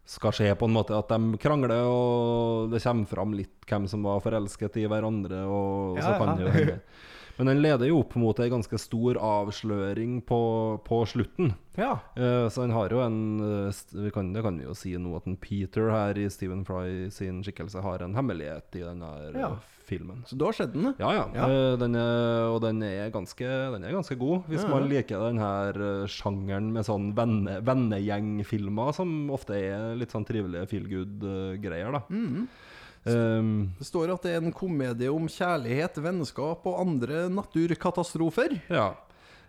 skal 0.10 0.34
skje, 0.34 0.48
på 0.58 0.66
en 0.66 0.74
måte. 0.74 0.98
At 0.98 1.12
de 1.14 1.38
krangler, 1.38 1.86
og 1.86 2.74
det 2.74 2.82
kommer 2.82 3.06
fram 3.12 3.36
litt 3.38 3.70
hvem 3.70 3.86
som 3.92 4.08
var 4.10 4.24
forelsket 4.26 4.82
i 4.82 4.88
hverandre, 4.90 5.44
og 5.46 6.00
Ja, 6.02 6.08
så 6.08 6.16
kan 6.18 6.34
ja. 6.34 6.36
det 6.40 6.48
jo 6.48 6.56
hende. 6.56 6.80
Men 7.40 7.48
den 7.54 7.62
leder 7.64 7.88
jo 7.88 8.02
opp 8.04 8.18
mot 8.20 8.38
ei 8.44 8.50
ganske 8.52 8.76
stor 8.82 9.16
avsløring 9.24 10.20
på, 10.28 10.40
på 10.84 11.02
slutten. 11.08 11.54
Ja. 11.80 11.94
Uh, 12.20 12.46
så 12.52 12.66
han 12.66 12.74
har 12.76 12.92
jo 12.92 13.00
en 13.06 13.20
eh, 13.40 13.82
vi 13.96 14.12
kan, 14.12 14.34
Det 14.36 14.44
kan 14.44 14.58
vi 14.60 14.66
jo 14.68 14.74
si 14.76 14.92
nå 15.00 15.14
at 15.16 15.28
en 15.32 15.38
Peter 15.40 15.88
her 15.94 16.20
i 16.20 16.26
Stephen 16.30 16.66
Fry 16.68 17.08
sin 17.16 17.40
skikkelse 17.46 17.80
har 17.86 18.04
en 18.04 18.18
hemmelighet 18.20 18.76
i 18.76 18.84
denne 18.84 19.12
Ja. 19.32 19.54
eh, 19.56 19.76
filmen. 19.90 20.20
Så 20.28 20.36
da 20.38 20.52
sett 20.54 20.74
den? 20.76 20.92
Ja, 21.00 21.10
ja. 21.16 21.24
Ja. 21.34 21.46
Den 21.82 21.96
er, 21.98 22.52
og 22.52 22.60
den 22.62 22.84
er, 22.86 23.08
ganske, 23.10 23.48
den 23.74 23.88
er 23.88 23.96
ganske 23.96 24.14
god. 24.22 24.44
Hvis 24.52 24.68
man 24.70 24.86
liker 24.92 25.24
den 25.32 25.40
her 25.42 25.80
eh, 25.82 26.04
sjangeren 26.12 26.68
med 26.76 26.86
sånn 26.86 27.08
venne, 27.18 27.56
vennegjengfilmer, 27.66 28.92
som 28.94 29.30
ofte 29.34 29.58
er 29.58 29.96
litt 29.98 30.14
sånn 30.14 30.28
trivelige 30.30 30.68
feel 30.70 30.86
good-greier, 30.92 31.96
da. 31.96 32.04
Mm. 32.14 32.46
Um, 33.06 33.72
Det 33.80 33.88
står 33.88 34.12
at 34.14 34.26
det 34.26 34.34
er 34.36 34.42
en 34.44 34.56
komedie 34.56 35.12
om 35.12 35.28
kjærlighet, 35.32 36.02
vennskap 36.04 36.66
og 36.68 36.82
andre 36.82 37.28
naturkatastrofer. 37.32 38.60
ja. 38.70 38.90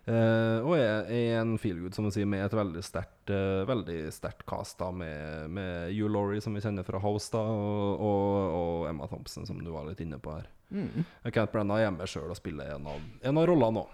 Uh, 0.01 0.65
og 0.65 0.71
er, 0.81 1.03
er 1.13 1.35
en 1.43 1.51
feelgood, 1.61 1.93
som 1.93 2.07
du 2.07 2.09
sier, 2.09 2.25
med 2.25 2.41
et 2.41 2.55
veldig 2.57 2.81
sterkt 2.81 3.29
uh, 3.29 3.61
Veldig 3.69 3.99
sterkt 4.09 4.41
cast, 4.49 4.79
da, 4.79 4.87
med, 4.89 5.45
med 5.53 5.91
Hugh 5.93 6.09
Laurie, 6.09 6.41
som 6.41 6.57
vi 6.57 6.63
kjenner 6.63 6.81
fra 6.87 6.97
House, 7.03 7.29
da, 7.29 7.37
og, 7.37 8.01
og, 8.01 8.55
og 8.57 8.87
Emma 8.89 9.05
Thompson, 9.11 9.45
som 9.45 9.59
du 9.61 9.69
var 9.69 9.85
litt 9.85 10.01
inne 10.01 10.17
på 10.17 10.33
her. 10.33 10.49
Mm. 10.73 11.05
Kenneth 11.27 11.53
Brenna 11.53 11.77
er 11.77 11.85
hjemme 11.85 12.07
sjøl 12.09 12.33
og 12.33 12.39
spiller 12.39 12.73
en 12.73 12.89
av, 12.89 13.05
en 13.29 13.37
av 13.43 13.45
rollene 13.51 13.83
òg. 13.85 13.93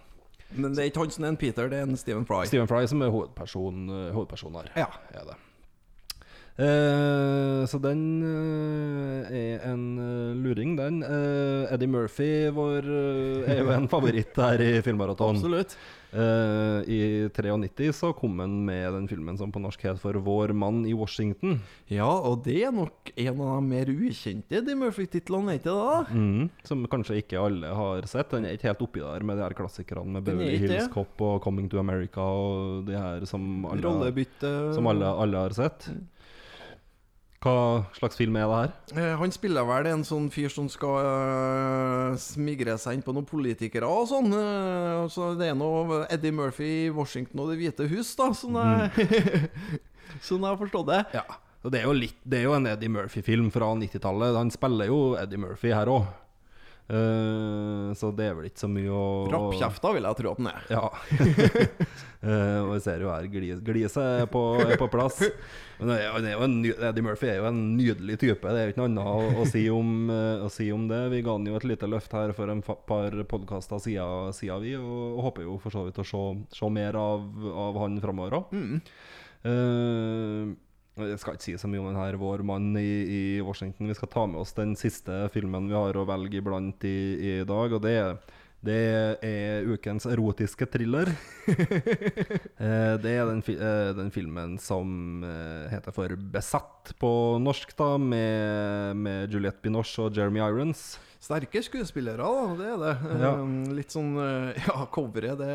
Men 0.56 0.72
det 0.78 0.86
er 0.86 0.90
ikke 0.94 1.04
han 1.04 1.12
som 1.12 1.28
er 1.28 1.34
en 1.34 1.42
Peter, 1.44 1.68
det 1.68 1.82
er 1.82 1.90
en 1.90 2.00
Stephen 2.00 2.24
Fry. 2.30 2.46
Stephen 2.48 2.72
Fry 2.72 2.86
som 2.88 3.04
er 3.04 3.12
hovedperson, 3.12 3.84
eh, 3.92 4.12
hovedperson 4.16 4.56
her. 4.62 4.72
Ja. 4.80 4.88
Er 5.12 5.28
det. 5.34 5.36
Eh, 6.58 7.66
så 7.70 7.78
den 7.84 8.00
eh, 8.26 9.28
er 9.30 9.66
en 9.70 9.84
eh, 10.02 10.38
luring, 10.42 10.74
den. 10.80 11.04
Eh, 11.06 11.74
Eddie 11.76 11.90
Murphy 11.92 12.50
vår, 12.50 12.88
er 13.46 13.62
jo 13.62 13.70
en 13.76 13.86
favoritt 13.92 14.40
her 14.42 14.64
i 14.66 14.72
Filmmaraton. 14.86 15.38
Absolutt. 15.38 15.76
Eh, 16.18 16.80
I 16.90 17.00
93 17.36 17.92
så 17.94 18.10
kom 18.18 18.40
han 18.42 18.56
med 18.66 18.90
den 18.96 19.06
filmen 19.12 19.38
som 19.38 19.52
på 19.54 19.62
norsk 19.62 19.84
het 19.86 20.00
for 20.02 20.18
'Vår 20.18 20.54
mann 20.56 20.86
i 20.88 20.96
Washington'. 20.98 21.60
Ja, 21.94 22.08
og 22.10 22.44
det 22.46 22.64
er 22.64 22.72
nok 22.72 23.12
en 23.16 23.42
av 23.42 23.62
de 23.62 23.68
mer 23.68 23.86
ukjente 23.94 24.58
Eddie 24.58 24.76
Murphy-titlene, 24.76 25.60
ikke 25.60 25.78
det? 25.78 26.16
Mm, 26.16 26.50
som 26.64 26.88
kanskje 26.88 27.22
ikke 27.22 27.38
alle 27.38 27.68
har 27.68 28.02
sett. 28.08 28.32
Den 28.32 28.46
er 28.46 28.58
ikke 28.58 28.72
helt 28.72 28.82
oppi 28.82 29.00
der 29.06 29.24
med 29.24 29.38
de 29.38 29.44
her 29.44 29.54
klassikerne 29.54 30.10
med 30.10 30.24
er 30.26 30.32
Beverly 30.32 30.58
Hills. 30.58 30.90
Cop 30.90 31.22
og 31.22 31.42
'Coming 31.44 31.70
to 31.70 31.78
America' 31.78 32.18
og 32.18 32.86
de 32.88 32.98
her 32.98 33.26
som 33.26 33.66
alle, 33.66 33.82
Rollebytte. 33.84 34.74
som 34.74 34.88
alle, 34.88 35.06
alle 35.06 35.38
har 35.38 35.50
sett. 35.54 35.92
Hva 37.38 37.86
slags 37.94 38.18
film 38.18 38.36
er 38.42 38.48
det 38.50 38.56
her? 38.58 38.72
Eh, 38.98 39.16
Han 39.20 39.32
spiller 39.32 39.64
vel 39.70 39.86
en 39.92 40.04
sånn 40.08 40.26
fyr 40.34 40.50
som 40.50 40.66
skal 40.74 41.06
eh, 41.06 42.16
smigre 42.20 42.74
seg 42.82 42.98
inn 42.98 43.04
på 43.06 43.14
noen 43.14 43.28
politikere 43.30 43.86
og 43.88 44.08
sånn. 44.10 44.32
eh, 44.34 45.04
så 45.14 45.32
det 45.38 45.52
er 45.52 45.58
noe 45.60 46.02
Eddie 46.10 46.34
Murphy 46.34 46.70
i 46.88 46.90
Washington 46.90 47.44
og 47.46 47.52
Det 47.54 47.60
hvite 47.62 47.88
hus, 47.94 48.16
da, 48.18 48.32
sånn 48.34 48.58
jeg, 48.58 49.10
sånn 50.28 50.42
jeg 50.42 50.50
har 50.50 50.58
forstått 50.64 50.90
det. 50.90 51.02
Ja, 51.20 51.26
og 51.64 51.72
det 51.74 51.82
er 51.84 51.86
jo, 51.92 51.94
litt, 51.94 52.18
det 52.26 52.42
er 52.42 52.48
jo 52.50 52.56
en 52.58 52.68
Eddie 52.74 52.90
Murphy-film 52.90 53.52
fra 53.54 53.70
90-tallet. 53.78 54.36
Han 54.42 54.52
spiller 54.54 54.90
jo 54.90 55.00
Eddie 55.22 55.42
Murphy 55.46 55.74
her 55.78 55.90
òg. 55.94 56.10
Eh, 56.88 57.94
så 58.00 58.12
det 58.16 58.30
er 58.30 58.36
vel 58.38 58.46
ikke 58.48 58.62
så 58.64 58.70
mye 58.72 58.92
å 58.96 59.08
Rappkjefta 59.28 59.90
vil 59.92 60.06
jeg 60.08 60.18
tro 60.22 60.32
at 60.32 60.40
den 60.40 60.50
er. 60.54 60.68
Ja. 60.72 60.84
uh, 62.24 62.60
og 62.64 62.70
vi 62.72 62.80
ser 62.86 63.04
jo 63.04 63.10
her 63.12 63.28
glis, 63.32 63.60
gliset 63.66 64.24
er 64.24 64.30
på, 64.32 64.44
er 64.64 64.80
på 64.80 64.88
plass. 64.92 65.20
Men 65.84 66.62
ny- 66.64 66.74
Eddie 66.74 67.04
Murphy 67.06 67.30
er 67.34 67.42
jo 67.42 67.50
en 67.50 67.60
nydelig 67.76 68.16
type. 68.24 68.54
Det 68.54 68.62
er 68.62 68.70
jo 68.70 68.74
ikke 68.76 68.82
noe 68.86 68.92
annet 68.94 69.10
å, 69.12 69.42
å, 69.44 69.48
si 69.52 69.66
om, 69.74 69.92
eh, 70.14 70.46
å 70.48 70.52
si 70.54 70.70
om 70.74 70.88
det. 70.90 71.02
Vi 71.14 71.24
ga 71.26 71.36
han 71.36 71.50
jo 71.50 71.58
et 71.60 71.68
lite 71.68 71.90
løft 71.92 72.16
her 72.16 72.32
for 72.38 72.54
en 72.54 72.64
par 72.64 73.20
podkaster 73.34 73.84
siden, 73.84 74.32
siden 74.38 74.64
vi, 74.64 74.78
og, 74.80 75.18
og 75.18 75.26
håper 75.28 75.48
jo 75.50 75.58
for 75.64 75.76
så 75.76 75.84
vidt 75.90 76.00
å 76.02 76.08
se, 76.08 76.24
se 76.56 76.72
mer 76.72 76.98
av, 77.02 77.28
av 77.68 77.84
han 77.84 78.00
framover 78.04 78.40
òg. 78.40 78.56
Jeg 80.98 81.20
skal 81.22 81.38
ikke 81.38 81.46
si 81.46 81.56
så 81.60 81.70
mye 81.70 81.84
om 81.84 81.92
denne 81.92 82.22
Vår 82.22 82.44
mann 82.48 82.72
i, 82.80 82.90
i 83.06 83.22
Washington. 83.46 83.90
Vi 83.92 83.98
skal 83.98 84.12
ta 84.14 84.26
med 84.30 84.42
oss 84.42 84.56
den 84.58 84.76
siste 84.80 85.26
filmen 85.34 85.70
vi 85.70 85.78
har 85.78 85.98
å 85.98 86.08
velge 86.10 86.42
iblant 86.42 86.84
i, 86.88 86.98
i 87.18 87.34
dag, 87.48 87.78
og 87.78 87.84
det 87.86 87.96
er 88.02 88.20
det 88.68 88.78
er 89.24 89.68
ukens 89.70 90.08
erotiske 90.10 90.68
thriller. 90.74 91.14
Eh, 92.58 92.96
det 92.98 93.12
er 93.14 93.28
den, 93.30 93.44
fi 93.46 93.54
eh, 93.54 93.92
den 93.94 94.10
filmen 94.12 94.56
som 94.60 95.22
eh, 95.24 95.68
heter 95.70 95.94
for 95.94 96.10
'Besatt' 96.18 96.96
på 97.00 97.12
norsk, 97.40 97.70
da, 97.78 97.92
med, 98.02 98.98
med 98.98 99.32
Juliette 99.32 99.62
Binoche 99.62 100.02
og 100.02 100.18
Jeremy 100.18 100.42
Irons. 100.42 100.98
Sterke 101.22 101.62
skuespillere, 101.64 102.18
da. 102.18 102.56
Det 102.58 102.72
er 102.74 102.82
det. 102.82 103.22
Ja. 103.22 103.32
Litt 103.78 103.94
sånn 103.94 104.18
Ja, 104.68 104.88
coveret, 104.90 105.38
det 105.38 105.54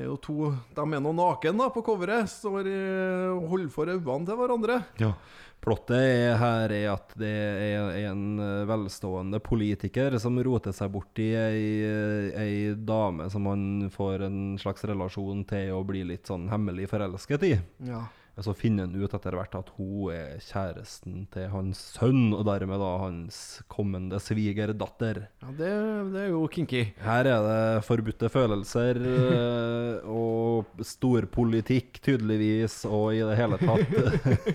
det 0.00 0.06
er 0.06 0.14
jo 0.14 0.16
to 0.24 0.48
De 0.72 0.84
er 0.96 1.02
nå 1.04 1.10
naken 1.12 1.58
da 1.60 1.68
på 1.68 1.82
coveret. 1.84 2.24
Står 2.32 2.64
i- 2.64 3.28
og 3.36 3.48
holder 3.52 3.68
for 3.68 3.86
øynene 3.92 4.24
til 4.26 4.38
hverandre. 4.38 4.84
Ja. 4.98 5.12
Plottet 5.60 6.00
er 6.00 6.38
her 6.40 6.72
er 6.72 6.86
at 6.94 7.12
det 7.20 7.28
er 7.28 8.08
en 8.08 8.38
eh, 8.40 8.64
velstående 8.64 9.42
politiker 9.44 10.16
som 10.18 10.38
roter 10.40 10.72
seg 10.72 10.88
borti 10.94 11.26
ei, 11.36 11.84
eh, 11.84 12.30
ei 12.40 12.74
dame 12.74 13.28
som 13.28 13.44
han 13.44 13.90
får 13.92 14.24
en 14.24 14.56
slags 14.56 14.86
relasjon 14.88 15.44
til 15.44 15.74
og 15.76 15.84
blir 15.90 16.08
litt 16.08 16.24
sånn 16.24 16.48
hemmelig 16.48 16.88
forelsket 16.88 17.44
i. 17.44 17.52
Ja. 17.84 18.06
Og 18.40 18.46
så 18.46 18.54
finner 18.56 18.86
han 18.86 18.96
ut 18.96 19.12
etter 19.12 19.34
hvert 19.36 19.52
at 19.58 19.68
hun 19.76 20.14
er 20.14 20.38
kjæresten 20.40 21.26
til 21.28 21.50
hans 21.52 21.76
sønn, 21.98 22.30
og 22.32 22.46
dermed 22.48 22.80
da 22.80 22.88
hans 23.02 23.60
kommende 23.68 24.16
svigerdatter. 24.16 25.26
ja 25.42 25.52
det, 25.58 25.72
det 26.14 26.22
er 26.22 26.30
jo 26.32 26.46
kinky. 26.48 26.86
Her 27.04 27.28
er 27.28 27.44
det 27.44 27.84
forbudte 27.84 28.30
følelser 28.32 29.02
eh, 29.10 30.08
og 30.08 30.72
storpolitikk, 30.80 32.00
tydeligvis, 32.00 32.80
og 32.88 33.18
i 33.18 33.20
det 33.28 33.36
hele 33.42 33.60
tatt 33.60 33.92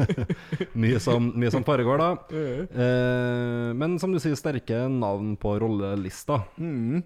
mye, 0.81 0.97
som, 0.97 1.29
mye 1.37 1.53
som 1.53 1.67
foregår, 1.67 2.01
da. 2.01 2.41
Eh, 2.41 3.69
men 3.77 3.99
som 4.01 4.09
du 4.09 4.17
sier, 4.17 4.33
sterke 4.33 4.87
navn 4.89 5.35
på 5.37 5.59
rollelista. 5.61 6.41
Mm. 6.57 7.05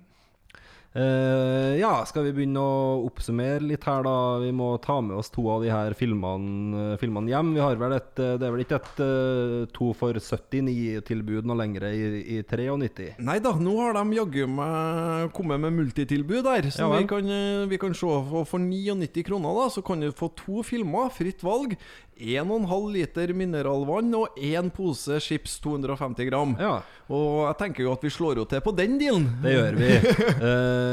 Eh, 1.00 1.78
ja, 1.80 1.92
skal 2.08 2.26
vi 2.28 2.34
begynne 2.36 2.60
å 2.60 3.06
oppsummere 3.08 3.62
litt 3.64 3.86
her, 3.88 4.04
da? 4.04 4.16
Vi 4.42 4.50
må 4.56 4.74
ta 4.84 4.98
med 5.06 5.16
oss 5.20 5.32
to 5.32 5.46
av 5.54 5.64
de 5.64 5.72
her 5.72 5.96
filmene, 5.98 6.98
filmene 7.00 7.32
hjem. 7.32 7.54
Vi 7.56 7.64
har 7.64 7.80
vel 7.80 7.96
et, 7.96 8.12
eh, 8.20 8.36
Det 8.40 8.48
er 8.48 8.56
vel 8.56 8.66
ikke 8.66 8.80
et 8.80 9.00
uh, 9.00 9.66
to 9.76 9.92
for 9.98 10.20
79-tilbud 10.20 11.48
noe 11.48 11.60
lenger 11.62 11.88
i, 11.92 12.04
i 12.40 12.42
93? 12.44 13.16
Nei 13.24 13.38
da, 13.44 13.54
nå 13.56 13.78
har 13.80 13.96
de 13.96 14.20
jaggu 14.20 14.44
meg 14.52 15.32
kommet 15.38 15.64
med 15.64 15.78
multitilbud 15.78 16.44
der. 16.50 16.70
Så 16.74 16.84
Ja 16.84 16.92
vi, 16.98 17.08
kan, 17.08 17.30
eh, 17.30 17.66
vi 17.70 17.80
kan 17.80 17.96
se 17.96 18.10
for, 18.32 18.46
for 18.50 18.60
99 18.60 19.24
kroner 19.28 19.56
da 19.56 19.70
Så 19.72 19.86
kan 19.86 20.00
du 20.04 20.12
få 20.12 20.34
to 20.36 20.64
filmer, 20.68 21.10
fritt 21.16 21.44
valg. 21.46 21.78
1,5 22.20 22.92
liter 22.92 23.32
mineralvann 23.32 24.12
og 24.18 24.36
én 24.44 24.68
pose 24.76 25.22
chips 25.24 25.56
250 25.64 26.28
gram. 26.28 26.56
Ja, 26.60 26.82
Og 27.08 27.48
jeg 27.48 27.58
tenker 27.62 27.86
jo 27.86 27.94
at 27.96 28.04
vi 28.04 28.12
slår 28.12 28.42
jo 28.42 28.46
til 28.50 28.60
på 28.66 28.74
den 28.76 28.98
dealen. 29.00 29.30
det 29.44 29.56
gjør 29.56 29.80
vi. 29.80 29.92
Eh, 30.50 30.89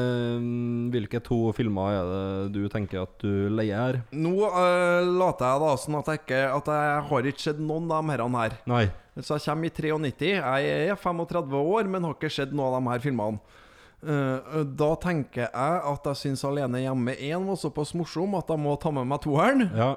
hvilke 0.92 1.20
to 1.24 1.38
filmer 1.56 1.96
er 1.96 2.10
det 2.10 2.52
du 2.54 2.68
tenker 2.72 3.02
at 3.04 3.14
du 3.22 3.48
leier 3.52 3.76
her? 3.80 3.98
Nå 4.14 4.34
uh, 4.44 5.02
later 5.06 5.52
jeg 5.52 5.62
da 5.64 5.74
sånn 5.82 5.98
at 6.00 6.10
jeg 6.12 6.22
ikke 6.22 6.40
At 6.54 6.70
jeg 6.72 7.02
har 7.10 7.28
ikke 7.32 7.44
sett 7.48 7.60
noen 7.62 7.90
av 7.92 8.06
de 8.06 8.16
her. 8.16 8.56
Nei. 8.70 8.86
Så 9.16 9.38
jeg 9.38 9.46
kommer 9.46 9.68
i 9.68 9.72
93. 9.72 10.32
Jeg 10.36 10.90
er 10.90 10.98
35 11.00 11.56
år, 11.60 11.88
men 11.88 12.04
har 12.04 12.18
ikke 12.18 12.32
sett 12.32 12.52
noen 12.52 12.74
av 12.74 12.82
de 12.82 12.92
her 12.92 13.04
filmene. 13.04 13.62
Uh, 14.06 14.62
da 14.76 14.90
tenker 15.02 15.46
jeg 15.46 15.78
at 15.90 16.10
jeg 16.10 16.20
syns 16.20 16.44
Alene 16.46 16.82
hjemme 16.82 17.14
1 17.16 17.46
var 17.48 17.56
såpass 17.58 17.94
morsom 17.96 18.36
at 18.38 18.52
jeg 18.52 18.60
må 18.60 18.76
ta 18.78 18.92
med 18.94 19.08
meg 19.08 19.22
toeren. 19.24 19.66
Ja. 19.72 19.94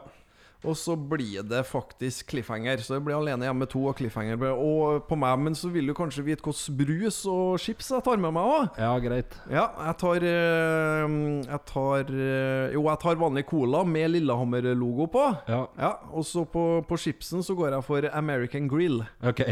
Og 0.68 0.76
så 0.76 0.92
blir 1.00 1.44
det 1.48 1.62
faktisk 1.70 2.34
cliffhanger. 2.34 2.82
Så 2.84 2.98
jeg 2.98 3.04
blir 3.06 3.16
Alene 3.16 3.48
hjemme 3.48 3.68
to 3.72 3.86
og 3.88 3.96
cliffhanger. 3.96 4.42
Og 4.52 5.06
på 5.08 5.16
meg, 5.16 5.38
men 5.40 5.56
så 5.56 5.70
vil 5.72 5.88
du 5.88 5.94
kanskje 5.96 6.26
vite 6.28 6.44
hvordan 6.44 6.76
brus 6.82 7.22
og 7.32 7.54
chips 7.64 7.88
jeg 7.94 8.04
tar 8.04 8.20
med 8.20 8.36
meg 8.36 8.44
òg. 8.44 8.80
ja, 8.82 8.90
greit. 9.00 9.38
Ja, 9.48 9.64
jeg 9.88 9.96
tar 10.02 10.26
eh, 10.28 11.16
Jeg 11.48 11.62
tar 11.72 12.12
eh, 12.12 12.74
Jo, 12.76 12.84
jeg 12.90 13.00
tar 13.06 13.22
vanlig 13.24 13.46
cola 13.48 13.86
med 13.88 14.12
Lillehammer-logo 14.18 15.08
på. 15.16 15.26
Ja, 15.48 15.62
Ja, 15.80 15.94
Og 16.12 16.28
så 16.28 16.44
på, 16.44 16.66
på 16.90 16.98
chipsen 17.00 17.40
så 17.46 17.56
går 17.56 17.78
jeg 17.78 17.88
for 17.88 18.10
American 18.12 18.68
Grill. 18.68 19.00
OK. 19.24 19.46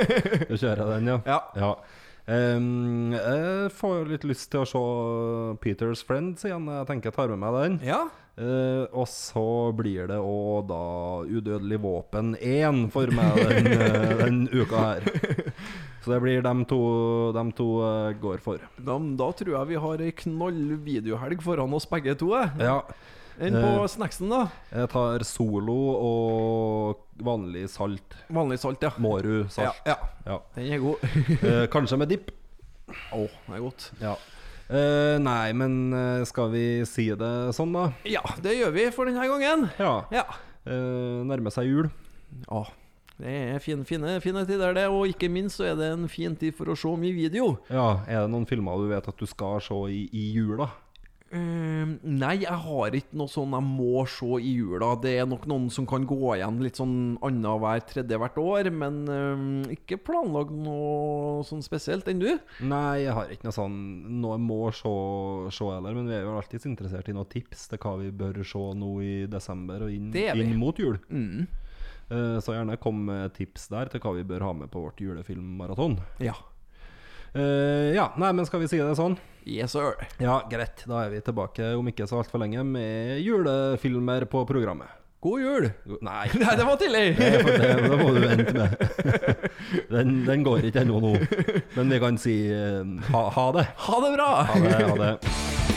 Du 0.48 0.56
kjører 0.56 0.96
den, 0.96 1.12
ja? 1.12 1.20
Ja. 1.28 1.40
Ja. 1.60 1.72
Um, 2.26 3.12
jeg 3.14 3.70
får 3.76 4.08
litt 4.10 4.24
lyst 4.26 4.48
til 4.50 4.64
å 4.64 4.66
se 4.66 4.80
Peters 5.62 6.00
Friends 6.06 6.42
igjen. 6.48 6.64
Jeg 6.72 6.88
tenker 6.88 7.12
jeg 7.12 7.16
tar 7.20 7.30
med 7.34 7.38
meg 7.44 7.54
den. 7.60 7.76
Ja. 7.86 8.06
Eh, 8.36 8.84
og 8.92 9.06
så 9.08 9.72
blir 9.72 10.10
det 10.10 10.18
òg 10.20 10.66
da 10.68 10.80
Udødelig 11.24 11.78
våpen 11.80 12.34
1 12.36 12.82
for 12.92 13.08
meg 13.16 13.38
den, 13.48 13.68
eh, 13.72 14.10
den 14.22 14.42
uka 14.52 14.82
her. 14.82 15.06
Så 16.04 16.12
det 16.12 16.18
blir 16.20 16.44
dem 16.44 16.66
to, 16.68 16.80
dem 17.32 17.48
to 17.56 17.68
uh, 17.80 18.12
går 18.20 18.44
for. 18.44 18.60
Da, 18.76 18.98
da 19.00 19.30
tror 19.40 19.54
jeg 19.56 19.70
vi 19.72 19.80
har 19.86 20.04
ei 20.04 20.12
knall 20.20 20.60
videohelg 20.84 21.40
foran 21.42 21.72
oss 21.74 21.88
begge 21.88 22.12
to. 22.20 22.34
Ja. 22.60 22.76
Enn 23.40 23.56
på 23.56 23.72
uh, 23.80 23.88
snacksen, 23.88 24.28
da? 24.30 24.44
Jeg 24.68 24.92
tar 24.92 25.24
Solo 25.26 25.80
og 25.96 27.02
vanlig 27.24 27.66
salt. 27.72 28.20
Vanlig 28.28 28.60
salt, 28.60 28.84
ja. 28.84 28.92
Mårud 29.00 29.48
salt. 29.56 29.80
ja. 29.88 29.96
Ja. 30.28 30.40
Den 30.54 30.72
er 30.76 30.84
god. 30.84 31.10
Kanskje 31.72 32.04
med 32.04 32.12
dipp. 32.12 32.34
Å, 32.86 33.24
det 33.24 33.56
er 33.56 33.64
godt. 33.64 33.90
Ja. 34.04 34.14
Eh, 34.66 35.16
nei, 35.22 35.52
men 35.54 35.76
eh, 35.94 36.24
skal 36.26 36.50
vi 36.50 36.64
si 36.90 37.06
det 37.14 37.34
sånn, 37.54 37.74
da? 37.76 37.90
Ja, 38.08 38.24
det 38.42 38.56
gjør 38.58 38.74
vi 38.74 38.88
for 38.94 39.06
denne 39.06 39.28
gangen. 39.30 39.68
Ja. 39.78 40.00
Ja. 40.14 40.26
Uh, 40.66 41.22
nærmer 41.28 41.54
seg 41.54 41.68
jul. 41.70 41.88
Å, 42.50 42.64
det 43.22 43.32
er 43.54 43.60
fine, 43.64 43.86
fine, 43.86 44.16
fine 44.20 44.42
tider, 44.48 44.74
det. 44.76 44.88
Og 44.92 45.06
ikke 45.08 45.30
minst 45.32 45.60
så 45.60 45.70
er 45.70 45.78
det 45.78 45.92
en 45.94 46.08
fin 46.10 46.34
tid 46.36 46.56
for 46.56 46.68
å 46.68 46.76
se 46.76 46.90
mye 47.00 47.14
video. 47.16 47.54
Ja, 47.70 48.02
Er 48.04 48.26
det 48.26 48.32
noen 48.34 48.48
filmer 48.48 48.82
du 48.82 48.90
vet 48.90 49.06
at 49.08 49.22
du 49.22 49.28
skal 49.30 49.62
se 49.64 49.78
i, 49.88 50.02
i 50.12 50.26
jula? 50.34 50.68
Ehm, 51.34 51.96
nei, 52.06 52.36
jeg 52.44 52.58
har 52.62 52.94
ikke 52.94 53.18
noe 53.18 53.30
sånn 53.30 53.54
jeg 53.56 53.66
må 53.66 54.04
se 54.10 54.28
i 54.38 54.52
jula. 54.60 54.92
Det 55.02 55.16
er 55.18 55.26
nok 55.28 55.46
noen 55.50 55.66
som 55.74 55.88
kan 55.88 56.06
gå 56.06 56.20
igjen 56.36 56.60
litt 56.62 56.78
sånn 56.78 57.16
annenhver 57.26 57.82
tredje 57.88 58.20
hvert 58.22 58.38
år. 58.42 58.70
Men 58.70 59.02
ehm, 59.10 59.50
ikke 59.74 59.98
planlagt 60.06 60.54
noe 60.54 61.42
sånn 61.48 61.64
spesielt 61.66 62.08
enn 62.12 62.22
du. 62.22 62.30
Nei, 62.62 63.02
jeg 63.04 63.16
har 63.18 63.32
ikke 63.32 63.48
noe 63.48 63.56
sånn 63.56 63.76
Noe 64.16 64.36
jeg 64.36 64.44
må 64.46 64.60
se, 64.74 64.94
se 65.54 65.68
heller, 65.68 65.94
men 65.96 66.08
vi 66.08 66.16
er 66.16 66.26
jo 66.26 66.36
alltid 66.38 66.66
interessert 66.70 67.10
i 67.10 67.14
noen 67.16 67.28
tips 67.30 67.66
til 67.70 67.80
hva 67.82 67.96
vi 68.00 68.10
bør 68.14 68.42
se 68.46 68.62
nå 68.78 68.90
i 69.04 69.14
desember 69.30 69.86
og 69.86 69.92
inn, 69.92 70.10
inn 70.14 70.58
mot 70.60 70.78
jul. 70.78 70.98
Mm. 71.10 71.46
Eh, 72.06 72.36
så 72.42 72.54
gjerne 72.54 72.78
kom 72.80 73.02
med 73.08 73.34
tips 73.36 73.66
der 73.72 73.90
til 73.90 74.02
hva 74.02 74.14
vi 74.16 74.26
bør 74.26 74.46
ha 74.46 74.52
med 74.62 74.70
på 74.72 74.84
vårt 74.84 75.02
julefilmmaraton. 75.02 75.98
Ja. 76.22 76.36
Eh, 77.34 77.94
ja, 77.96 78.10
nei, 78.20 78.32
men 78.36 78.46
skal 78.48 78.62
vi 78.62 78.68
si 78.70 78.78
det 78.80 78.94
sånn? 78.98 79.16
Yes, 79.46 79.76
sir. 79.76 79.94
Ja, 80.18 80.40
greit. 80.50 80.82
Da 80.90 81.04
er 81.04 81.12
vi 81.12 81.22
tilbake 81.22 81.72
om 81.78 81.86
ikke 81.90 82.08
så 82.10 82.20
altfor 82.22 82.42
lenge 82.42 82.64
med 82.66 83.20
julefilmer 83.22 84.26
på 84.30 84.42
programmet. 84.48 84.90
God 85.26 85.40
jul! 85.40 85.70
God, 85.86 86.02
Nei, 86.06 86.26
Nei, 86.42 86.56
det 86.58 86.66
var 86.66 86.76
tidlig! 86.80 87.04
det, 87.18 87.30
det, 87.46 87.70
det 87.86 87.98
må 87.98 88.12
du 88.14 88.20
vente 88.22 88.52
med. 88.54 88.76
Den, 89.94 90.20
den 90.26 90.42
går 90.44 90.66
ikke 90.68 90.82
ennå 90.82 91.00
nå. 91.02 91.14
Men 91.76 91.90
vi 91.94 91.98
kan 92.02 92.18
si 92.20 92.36
uh, 92.50 92.82
ha, 93.12 93.22
ha 93.38 93.46
det. 93.56 93.66
Ha 93.86 94.02
det 94.04 94.12
bra! 94.18 94.30
Ha 94.50 94.62
det. 94.62 94.76
Ha 94.82 94.96
det. 95.00 95.75